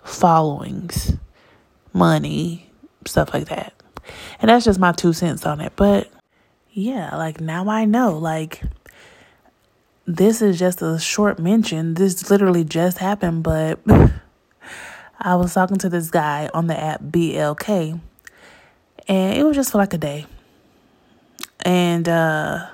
followings, 0.03 1.13
money, 1.93 2.71
stuff 3.05 3.35
like 3.35 3.49
that. 3.49 3.76
And 4.41 4.49
that's 4.49 4.65
just 4.65 4.79
my 4.79 4.93
two 4.93 5.13
cents 5.13 5.47
on 5.47 5.61
it. 5.61 5.73
But 5.77 6.11
yeah, 6.73 7.17
like 7.17 7.41
now 7.41 7.69
I 7.69 7.85
know, 7.85 8.19
like, 8.19 8.63
this 10.07 10.41
is 10.41 10.59
just 10.59 10.83
a 10.83 10.99
short 10.99 11.39
mention. 11.39 11.95
This 11.95 12.31
literally 12.31 12.65
just 12.65 12.99
happened, 12.99 13.43
but 13.43 13.81
I 15.19 15.35
was 15.37 15.55
talking 15.55 15.79
to 15.79 15.89
this 15.89 16.11
guy 16.11 16.51
on 16.55 16.67
the 16.67 16.79
app 16.79 17.03
BLK, 17.03 17.99
and 19.09 19.39
it 19.39 19.43
was 19.45 19.57
just 19.57 19.73
for 19.73 19.79
like 19.79 19.95
a 19.95 19.99
day. 19.99 20.27
And 21.61 22.09
uh 22.09 22.69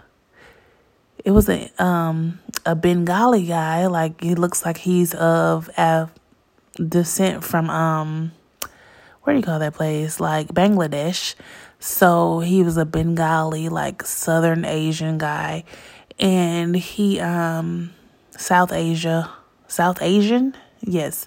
it 1.25 1.31
was 1.31 1.49
a 1.49 1.71
um 1.83 2.41
a 2.67 2.75
Bengali 2.75 3.47
guy, 3.47 3.87
like 3.87 4.21
he 4.21 4.35
looks 4.35 4.65
like 4.65 4.79
he's 4.79 5.15
of 5.15 5.71
Af- 5.77 6.13
descent 6.77 7.45
from 7.45 7.71
um 7.71 8.33
where 9.23 9.35
do 9.35 9.39
you 9.39 9.45
call 9.45 9.59
that 9.59 9.75
place? 9.75 10.21
Like 10.21 10.49
Bangladesh. 10.49 11.35
So 11.79 12.41
he 12.41 12.63
was 12.63 12.77
a 12.77 12.85
Bengali, 12.85 13.69
like 13.69 14.05
Southern 14.05 14.65
Asian 14.65 15.19
guy. 15.19 15.65
And 16.19 16.77
he, 16.77 17.21
um, 17.21 17.93
South 18.37 18.73
Asia, 18.73 19.31
South 19.67 20.01
Asian? 20.03 20.57
Yes. 20.81 21.27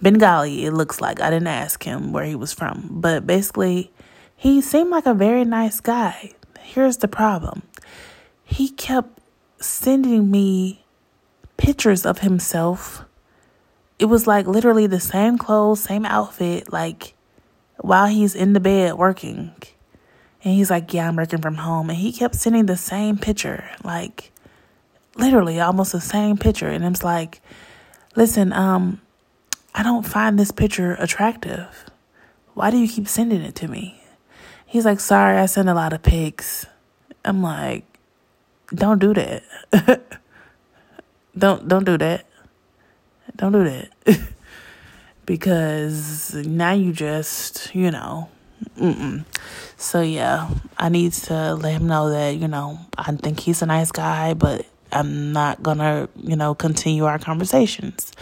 Bengali, 0.00 0.64
it 0.64 0.72
looks 0.72 1.00
like. 1.00 1.20
I 1.20 1.30
didn't 1.30 1.48
ask 1.48 1.82
him 1.84 2.12
where 2.12 2.24
he 2.24 2.34
was 2.34 2.52
from. 2.52 2.88
But 2.90 3.26
basically, 3.26 3.92
he 4.34 4.60
seemed 4.60 4.90
like 4.90 5.06
a 5.06 5.14
very 5.14 5.44
nice 5.44 5.80
guy. 5.80 6.32
Here's 6.60 6.98
the 6.98 7.08
problem 7.08 7.62
he 8.44 8.68
kept 8.68 9.18
sending 9.60 10.30
me 10.30 10.84
pictures 11.56 12.04
of 12.04 12.18
himself. 12.18 13.04
It 13.98 14.06
was 14.06 14.26
like 14.26 14.46
literally 14.46 14.86
the 14.86 15.00
same 15.00 15.38
clothes, 15.38 15.84
same 15.84 16.04
outfit. 16.04 16.72
Like, 16.72 17.14
while 17.82 18.06
he's 18.06 18.34
in 18.34 18.52
the 18.52 18.60
bed 18.60 18.94
working. 18.94 19.52
And 20.42 20.54
he's 20.54 20.70
like, 20.70 20.94
Yeah, 20.94 21.08
I'm 21.08 21.16
working 21.16 21.40
from 21.40 21.56
home. 21.56 21.90
And 21.90 21.98
he 21.98 22.12
kept 22.12 22.36
sending 22.36 22.66
the 22.66 22.76
same 22.76 23.18
picture, 23.18 23.68
like 23.84 24.32
literally 25.16 25.60
almost 25.60 25.92
the 25.92 26.00
same 26.00 26.38
picture. 26.38 26.68
And 26.68 26.84
I'm 26.84 26.94
like, 27.02 27.42
Listen, 28.16 28.52
um, 28.52 29.00
I 29.74 29.82
don't 29.82 30.06
find 30.06 30.38
this 30.38 30.50
picture 30.50 30.94
attractive. 30.98 31.84
Why 32.54 32.70
do 32.70 32.78
you 32.78 32.88
keep 32.88 33.08
sending 33.08 33.42
it 33.42 33.54
to 33.56 33.68
me? 33.68 34.02
He's 34.64 34.84
like, 34.84 35.00
Sorry, 35.00 35.36
I 35.36 35.46
send 35.46 35.68
a 35.68 35.74
lot 35.74 35.92
of 35.92 36.02
pics. 36.02 36.66
I'm 37.24 37.42
like, 37.42 37.84
Don't 38.74 39.00
do 39.00 39.12
that. 39.14 39.42
don't 41.36 41.66
don't 41.66 41.84
do 41.84 41.98
that. 41.98 42.26
Don't 43.36 43.52
do 43.52 43.64
that. 43.64 44.20
because 45.26 46.34
now 46.34 46.72
you 46.72 46.92
just, 46.92 47.74
you 47.74 47.90
know, 47.90 48.28
mm-mm. 48.78 49.24
So 49.76 50.00
yeah, 50.00 50.50
I 50.78 50.88
need 50.88 51.12
to 51.14 51.54
let 51.54 51.72
him 51.72 51.86
know 51.86 52.10
that, 52.10 52.36
you 52.36 52.48
know, 52.48 52.78
I 52.96 53.12
think 53.12 53.40
he's 53.40 53.62
a 53.62 53.66
nice 53.66 53.90
guy, 53.90 54.34
but 54.34 54.64
I'm 54.92 55.32
not 55.32 55.62
gonna, 55.62 56.08
you 56.16 56.36
know, 56.36 56.54
continue 56.54 57.04
our 57.04 57.18
conversations. 57.18 58.12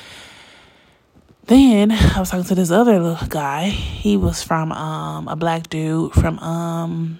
Then 1.46 1.90
I 1.92 2.18
was 2.18 2.30
talking 2.30 2.46
to 2.46 2.55
this 2.55 2.70
other 2.70 2.98
little 2.98 3.28
guy. 3.28 3.68
He 3.68 4.16
was 4.16 4.42
from 4.42 4.72
um 4.72 5.28
a 5.28 5.36
black 5.36 5.68
dude 5.68 6.12
from 6.12 6.38
um 6.38 7.18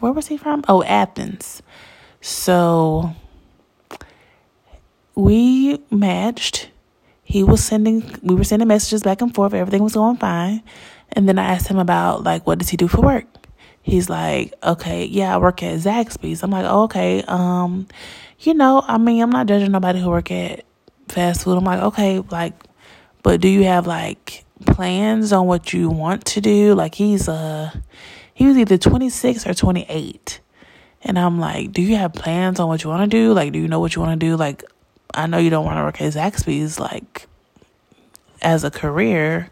where 0.00 0.12
was 0.12 0.28
he 0.28 0.36
from? 0.36 0.64
Oh, 0.68 0.82
Athens. 0.84 1.62
So 2.20 3.14
we 5.14 5.82
matched 5.90 6.70
he 7.28 7.44
was 7.44 7.62
sending 7.62 8.02
we 8.22 8.34
were 8.34 8.42
sending 8.42 8.66
messages 8.66 9.02
back 9.02 9.20
and 9.20 9.34
forth 9.34 9.52
everything 9.52 9.82
was 9.82 9.92
going 9.92 10.16
fine. 10.16 10.62
And 11.12 11.28
then 11.28 11.38
i 11.38 11.44
asked 11.44 11.68
him 11.68 11.78
about 11.78 12.24
like 12.24 12.46
what 12.46 12.58
does 12.58 12.70
he 12.70 12.78
do 12.78 12.88
for 12.88 13.02
work? 13.02 13.26
He's 13.82 14.08
like 14.08 14.54
okay 14.62 15.04
yeah 15.04 15.34
i 15.34 15.38
work 15.38 15.62
at 15.62 15.78
zaxby's. 15.80 16.42
I'm 16.42 16.50
like 16.50 16.64
oh, 16.64 16.84
okay 16.84 17.22
um 17.28 17.86
you 18.38 18.54
know 18.54 18.82
i 18.82 18.96
mean 18.96 19.22
i'm 19.22 19.28
not 19.28 19.46
judging 19.46 19.72
nobody 19.72 20.00
who 20.00 20.08
work 20.08 20.30
at 20.30 20.64
fast 21.08 21.44
food. 21.44 21.58
I'm 21.58 21.64
like 21.64 21.82
okay 21.82 22.20
like 22.30 22.54
but 23.22 23.42
do 23.42 23.48
you 23.48 23.64
have 23.64 23.86
like 23.86 24.46
plans 24.64 25.30
on 25.30 25.46
what 25.46 25.74
you 25.74 25.90
want 25.90 26.24
to 26.32 26.40
do? 26.40 26.74
Like 26.74 26.94
he's 26.94 27.28
uh 27.28 27.70
he 28.32 28.46
was 28.46 28.56
either 28.56 28.78
26 28.78 29.46
or 29.46 29.52
28 29.52 30.40
and 31.02 31.18
i'm 31.18 31.38
like 31.38 31.72
do 31.72 31.82
you 31.82 31.96
have 31.96 32.12
plans 32.14 32.58
on 32.58 32.68
what 32.68 32.82
you 32.82 32.88
want 32.88 33.02
to 33.02 33.14
do? 33.14 33.34
Like 33.34 33.52
do 33.52 33.58
you 33.58 33.68
know 33.68 33.80
what 33.80 33.94
you 33.94 34.00
want 34.00 34.18
to 34.18 34.26
do? 34.26 34.34
Like 34.34 34.64
I 35.14 35.26
know 35.26 35.38
you 35.38 35.50
don't 35.50 35.64
want 35.64 35.78
to 35.78 35.82
work 35.82 36.00
at 36.00 36.12
Zaxby's 36.12 36.78
like 36.78 37.26
as 38.42 38.64
a 38.64 38.70
career. 38.70 39.50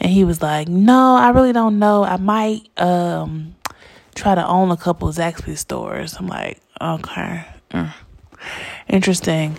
And 0.00 0.10
he 0.10 0.24
was 0.24 0.42
like, 0.42 0.68
No, 0.68 1.16
I 1.16 1.30
really 1.30 1.52
don't 1.52 1.78
know. 1.78 2.04
I 2.04 2.16
might 2.16 2.68
um 2.78 3.56
try 4.16 4.34
to 4.34 4.46
own 4.46 4.70
a 4.70 4.76
couple 4.76 5.08
Zaxby's 5.08 5.60
stores. 5.60 6.16
I'm 6.18 6.26
like, 6.26 6.60
okay. 6.80 7.44
Mm. 7.70 7.92
Interesting. 8.88 9.56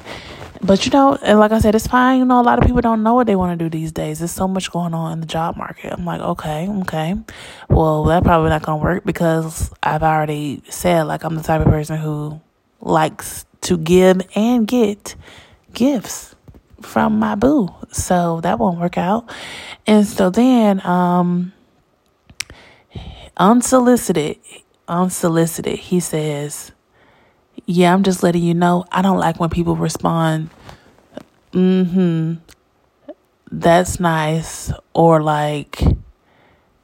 But 0.62 0.86
you 0.86 0.91
know, 0.91 1.18
and 1.22 1.39
like 1.39 1.52
I 1.52 1.60
said, 1.60 1.76
it's 1.76 1.88
fine. 1.88 2.20
You 2.20 2.26
know, 2.26 2.41
a 2.41 2.43
lot 2.43 2.58
of 2.58 2.66
people 2.66 2.82
don't 2.82 3.04
know 3.04 3.14
what 3.14 3.28
they 3.28 3.36
want 3.36 3.58
to 3.58 3.64
do 3.64 3.70
these 3.70 3.91
days. 3.91 4.20
There's 4.20 4.32
so 4.32 4.48
much 4.48 4.72
going 4.72 4.93
on 4.93 5.14
in 5.14 5.20
the 5.20 5.28
job 5.28 5.56
market. 5.56 5.93
I'm 5.93 6.04
like, 6.04 6.20
okay, 6.20 6.68
okay. 6.82 7.16
Well, 7.70 8.06
that 8.06 8.24
probably 8.24 8.50
not 8.50 8.64
gonna 8.64 8.82
work 8.82 9.06
because 9.06 9.72
I've 9.84 10.02
already 10.02 10.64
said 10.70 11.04
like 11.04 11.24
I'm 11.24 11.36
the 11.36 11.43
type 11.43 11.62
of 11.62 11.68
person 11.68 11.98
who 11.98 12.41
likes 12.82 13.45
to 13.62 13.78
give 13.78 14.22
and 14.36 14.68
get 14.68 15.16
gifts 15.74 16.36
from 16.82 17.20
my 17.20 17.36
boo. 17.36 17.70
So 17.91 18.41
that 18.41 18.60
won't 18.60 18.80
work 18.80 18.97
out. 18.97 19.30
And 19.86 20.05
so 20.05 20.30
then, 20.30 20.86
um, 20.86 21.53
unsolicited, 23.38 24.38
unsolicited, 24.88 25.80
he 25.80 25.99
says, 25.99 26.72
Yeah, 27.66 27.93
I'm 27.93 28.03
just 28.03 28.24
letting 28.24 28.43
you 28.43 28.53
know 28.53 28.86
I 28.91 29.01
don't 29.01 29.20
like 29.20 29.39
when 29.39 29.49
people 29.49 29.76
respond, 29.76 30.49
mm 31.51 31.89
hmm. 31.89 33.14
that's 33.51 33.99
nice 33.99 34.72
or 34.93 35.22
like 35.22 35.82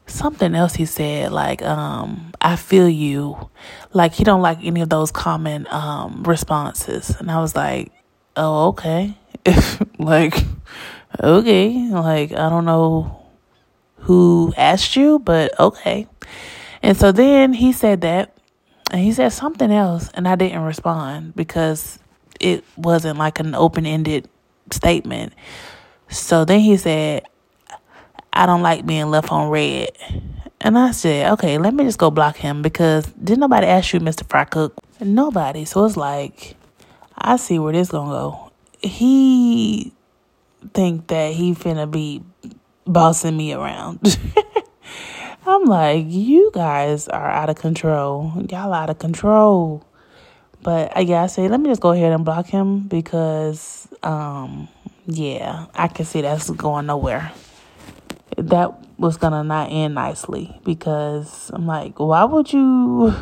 something 0.05 0.53
else 0.55 0.75
he 0.75 0.85
said 0.85 1.31
like 1.31 1.61
um 1.61 2.31
I 2.41 2.55
feel 2.55 2.89
you. 2.89 3.49
Like 3.93 4.13
he 4.13 4.23
don't 4.23 4.41
like 4.41 4.59
any 4.63 4.81
of 4.81 4.89
those 4.89 5.11
common 5.11 5.67
um 5.69 6.23
responses. 6.23 7.15
And 7.19 7.31
I 7.31 7.39
was 7.39 7.55
like 7.55 7.91
oh 8.35 8.69
okay. 8.69 9.17
Like 9.99 10.35
okay. 11.21 11.89
Like 11.89 12.31
I 12.31 12.49
don't 12.49 12.65
know 12.65 13.19
who 13.97 14.53
asked 14.57 14.95
you 14.95 15.19
but 15.19 15.57
okay. 15.59 16.07
And 16.81 16.97
so 16.97 17.11
then 17.11 17.53
he 17.53 17.71
said 17.71 18.01
that 18.01 18.37
and 18.91 19.01
he 19.01 19.13
said 19.13 19.29
something 19.29 19.71
else 19.71 20.09
and 20.13 20.27
I 20.27 20.35
didn't 20.35 20.61
respond 20.61 21.35
because 21.35 21.99
it 22.39 22.63
wasn't 22.75 23.17
like 23.17 23.39
an 23.39 23.55
open-ended 23.55 24.27
statement. 24.71 25.33
So 26.09 26.45
then 26.45 26.59
he 26.59 26.77
said 26.77 27.23
I 28.34 28.47
don't 28.47 28.63
like 28.63 28.86
being 28.86 29.11
left 29.11 29.31
on 29.31 29.49
read. 29.51 29.91
And 30.59 30.77
I 30.77 30.91
said, 30.91 31.31
okay, 31.34 31.57
let 31.59 31.73
me 31.73 31.84
just 31.84 31.99
go 31.99 32.09
block 32.09 32.36
him 32.36 32.61
because 32.61 33.05
did 33.23 33.38
nobody 33.38 33.67
ask 33.67 33.93
you, 33.93 33.99
Mr. 33.99 34.27
Fry 34.27 34.45
Cook? 34.45 34.73
Nobody. 34.99 35.65
So 35.65 35.86
it's 35.86 35.97
like, 35.97 36.55
I 37.15 37.36
see 37.36 37.59
where 37.59 37.73
this 37.73 37.91
gonna 37.91 38.09
go. 38.09 38.51
He 38.81 39.93
think 40.73 41.07
that 41.07 41.34
he 41.34 41.53
finna 41.53 41.89
be 41.89 42.23
bossing 42.86 43.38
me 43.38 43.53
around. 43.53 44.17
I'm 45.45 45.65
like, 45.65 46.05
you 46.07 46.49
guys 46.53 47.07
are 47.09 47.29
out 47.29 47.49
of 47.49 47.57
control. 47.57 48.31
Y'all 48.49 48.73
out 48.73 48.89
of 48.89 48.97
control. 48.97 49.86
But 50.63 50.95
I 50.95 51.03
gotta 51.03 51.29
say, 51.29 51.49
let 51.49 51.59
me 51.59 51.69
just 51.69 51.81
go 51.81 51.91
ahead 51.91 52.13
and 52.13 52.23
block 52.25 52.47
him 52.47 52.88
because, 52.88 53.88
um, 54.01 54.69
yeah, 55.05 55.65
I 55.75 55.89
can 55.89 56.05
see 56.05 56.21
that's 56.21 56.49
going 56.49 56.86
nowhere 56.86 57.31
that 58.49 58.73
was 58.97 59.17
gonna 59.17 59.43
not 59.43 59.69
end 59.71 59.95
nicely 59.95 60.59
because 60.63 61.51
I'm 61.53 61.65
like, 61.65 61.99
why 61.99 62.23
would 62.23 62.51
you 62.53 63.13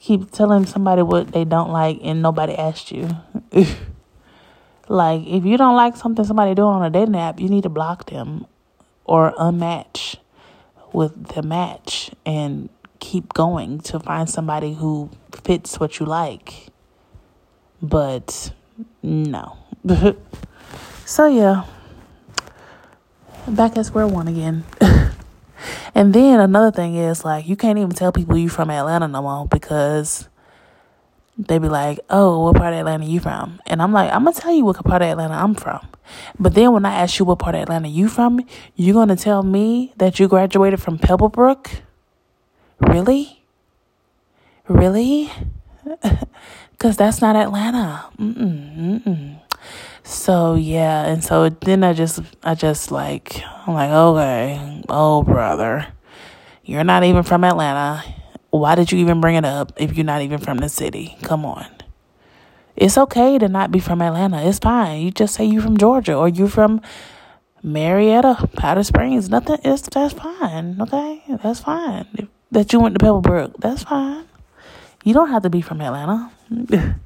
keep 0.00 0.30
telling 0.30 0.66
somebody 0.66 1.02
what 1.02 1.32
they 1.32 1.44
don't 1.44 1.70
like 1.70 1.98
and 2.02 2.22
nobody 2.22 2.54
asked 2.54 2.92
you? 2.92 3.08
like, 4.88 5.26
if 5.26 5.44
you 5.44 5.56
don't 5.56 5.76
like 5.76 5.96
something 5.96 6.24
somebody 6.24 6.54
doing 6.54 6.68
on 6.68 6.84
a 6.84 6.90
dating 6.90 7.16
app, 7.16 7.40
you 7.40 7.48
need 7.48 7.62
to 7.62 7.68
block 7.68 8.10
them 8.10 8.46
or 9.04 9.32
unmatch 9.32 10.16
with 10.92 11.34
the 11.34 11.42
match 11.42 12.10
and 12.24 12.68
keep 12.98 13.32
going 13.34 13.78
to 13.80 14.00
find 14.00 14.28
somebody 14.28 14.74
who 14.74 15.10
fits 15.44 15.78
what 15.78 16.00
you 16.00 16.06
like. 16.06 16.68
But 17.82 18.52
no. 19.02 19.58
so 21.04 21.26
yeah 21.26 21.64
back 23.48 23.76
at 23.76 23.86
square 23.86 24.06
one 24.06 24.28
again. 24.28 24.64
and 25.94 26.14
then 26.14 26.40
another 26.40 26.70
thing 26.70 26.96
is 26.96 27.24
like 27.24 27.46
you 27.48 27.56
can't 27.56 27.78
even 27.78 27.90
tell 27.90 28.12
people 28.12 28.36
you're 28.36 28.50
from 28.50 28.70
Atlanta 28.70 29.08
no 29.08 29.22
more 29.22 29.46
because 29.46 30.28
they 31.38 31.58
be 31.58 31.68
like, 31.68 32.00
"Oh, 32.08 32.44
what 32.44 32.56
part 32.56 32.72
of 32.72 32.80
Atlanta 32.80 33.04
you 33.04 33.20
from?" 33.20 33.60
And 33.66 33.82
I'm 33.82 33.92
like, 33.92 34.12
"I'm 34.12 34.24
gonna 34.24 34.34
tell 34.36 34.52
you 34.52 34.64
what 34.64 34.82
part 34.84 35.02
of 35.02 35.08
Atlanta 35.08 35.34
I'm 35.34 35.54
from." 35.54 35.86
But 36.38 36.54
then 36.54 36.72
when 36.72 36.84
I 36.84 36.94
ask 36.94 37.18
you 37.18 37.24
what 37.24 37.38
part 37.38 37.54
of 37.54 37.62
Atlanta 37.62 37.88
you 37.88 38.08
from, 38.08 38.40
you're 38.74 38.94
gonna 38.94 39.16
tell 39.16 39.42
me 39.42 39.92
that 39.96 40.18
you 40.18 40.28
graduated 40.28 40.80
from 40.80 40.98
Pebblebrook? 40.98 41.80
Really? 42.80 43.42
Really? 44.68 45.30
Cause 46.78 46.96
that's 46.96 47.20
not 47.20 47.36
Atlanta. 47.36 48.06
Mm-mm, 48.18 49.02
mm-mm. 49.02 49.35
So 50.06 50.54
yeah, 50.54 51.04
and 51.06 51.22
so 51.22 51.48
then 51.48 51.82
I 51.82 51.92
just 51.92 52.20
I 52.44 52.54
just 52.54 52.92
like 52.92 53.42
I'm 53.66 53.74
like, 53.74 53.90
okay, 53.90 54.82
oh 54.88 55.24
brother. 55.24 55.88
You're 56.64 56.84
not 56.84 57.02
even 57.02 57.24
from 57.24 57.42
Atlanta. 57.42 58.04
Why 58.50 58.76
did 58.76 58.92
you 58.92 58.98
even 58.98 59.20
bring 59.20 59.34
it 59.34 59.44
up 59.44 59.72
if 59.76 59.96
you're 59.96 60.06
not 60.06 60.22
even 60.22 60.38
from 60.38 60.58
the 60.58 60.68
city? 60.68 61.16
Come 61.22 61.44
on. 61.44 61.66
It's 62.76 62.96
okay 62.96 63.36
to 63.38 63.48
not 63.48 63.72
be 63.72 63.80
from 63.80 64.00
Atlanta. 64.00 64.46
It's 64.46 64.60
fine. 64.60 65.00
You 65.00 65.10
just 65.10 65.34
say 65.34 65.44
you're 65.44 65.62
from 65.62 65.76
Georgia 65.76 66.14
or 66.14 66.28
you're 66.28 66.48
from 66.48 66.82
Marietta, 67.64 68.48
Powder 68.56 68.84
Springs. 68.84 69.28
Nothing 69.28 69.58
is 69.64 69.82
that's 69.82 70.14
fine. 70.14 70.80
Okay? 70.80 71.22
That's 71.42 71.60
fine. 71.60 72.28
That 72.52 72.72
you 72.72 72.78
went 72.78 72.96
to 72.96 73.04
Pebblebrook. 73.04 73.56
That's 73.58 73.82
fine. 73.82 74.24
You 75.04 75.14
don't 75.14 75.30
have 75.30 75.42
to 75.42 75.50
be 75.50 75.62
from 75.62 75.80
Atlanta. 75.80 76.30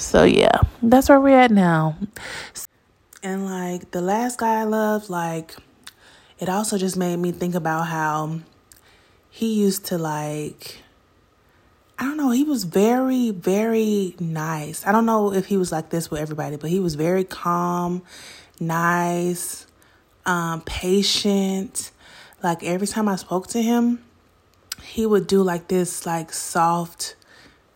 So 0.00 0.24
yeah, 0.24 0.62
that's 0.82 1.10
where 1.10 1.20
we're 1.20 1.38
at 1.38 1.50
now. 1.50 1.96
And 3.22 3.44
like 3.44 3.90
the 3.90 4.00
last 4.00 4.38
guy 4.38 4.60
I 4.60 4.64
loved, 4.64 5.10
like 5.10 5.54
it 6.38 6.48
also 6.48 6.78
just 6.78 6.96
made 6.96 7.18
me 7.18 7.32
think 7.32 7.54
about 7.54 7.86
how 7.86 8.40
he 9.28 9.54
used 9.60 9.84
to 9.86 9.98
like 9.98 10.78
I 11.98 12.04
don't 12.04 12.16
know, 12.16 12.30
he 12.30 12.44
was 12.44 12.64
very, 12.64 13.30
very 13.30 14.16
nice. 14.18 14.86
I 14.86 14.92
don't 14.92 15.04
know 15.04 15.34
if 15.34 15.46
he 15.46 15.58
was 15.58 15.70
like 15.70 15.90
this 15.90 16.10
with 16.10 16.18
everybody, 16.18 16.56
but 16.56 16.70
he 16.70 16.80
was 16.80 16.94
very 16.94 17.24
calm, 17.24 18.02
nice, 18.58 19.66
um, 20.24 20.62
patient. 20.62 21.90
Like 22.42 22.64
every 22.64 22.86
time 22.86 23.06
I 23.06 23.16
spoke 23.16 23.48
to 23.48 23.60
him, 23.60 24.02
he 24.82 25.04
would 25.04 25.26
do 25.26 25.42
like 25.42 25.68
this 25.68 26.06
like 26.06 26.32
soft 26.32 27.16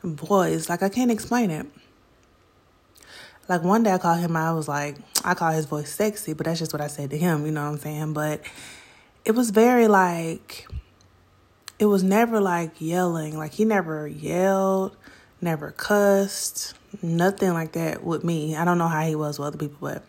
voice. 0.02 0.70
Like 0.70 0.82
I 0.82 0.88
can't 0.88 1.10
explain 1.10 1.50
it. 1.50 1.66
Like 3.48 3.62
one 3.62 3.82
day 3.82 3.92
I 3.92 3.98
called 3.98 4.20
him, 4.20 4.36
I 4.36 4.52
was 4.52 4.68
like, 4.68 4.96
I 5.24 5.34
call 5.34 5.52
his 5.52 5.66
voice 5.66 5.92
sexy, 5.92 6.32
but 6.32 6.46
that's 6.46 6.58
just 6.58 6.72
what 6.72 6.80
I 6.80 6.86
said 6.86 7.10
to 7.10 7.18
him, 7.18 7.44
you 7.44 7.52
know 7.52 7.62
what 7.62 7.72
I'm 7.72 7.78
saying? 7.78 8.12
But 8.14 8.40
it 9.24 9.32
was 9.32 9.50
very 9.50 9.86
like, 9.88 10.66
it 11.78 11.86
was 11.86 12.02
never 12.02 12.40
like 12.40 12.80
yelling. 12.80 13.36
Like 13.36 13.52
he 13.52 13.64
never 13.64 14.06
yelled, 14.08 14.96
never 15.40 15.72
cussed, 15.72 16.74
nothing 17.02 17.52
like 17.52 17.72
that 17.72 18.02
with 18.02 18.24
me. 18.24 18.56
I 18.56 18.64
don't 18.64 18.78
know 18.78 18.88
how 18.88 19.02
he 19.06 19.14
was 19.14 19.38
with 19.38 19.48
other 19.48 19.58
people, 19.58 19.76
but. 19.80 20.02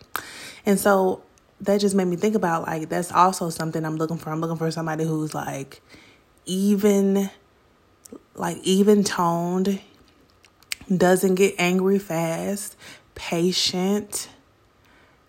And 0.64 0.80
so 0.80 1.22
that 1.60 1.80
just 1.80 1.94
made 1.94 2.06
me 2.06 2.16
think 2.16 2.34
about 2.34 2.62
like, 2.62 2.88
that's 2.88 3.12
also 3.12 3.50
something 3.50 3.84
I'm 3.84 3.96
looking 3.96 4.18
for. 4.18 4.30
I'm 4.30 4.40
looking 4.40 4.56
for 4.56 4.70
somebody 4.70 5.04
who's 5.04 5.34
like 5.34 5.82
even, 6.46 7.30
like 8.34 8.58
even 8.62 9.04
toned, 9.04 9.80
doesn't 10.94 11.34
get 11.34 11.54
angry 11.58 11.98
fast, 11.98 12.76
patient, 13.16 14.28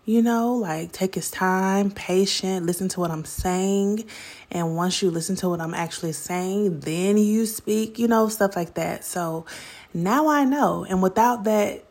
you 0.04 0.22
know, 0.22 0.54
like 0.54 0.92
take 0.92 1.16
his 1.16 1.30
time, 1.30 1.90
patient, 1.90 2.64
listen 2.64 2.88
to 2.90 3.00
what 3.00 3.10
I'm 3.10 3.24
saying. 3.24 4.04
And 4.52 4.76
once 4.76 5.02
you 5.02 5.10
listen 5.10 5.34
to 5.36 5.48
what 5.48 5.60
I'm 5.60 5.74
actually 5.74 6.12
saying, 6.12 6.80
then 6.80 7.18
you 7.18 7.44
speak, 7.44 7.98
you 7.98 8.06
know, 8.06 8.28
stuff 8.28 8.54
like 8.54 8.74
that. 8.74 9.04
So 9.04 9.44
now 9.92 10.28
I 10.28 10.44
know. 10.44 10.86
And 10.88 11.02
without 11.02 11.44
that, 11.44 11.84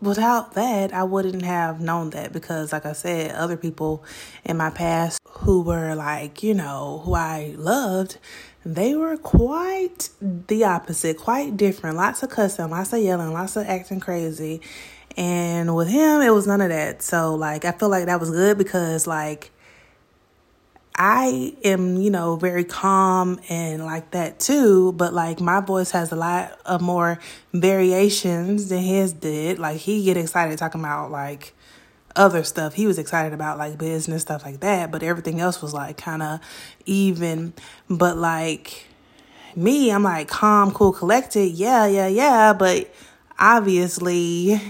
without 0.00 0.54
that, 0.54 0.94
I 0.94 1.04
wouldn't 1.04 1.42
have 1.42 1.80
known 1.80 2.10
that 2.10 2.32
because, 2.32 2.72
like 2.72 2.86
I 2.86 2.92
said, 2.92 3.32
other 3.32 3.56
people 3.56 4.02
in 4.44 4.56
my 4.56 4.70
past 4.70 5.20
who 5.28 5.60
were 5.62 5.94
like, 5.94 6.42
you 6.42 6.54
know, 6.54 7.02
who 7.04 7.14
I 7.14 7.54
loved, 7.56 8.18
they 8.64 8.94
were 8.94 9.16
quite 9.16 10.10
the 10.20 10.64
opposite, 10.64 11.18
quite 11.18 11.56
different. 11.56 11.96
Lots 11.96 12.22
of 12.22 12.30
cussing, 12.30 12.70
lots 12.70 12.92
of 12.92 13.00
yelling, 13.00 13.32
lots 13.32 13.56
of 13.56 13.66
acting 13.66 14.00
crazy. 14.00 14.60
And 15.20 15.76
with 15.76 15.88
him, 15.88 16.22
it 16.22 16.30
was 16.30 16.46
none 16.46 16.62
of 16.62 16.70
that. 16.70 17.02
So, 17.02 17.34
like, 17.34 17.66
I 17.66 17.72
feel 17.72 17.90
like 17.90 18.06
that 18.06 18.18
was 18.18 18.30
good 18.30 18.56
because, 18.56 19.06
like, 19.06 19.50
I 20.94 21.54
am, 21.62 22.00
you 22.00 22.10
know, 22.10 22.36
very 22.36 22.64
calm 22.64 23.38
and 23.50 23.84
like 23.84 24.10
that 24.10 24.38
too, 24.38 24.92
but 24.92 25.14
like 25.14 25.40
my 25.40 25.60
voice 25.60 25.92
has 25.92 26.12
a 26.12 26.16
lot 26.16 26.58
of 26.66 26.82
more 26.82 27.18
variations 27.54 28.68
than 28.68 28.82
his 28.82 29.14
did. 29.14 29.58
Like 29.58 29.78
he 29.78 30.04
get 30.04 30.18
excited 30.18 30.58
talking 30.58 30.82
about 30.82 31.10
like 31.10 31.54
other 32.16 32.44
stuff. 32.44 32.74
He 32.74 32.86
was 32.86 32.98
excited 32.98 33.32
about 33.32 33.56
like 33.56 33.78
business 33.78 34.20
stuff 34.20 34.44
like 34.44 34.60
that, 34.60 34.90
but 34.90 35.02
everything 35.02 35.40
else 35.40 35.62
was 35.62 35.72
like 35.72 35.96
kind 35.96 36.22
of 36.22 36.40
even. 36.84 37.54
But 37.88 38.18
like 38.18 38.86
me, 39.56 39.90
I'm 39.90 40.02
like 40.02 40.28
calm, 40.28 40.70
cool, 40.70 40.92
collected. 40.92 41.52
Yeah, 41.52 41.86
yeah, 41.86 42.08
yeah, 42.08 42.52
but 42.52 42.92
obviously 43.38 44.60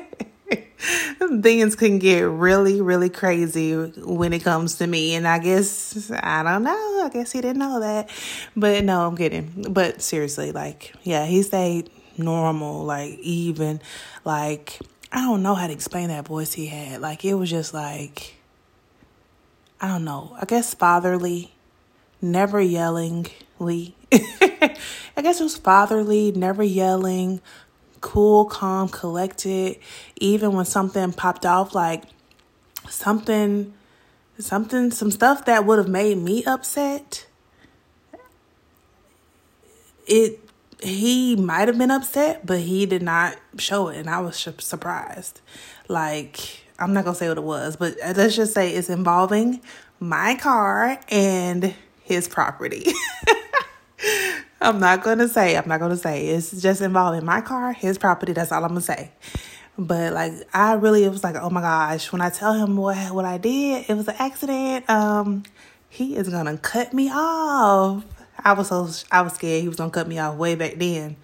things 1.42 1.76
can 1.76 1.98
get 1.98 2.22
really, 2.22 2.80
really 2.80 3.10
crazy 3.10 3.74
when 3.74 4.32
it 4.32 4.42
comes 4.42 4.76
to 4.76 4.86
me. 4.86 5.14
And 5.14 5.26
I 5.26 5.38
guess, 5.38 6.10
I 6.10 6.42
don't 6.42 6.62
know. 6.62 7.02
I 7.04 7.10
guess 7.12 7.32
he 7.32 7.40
didn't 7.40 7.58
know 7.58 7.80
that. 7.80 8.10
But 8.56 8.84
no, 8.84 9.06
I'm 9.06 9.16
kidding. 9.16 9.66
But 9.70 10.02
seriously, 10.02 10.52
like, 10.52 10.94
yeah, 11.02 11.24
he 11.26 11.42
stayed 11.42 11.90
normal, 12.18 12.84
like, 12.84 13.18
even, 13.20 13.80
like, 14.24 14.78
I 15.10 15.20
don't 15.20 15.42
know 15.42 15.54
how 15.54 15.66
to 15.66 15.72
explain 15.72 16.08
that 16.08 16.26
voice 16.26 16.52
he 16.52 16.66
had. 16.66 17.00
Like, 17.00 17.24
it 17.24 17.34
was 17.34 17.50
just 17.50 17.74
like, 17.74 18.36
I 19.80 19.88
don't 19.88 20.04
know. 20.04 20.36
I 20.40 20.44
guess 20.44 20.74
fatherly, 20.74 21.52
never 22.20 22.60
yellingly. 22.60 23.94
I 25.14 25.20
guess 25.20 25.40
it 25.40 25.44
was 25.44 25.58
fatherly, 25.58 26.32
never 26.32 26.62
yelling, 26.62 27.40
cool, 28.02 28.44
calm, 28.44 28.90
collected. 28.90 29.78
Even 30.16 30.52
when 30.52 30.66
something 30.66 31.14
popped 31.14 31.46
off, 31.46 31.74
like 31.74 32.04
something 32.88 33.72
something, 34.38 34.90
some 34.90 35.10
stuff 35.10 35.44
that 35.46 35.64
would 35.64 35.78
have 35.78 35.88
made 35.88 36.18
me 36.18 36.44
upset. 36.44 37.26
It 40.06 40.40
he 40.82 41.36
might 41.36 41.68
have 41.68 41.78
been 41.78 41.92
upset, 41.92 42.44
but 42.44 42.60
he 42.60 42.86
did 42.86 43.02
not 43.02 43.36
show 43.56 43.88
it, 43.88 43.98
and 43.98 44.10
I 44.10 44.20
was 44.20 44.36
surprised. 44.58 45.40
Like 45.88 46.62
I'm 46.78 46.92
not 46.92 47.04
gonna 47.04 47.16
say 47.16 47.28
what 47.28 47.38
it 47.38 47.44
was, 47.44 47.76
but 47.76 47.96
uh, 48.02 48.14
let's 48.16 48.36
just 48.36 48.52
say 48.52 48.72
it's 48.72 48.90
involving 48.90 49.60
my 50.00 50.34
car 50.34 50.98
and 51.08 51.74
his 52.02 52.28
property. 52.28 52.92
I'm 54.62 54.78
not 54.78 55.02
gonna 55.02 55.26
say. 55.28 55.56
I'm 55.56 55.68
not 55.68 55.80
gonna 55.80 55.96
say. 55.96 56.28
It's 56.28 56.62
just 56.62 56.80
involving 56.80 57.24
my 57.24 57.40
car, 57.40 57.72
his 57.72 57.98
property. 57.98 58.32
That's 58.32 58.52
all 58.52 58.62
I'm 58.62 58.70
gonna 58.70 58.80
say. 58.80 59.10
But 59.76 60.12
like, 60.12 60.32
I 60.54 60.74
really 60.74 61.02
it 61.02 61.10
was 61.10 61.24
like, 61.24 61.34
oh 61.34 61.50
my 61.50 61.60
gosh. 61.60 62.12
When 62.12 62.20
I 62.22 62.30
tell 62.30 62.52
him 62.52 62.76
what 62.76 62.96
what 63.12 63.24
I 63.24 63.38
did, 63.38 63.86
it 63.88 63.94
was 63.94 64.06
an 64.06 64.14
accident. 64.20 64.88
Um, 64.88 65.42
he 65.88 66.14
is 66.16 66.28
gonna 66.28 66.56
cut 66.58 66.92
me 66.94 67.10
off. 67.10 68.04
I 68.38 68.52
was 68.52 68.68
so 68.68 68.88
I 69.10 69.22
was 69.22 69.32
scared 69.34 69.62
he 69.62 69.68
was 69.68 69.78
gonna 69.78 69.90
cut 69.90 70.06
me 70.06 70.20
off 70.20 70.36
way 70.36 70.54
back 70.54 70.74
then. 70.76 71.16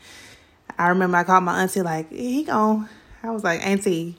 I 0.76 0.88
remember 0.88 1.16
I 1.16 1.24
called 1.24 1.44
my 1.44 1.62
auntie 1.62 1.82
like 1.82 2.10
he 2.10 2.42
gone. 2.42 2.88
I 3.22 3.30
was 3.30 3.44
like 3.44 3.64
auntie, 3.64 4.16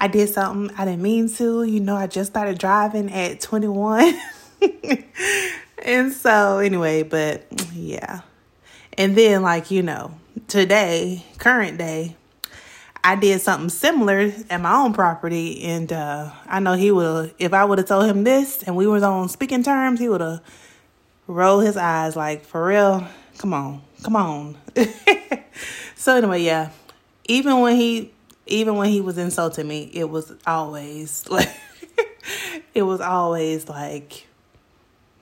I 0.00 0.08
did 0.08 0.28
something 0.28 0.76
I 0.76 0.84
didn't 0.86 1.02
mean 1.02 1.28
to. 1.34 1.62
You 1.62 1.78
know, 1.78 1.94
I 1.94 2.08
just 2.08 2.32
started 2.32 2.58
driving 2.58 3.12
at 3.12 3.40
21. 3.40 4.12
and 5.84 6.12
so 6.12 6.58
anyway, 6.58 7.04
but 7.04 7.46
yeah. 7.72 8.22
And 9.00 9.16
then 9.16 9.40
like, 9.40 9.70
you 9.70 9.82
know, 9.82 10.12
today, 10.46 11.24
current 11.38 11.78
day, 11.78 12.16
I 13.02 13.16
did 13.16 13.40
something 13.40 13.70
similar 13.70 14.30
at 14.50 14.60
my 14.60 14.74
own 14.74 14.92
property 14.92 15.62
and 15.62 15.90
uh 15.90 16.30
I 16.46 16.60
know 16.60 16.74
he 16.74 16.90
would 16.90 17.34
if 17.38 17.54
I 17.54 17.64
would 17.64 17.78
have 17.78 17.88
told 17.88 18.04
him 18.04 18.24
this 18.24 18.62
and 18.62 18.76
we 18.76 18.86
was 18.86 19.02
on 19.02 19.30
speaking 19.30 19.62
terms, 19.62 20.00
he 20.00 20.10
would 20.10 20.20
have 20.20 20.42
rolled 21.26 21.64
his 21.64 21.78
eyes 21.78 22.14
like, 22.14 22.44
for 22.44 22.66
real, 22.66 23.08
come 23.38 23.54
on, 23.54 23.80
come 24.02 24.16
on. 24.16 24.58
so 25.94 26.16
anyway, 26.16 26.42
yeah. 26.42 26.68
Even 27.24 27.60
when 27.60 27.76
he 27.76 28.12
even 28.44 28.76
when 28.76 28.90
he 28.90 29.00
was 29.00 29.16
insulting 29.16 29.66
me, 29.66 29.90
it 29.94 30.10
was 30.10 30.30
always 30.46 31.26
like 31.30 31.48
it 32.74 32.82
was 32.82 33.00
always 33.00 33.66
like 33.66 34.26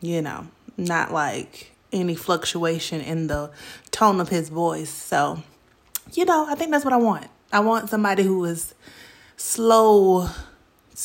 you 0.01 0.21
know, 0.21 0.49
not 0.77 1.13
like 1.13 1.71
any 1.93 2.15
fluctuation 2.15 3.01
in 3.01 3.27
the 3.27 3.51
tone 3.91 4.21
of 4.21 4.29
his 4.29 4.49
voice. 4.49 4.91
So, 4.91 5.43
you 6.13 6.25
know, 6.25 6.47
I 6.49 6.55
think 6.55 6.71
that's 6.71 6.85
what 6.85 6.95
I 6.95 6.99
want. 6.99 7.27
I 7.53 7.61
want 7.61 7.89
somebody 7.89 8.23
who 8.23 8.45
is 8.45 8.75
slow 9.37 10.29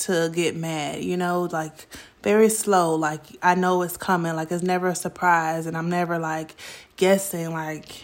to 0.02 0.30
get 0.34 0.56
mad, 0.56 1.04
you 1.04 1.16
know, 1.16 1.48
like 1.52 1.88
very 2.22 2.50
slow. 2.50 2.96
Like 2.96 3.22
I 3.42 3.56
know 3.56 3.82
it's 3.84 3.98
coming, 3.98 4.36
like 4.36 4.52
it's 4.52 4.64
never 4.64 4.88
a 4.88 4.96
surprise, 4.96 5.66
and 5.66 5.78
I'm 5.78 5.90
never 5.90 6.20
like 6.20 6.56
guessing, 6.98 7.54
like, 7.54 8.04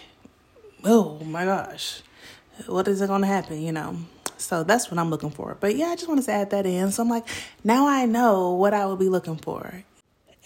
oh 0.84 1.20
my 1.20 1.46
gosh, 1.46 2.02
what 2.68 2.88
is 2.88 3.02
it 3.02 3.08
to 3.08 3.26
happen, 3.26 3.62
you 3.62 3.72
know? 3.72 3.98
So 4.38 4.64
that's 4.64 4.90
what 4.90 4.98
I'm 4.98 5.10
looking 5.10 5.32
for. 5.32 5.58
But 5.60 5.76
yeah, 5.76 5.88
I 5.88 5.96
just 5.96 6.08
wanted 6.08 6.26
to 6.26 6.32
add 6.32 6.52
that 6.52 6.66
in. 6.66 6.92
So 6.92 7.04
I'm 7.04 7.10
like, 7.10 7.28
now 7.64 7.88
I 7.88 8.06
know 8.06 8.54
what 8.54 8.74
I 8.74 8.86
would 8.86 9.00
be 9.00 9.10
looking 9.10 9.36
for. 9.36 9.84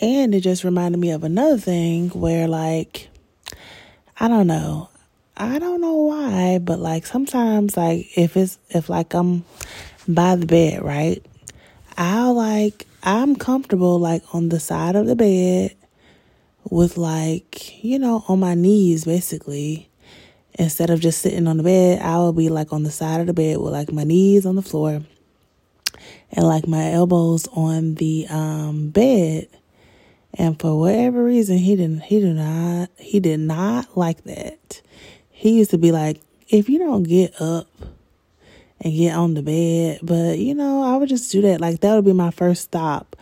And 0.04 0.36
it 0.36 0.41
just 0.41 0.66
reminded 0.66 0.97
me 0.97 1.12
of 1.12 1.24
another 1.24 1.58
thing 1.58 2.10
where, 2.10 2.45
like, 2.45 3.08
I 4.20 4.28
don't 4.28 4.47
know. 4.47 4.89
I 5.38 5.60
don't 5.60 5.80
know 5.80 5.93
why, 5.93 6.60
but 6.60 6.80
like 6.80 7.06
sometimes, 7.06 7.78
like, 7.78 8.18
if 8.18 8.36
it's, 8.36 8.60
if 8.70 8.89
like 8.89 9.14
I'm 9.14 9.45
by 10.06 10.36
the 10.36 10.45
bed, 10.45 10.84
right? 10.84 11.26
I'll 11.95 12.34
like, 12.34 12.86
I'm 13.01 13.38
comfortable 13.38 13.97
like 13.97 14.24
on 14.36 14.49
the 14.49 14.60
side 14.60 14.97
of 14.97 15.08
the 15.08 15.16
bed 15.16 15.74
with 16.70 16.97
like, 16.97 17.82
you 17.82 17.97
know, 17.97 18.26
on 18.28 18.41
my 18.41 18.56
knees 18.56 19.06
basically 19.06 19.89
instead 20.60 20.89
of 20.89 20.99
just 20.99 21.22
sitting 21.22 21.47
on 21.47 21.56
the 21.56 21.64
bed, 21.64 22.01
I 22.01 22.18
will 22.18 22.34
be 22.34 22.49
like 22.49 22.74
on 22.74 22.84
the 22.84 22.91
side 22.91 23.22
of 23.22 23.28
the 23.28 23.34
bed 23.34 23.58
with 23.58 23.72
like 23.72 23.93
my 23.93 24.04
knees 24.04 24.45
on 24.45 24.58
the 24.58 24.62
floor 24.62 25.01
and 26.30 26.45
like 26.45 26.68
my 26.68 26.91
elbows 26.91 27.47
on 27.54 27.95
the 27.95 28.28
um 28.30 28.89
bed. 28.89 29.47
And 30.36 30.60
for 30.60 30.80
whatever 30.80 31.24
reason, 31.24 31.58
he 31.58 31.76
didn't 31.76 32.02
he 32.02 32.20
did 32.20 32.36
not 32.36 32.90
he 32.98 33.20
did 33.20 33.40
not 33.40 33.96
like 33.98 34.24
that. 34.24 34.82
He 35.30 35.58
used 35.58 35.72
to 35.72 35.78
be 35.78 35.92
like, 35.92 36.22
if 36.50 36.70
you 36.70 36.80
don't 36.80 37.04
get 37.04 37.40
up 37.40 37.68
and 38.82 38.94
get 38.94 39.16
on 39.16 39.36
the 39.36 39.44
bed, 39.44 40.00
but 40.02 40.40
you 40.40 40.56
know, 40.56 40.84
I 40.84 40.98
would 40.98 41.10
just 41.10 41.32
do 41.32 41.42
that. 41.44 41.62
Like 41.62 41.82
that 41.82 41.96
would 41.96 42.06
be 42.06 42.14
my 42.14 42.32
first 42.32 42.64
stop 42.64 43.16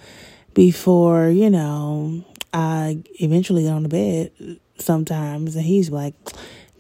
before, 0.53 1.29
you 1.29 1.49
know, 1.49 2.23
I 2.53 3.03
eventually 3.19 3.63
get 3.63 3.73
on 3.73 3.83
the 3.83 3.89
bed 3.89 4.59
sometimes 4.77 5.55
and 5.55 5.65
he's 5.65 5.89
like 5.89 6.15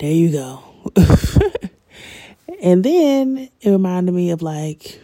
there 0.01 0.11
you 0.11 0.31
go. 0.31 0.63
and 2.61 2.83
then 2.83 3.49
it 3.61 3.69
reminded 3.69 4.13
me 4.13 4.31
of 4.31 4.41
like, 4.41 4.99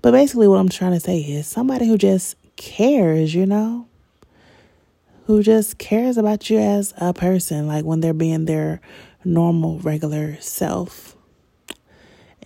but 0.00 0.12
basically, 0.12 0.46
what 0.46 0.58
I'm 0.58 0.68
trying 0.68 0.92
to 0.92 1.00
say 1.00 1.18
is 1.18 1.48
somebody 1.48 1.88
who 1.88 1.98
just 1.98 2.36
cares, 2.54 3.34
you 3.34 3.46
know, 3.46 3.88
who 5.30 5.44
just 5.44 5.78
cares 5.78 6.16
about 6.16 6.50
you 6.50 6.58
as 6.58 6.92
a 6.96 7.14
person, 7.14 7.68
like 7.68 7.84
when 7.84 8.00
they're 8.00 8.12
being 8.12 8.46
their 8.46 8.80
normal, 9.24 9.78
regular 9.78 10.36
self. 10.40 11.16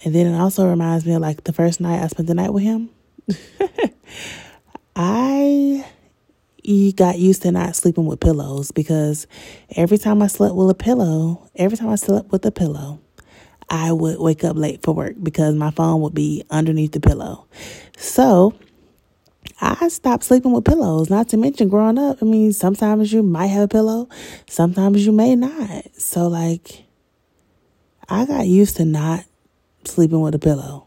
And 0.05 0.14
then 0.14 0.26
it 0.26 0.39
also 0.39 0.68
reminds 0.68 1.07
me 1.07 1.14
of 1.14 1.22
like 1.22 1.45
the 1.45 1.55
first 1.55 1.80
night 1.80 2.03
I 2.03 2.09
spent 2.09 2.28
the 2.28 2.35
night 2.35 2.53
with 2.53 2.62
him. 2.62 2.91
I 4.97 5.87
got 6.95 7.18
used 7.18 7.41
to 7.43 7.53
not 7.53 7.74
sleeping 7.74 8.05
with 8.05 8.20
pillows 8.20 8.70
because 8.70 9.26
every 9.74 9.97
time 9.97 10.20
I 10.20 10.26
slept 10.26 10.55
with 10.55 10.68
a 10.68 10.74
pillow, 10.74 11.49
every 11.57 11.78
time 11.78 11.89
I 11.89 11.97
slept 11.97 12.32
with 12.32 12.45
a 12.45 12.53
pillow, 12.53 13.01
I 13.70 13.93
would 13.93 14.20
wake 14.20 14.45
up 14.45 14.57
late 14.57 14.82
for 14.82 14.95
work 14.95 15.14
because 15.22 15.55
my 15.55 15.70
phone 15.70 16.03
would 16.03 16.14
be 16.14 16.45
underneath 16.51 16.93
the 16.93 17.01
pillow. 17.01 17.47
So 17.97 18.53
I 19.61 19.88
stopped 19.88 20.24
sleeping 20.24 20.53
with 20.53 20.64
pillows. 20.64 21.11
Not 21.11 21.28
to 21.30 21.36
mention 21.36 21.68
growing 21.68 21.99
up, 21.99 22.18
I 22.20 22.24
mean, 22.24 22.53
sometimes 22.53 23.12
you 23.12 23.22
might 23.22 23.49
have 23.49 23.64
a 23.64 23.68
pillow, 23.68 24.09
sometimes 24.49 25.05
you 25.05 25.12
may 25.12 25.36
not. 25.36 25.84
So, 25.97 26.28
like, 26.28 26.84
I 28.09 28.26
got 28.26 28.47
used 28.47 28.76
to 28.76 28.84
not 28.84 29.24
sleeping 29.84 30.20
with 30.20 30.34
a 30.34 30.38
pillow. 30.38 30.86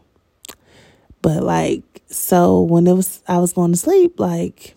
But, 1.22 1.42
like, 1.42 2.02
so 2.08 2.60
when 2.62 2.86
it 2.86 2.94
was, 2.94 3.22
I 3.28 3.38
was 3.38 3.52
going 3.52 3.72
to 3.72 3.78
sleep, 3.78 4.20
like, 4.20 4.74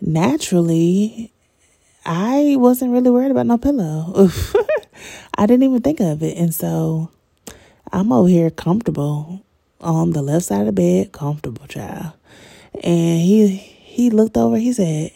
naturally, 0.00 1.32
I 2.04 2.56
wasn't 2.58 2.92
really 2.92 3.10
worried 3.10 3.30
about 3.30 3.46
no 3.46 3.58
pillow. 3.58 4.30
I 5.36 5.46
didn't 5.46 5.62
even 5.62 5.82
think 5.82 6.00
of 6.00 6.22
it. 6.22 6.36
And 6.36 6.54
so 6.54 7.10
I'm 7.92 8.12
over 8.12 8.28
here 8.28 8.50
comfortable 8.50 9.44
on 9.80 10.12
the 10.12 10.22
left 10.22 10.46
side 10.46 10.60
of 10.60 10.66
the 10.66 10.72
bed, 10.72 11.12
comfortable, 11.12 11.66
child. 11.66 12.17
And 12.82 13.20
he 13.20 13.56
he 13.56 14.10
looked 14.10 14.36
over, 14.36 14.56
he 14.56 14.72
said, 14.72 15.12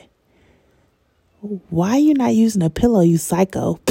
Why 1.41 1.93
are 1.93 1.99
you 1.99 2.15
not 2.15 2.35
using 2.35 2.63
a 2.63 2.71
pillow, 2.71 3.01
you 3.01 3.19
psycho? 3.19 3.81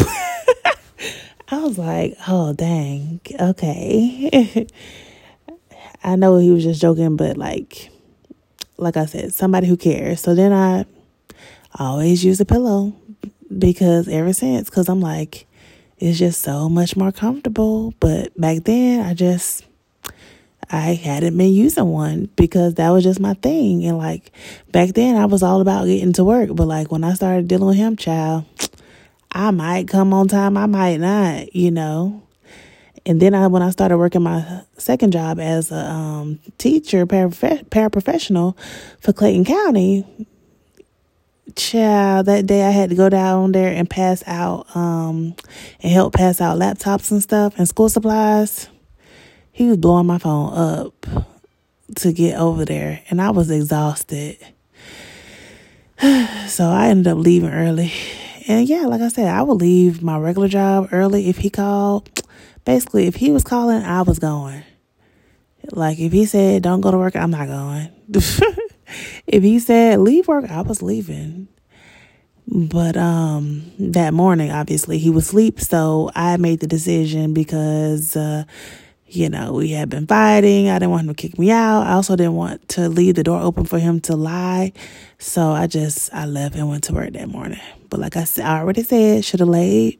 I 1.49 1.57
was 1.57 1.78
like, 1.78 2.15
oh 2.28 2.53
dang, 2.53 3.19
okay. 3.39 4.67
I 6.03 6.15
know 6.15 6.38
he 6.38 6.51
was 6.51 6.63
just 6.63 6.82
joking, 6.82 7.17
but 7.17 7.38
like 7.38 7.89
like 8.78 8.97
I 8.97 9.05
said, 9.05 9.34
somebody 9.34 9.67
who 9.67 9.78
cares. 9.78 10.22
So 10.22 10.34
then 10.34 10.51
I 10.51 10.86
always 11.78 12.26
use 12.26 12.39
a 12.39 12.45
pillow 12.45 12.93
because 13.57 14.07
ever 14.07 14.34
since, 14.34 14.69
because 14.69 14.89
I'm 14.89 15.01
like, 15.01 15.45
it's 15.99 16.17
just 16.17 16.41
so 16.41 16.67
much 16.67 16.97
more 16.97 17.11
comfortable. 17.11 17.93
But 17.99 18.39
back 18.39 18.63
then, 18.63 19.05
I 19.05 19.13
just, 19.13 19.65
I 20.70 20.93
hadn't 20.93 21.38
been 21.38 21.53
using 21.53 21.88
one 21.88 22.30
because 22.36 22.76
that 22.76 22.89
was 22.89 23.03
just 23.03 23.20
my 23.20 23.34
thing. 23.36 23.86
And 23.86 23.97
like 23.97 24.32
back 24.72 24.89
then, 24.89 25.16
I 25.16 25.26
was 25.26 25.43
all 25.43 25.62
about 25.62 25.86
getting 25.86 26.14
to 26.14 26.24
work. 26.24 26.49
But 26.53 26.68
like 26.68 26.91
when 26.91 27.03
I 27.03 27.14
started 27.14 27.47
dealing 27.47 27.68
with 27.68 27.78
him, 27.78 27.95
child, 27.95 28.45
I 29.32 29.51
might 29.51 29.88
come 29.88 30.14
on 30.14 30.28
time, 30.28 30.57
I 30.57 30.66
might 30.66 30.97
not, 30.97 31.55
you 31.55 31.72
know. 31.72 32.24
And 33.05 33.20
then 33.20 33.34
I, 33.34 33.47
when 33.47 33.64
I 33.64 33.72
started 33.72 33.97
working 33.97 34.24
my 34.24 34.62
second 34.78 35.12
job 35.12 35.39
as 35.39 35.72
a 35.72 35.89
um, 35.89 36.39
teacher, 36.57 37.05
paraprofessional 37.07 38.55
for 38.99 39.12
Clayton 39.12 39.45
County, 39.45 40.05
child, 41.55 42.28
that 42.28 42.45
day 42.45 42.64
I 42.64 42.70
had 42.70 42.91
to 42.91 42.95
go 42.95 43.09
down 43.09 43.53
there 43.53 43.74
and 43.74 43.89
pass 43.89 44.24
out, 44.28 44.74
um, 44.76 45.36
and 45.82 45.91
help 45.91 46.14
pass 46.14 46.39
out 46.39 46.59
laptops 46.59 47.12
and 47.12 47.24
stuff 47.24 47.57
and 47.57 47.68
school 47.68 47.89
supplies. 47.89 48.70
He 49.52 49.68
was 49.68 49.78
blowing 49.78 50.08
my 50.08 50.18
phone 50.18 50.54
up 50.54 51.06
to 51.97 52.14
get 52.14 52.39
over 52.39 52.66
there, 52.66 53.04
and 53.10 53.22
I 53.22 53.32
was 53.32 53.52
exhausted. 53.52 54.38
so 56.47 56.70
I 56.70 56.88
ended 56.88 57.08
up 57.08 57.18
leaving 57.18 57.52
early. 57.52 57.91
And 58.47 58.68
yeah, 58.68 58.86
like 58.88 59.02
I 59.02 59.10
said, 59.10 59.28
I 59.28 59.43
would 59.43 59.62
leave 59.62 60.02
my 60.02 60.18
regular 60.18 60.47
job 60.47 60.89
early 60.91 61.30
if 61.30 61.38
he 61.38 61.49
called 61.49 62.10
basically, 62.66 63.08
if 63.08 63.16
he 63.16 63.32
was 63.32 63.43
calling, 63.43 63.84
I 63.84 64.02
was 64.02 64.20
going. 64.20 64.64
Like 65.72 65.99
if 65.99 66.12
he 66.12 66.26
said 66.26 66.64
don't 66.64 66.82
go 66.82 66.91
to 66.91 66.97
work, 66.97 67.16
I'm 67.16 67.32
not 67.32 67.47
going. 67.47 67.89
if 69.28 69.43
he 69.43 69.60
said 69.60 69.99
leave 69.99 70.28
work, 70.28 70.49
I 70.49 70.62
was 70.62 70.82
leaving. 70.82 71.47
But 72.47 72.97
um 72.97 73.72
that 73.80 74.14
morning 74.14 74.52
obviously 74.52 74.97
he 74.97 75.10
was 75.10 75.28
asleep, 75.28 75.60
so 75.60 76.10
I 76.16 76.38
made 76.38 76.62
the 76.62 76.68
decision 76.68 77.34
because 77.34 78.16
uh 78.16 78.45
you 79.14 79.28
know, 79.30 79.51
we 79.51 79.72
had 79.72 79.89
been 79.89 80.07
fighting. 80.07 80.70
I 80.70 80.80
didn't 80.80 80.91
want 80.91 81.01
him 81.03 81.14
to 81.14 81.22
kick 81.22 81.38
me 81.38 81.51
out. 81.51 81.82
I 81.82 81.93
also 81.93 82.16
didn't 82.16 82.36
want 82.36 82.70
to 82.70 82.88
leave 82.88 83.16
the 83.16 83.24
door 83.24 83.41
open 83.41 83.66
for 83.66 83.78
him 83.78 83.99
to 84.01 84.16
lie. 84.16 84.72
So 85.20 85.51
I 85.51 85.68
just 85.68 86.14
I 86.14 86.26
left 86.26 86.55
and 86.55 86.70
went 86.70 86.86
to 86.86 86.93
work 86.93 87.12
that 87.12 87.28
morning. 87.28 87.59
But 87.89 87.99
like 87.99 88.16
I 88.16 88.24
said, 88.24 88.45
I 88.45 88.59
already 88.59 88.84
said, 88.84 89.26
should 89.26 89.41
have 89.41 89.49
laid 89.49 89.99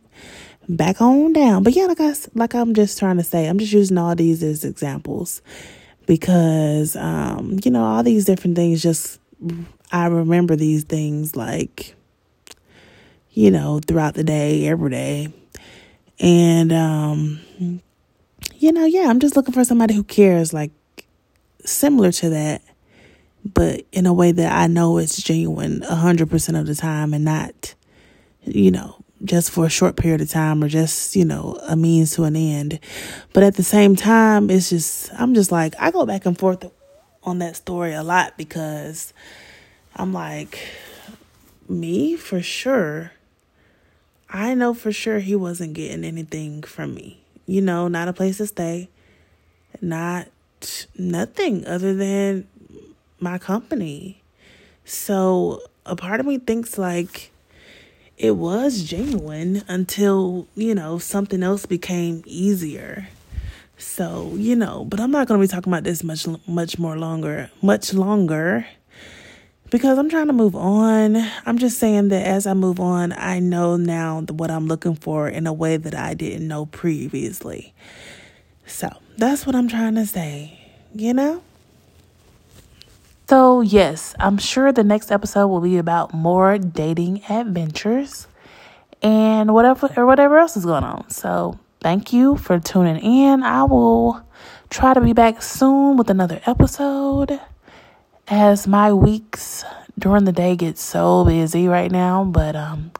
back 0.70 1.02
on 1.02 1.34
down. 1.34 1.64
But 1.64 1.74
yeah, 1.74 1.88
like 1.88 2.00
I 2.00 2.14
like 2.36 2.56
I'm 2.56 2.74
just 2.74 3.00
trying 3.00 3.18
to 3.18 3.24
say, 3.24 3.48
I'm 3.48 3.60
just 3.60 3.74
using 3.74 3.98
all 3.98 4.16
these 4.16 4.42
as 4.44 4.64
examples 4.64 5.42
because 6.06 6.96
um, 6.96 7.60
you 7.66 7.72
know, 7.72 7.84
all 7.84 8.04
these 8.04 8.24
different 8.24 8.56
things 8.56 8.82
just 8.82 9.20
I 9.92 10.06
remember 10.06 10.56
these 10.56 10.86
things 10.86 11.36
like 11.36 11.96
you 13.34 13.52
know, 13.52 13.80
throughout 13.86 14.14
the 14.14 14.24
day, 14.24 14.68
every 14.68 14.90
day. 14.90 15.34
And 16.20 16.72
um 16.72 17.42
you 18.62 18.72
know, 18.72 18.86
yeah, 18.86 19.08
I'm 19.10 19.20
just 19.20 19.36
looking 19.36 19.54
for 19.54 19.64
somebody 19.66 19.94
who 19.94 20.04
cares 20.04 20.54
like 20.54 20.72
similar 21.66 22.12
to 22.14 22.30
that, 22.30 22.62
but 23.44 23.86
in 23.92 24.06
a 24.06 24.14
way 24.14 24.32
that 24.32 24.52
I 24.52 24.68
know 24.68 24.98
it's 24.98 25.22
genuine 25.22 25.82
100% 25.82 26.60
of 26.60 26.68
the 26.68 26.76
time 26.76 27.14
and 27.14 27.26
not 27.26 27.76
you 28.44 28.72
know, 28.72 29.04
just 29.24 29.52
for 29.52 29.66
a 29.66 29.70
short 29.70 29.96
period 29.96 30.22
of 30.22 30.30
time 30.30 30.64
or 30.64 30.68
just, 30.68 31.16
you 31.16 31.26
know, 31.26 31.60
a 31.68 31.76
means 31.76 32.16
to 32.16 32.24
an 32.24 32.36
end. 32.36 32.80
But 33.34 33.44
at 33.44 33.56
the 33.56 33.64
same 33.64 33.96
time, 33.96 34.50
it's 34.50 34.70
just, 34.70 35.12
I'm 35.14 35.34
just 35.34 35.52
like, 35.52 35.76
I 35.80 35.92
go 35.92 36.06
back 36.06 36.26
and 36.26 36.38
forth 36.38 36.70
on 37.24 37.40
that 37.40 37.56
story 37.56 37.94
a 37.94 38.04
lot 38.04 38.38
because 38.38 39.14
I'm 39.96 40.12
like, 40.14 40.58
me 41.70 42.16
for 42.16 42.42
sure. 42.42 43.12
I 44.30 44.54
know 44.54 44.74
for 44.74 44.92
sure 44.92 45.20
he 45.20 45.36
wasn't 45.36 45.74
getting 45.74 46.04
anything 46.04 46.64
from 46.64 46.96
me. 46.96 47.21
You 47.46 47.62
know, 47.62 47.88
not 47.88 48.08
a 48.08 48.14
place 48.14 48.38
to 48.38 48.48
stay, 48.48 48.90
not 49.82 50.28
nothing 50.98 51.66
other 51.66 51.94
than 51.94 52.48
my 53.20 53.38
company. 53.38 54.22
So 54.86 55.62
a 55.86 55.96
part 55.96 56.20
of 56.20 56.26
me 56.26 56.38
thinks 56.38 56.78
like, 56.78 57.32
it 58.18 58.36
was 58.36 58.84
genuine 58.84 59.64
until, 59.68 60.48
you 60.56 60.76
know, 60.76 61.00
something 61.00 61.42
else 61.42 61.66
became 61.66 62.22
easier. 62.26 63.08
So, 63.78 64.34
you 64.36 64.56
know, 64.56 64.86
but 64.86 65.00
I'm 65.00 65.10
not 65.10 65.28
going 65.28 65.42
to 65.42 65.44
be 65.44 65.50
talking 65.50 65.74
about 65.74 65.84
this 65.84 66.04
much 66.04 66.28
much 66.46 66.78
more 66.78 67.00
longer, 67.00 67.50
much 67.64 67.96
longer 67.96 68.68
because 69.72 69.98
I'm 69.98 70.10
trying 70.10 70.28
to 70.28 70.34
move 70.34 70.56
on. 70.56 71.16
I'm 71.46 71.58
just 71.58 71.80
saying 71.80 72.10
that 72.10 72.28
as 72.28 72.46
I 72.46 72.54
move 72.54 72.80
on, 72.80 73.14
I 73.14 73.40
know 73.40 73.78
now 73.78 74.22
what 74.30 74.52
I'm 74.52 74.68
looking 74.68 74.96
for 74.96 75.30
in 75.30 75.48
a 75.48 75.54
way 75.54 75.78
that 75.78 75.96
I 75.96 76.14
didn't 76.14 76.48
know 76.48 76.66
previously. 76.68 77.74
So, 78.68 78.90
that's 79.18 79.48
what 79.48 79.56
I'm 79.56 79.70
trying 79.70 79.96
to 79.96 80.06
say, 80.06 80.60
you 80.94 81.14
know? 81.14 81.42
So, 83.30 83.62
yes, 83.62 84.14
I'm 84.20 84.38
sure 84.38 84.74
the 84.74 84.84
next 84.84 85.10
episode 85.10 85.48
will 85.48 85.62
be 85.62 85.78
about 85.78 86.14
more 86.14 86.58
dating 86.58 87.24
adventures 87.30 88.28
and 89.02 89.54
whatever 89.54 89.90
or 89.96 90.06
whatever 90.06 90.38
else 90.38 90.58
is 90.58 90.66
going 90.66 90.84
on. 90.84 91.10
So, 91.10 91.58
thank 91.80 92.12
you 92.12 92.36
for 92.36 92.60
tuning 92.60 92.98
in. 92.98 93.42
I 93.44 93.64
will 93.64 94.22
try 94.70 94.94
to 94.94 95.00
be 95.00 95.14
back 95.14 95.42
soon 95.42 95.96
with 95.96 96.10
another 96.10 96.42
episode 96.46 97.40
as 98.32 98.66
my 98.66 98.94
weeks 98.94 99.66
during 100.00 100.24
the 100.24 100.32
day 100.32 100.56
get 100.56 100.78
so 100.78 101.26
busy 101.26 101.68
right 101.68 101.92
now, 101.92 102.24
but 102.24 102.56
um 102.56 102.92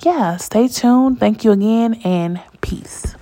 yeah, 0.00 0.36
stay 0.38 0.66
tuned. 0.66 1.20
Thank 1.20 1.44
you 1.44 1.52
again 1.52 2.00
and 2.02 2.40
peace. 2.60 3.14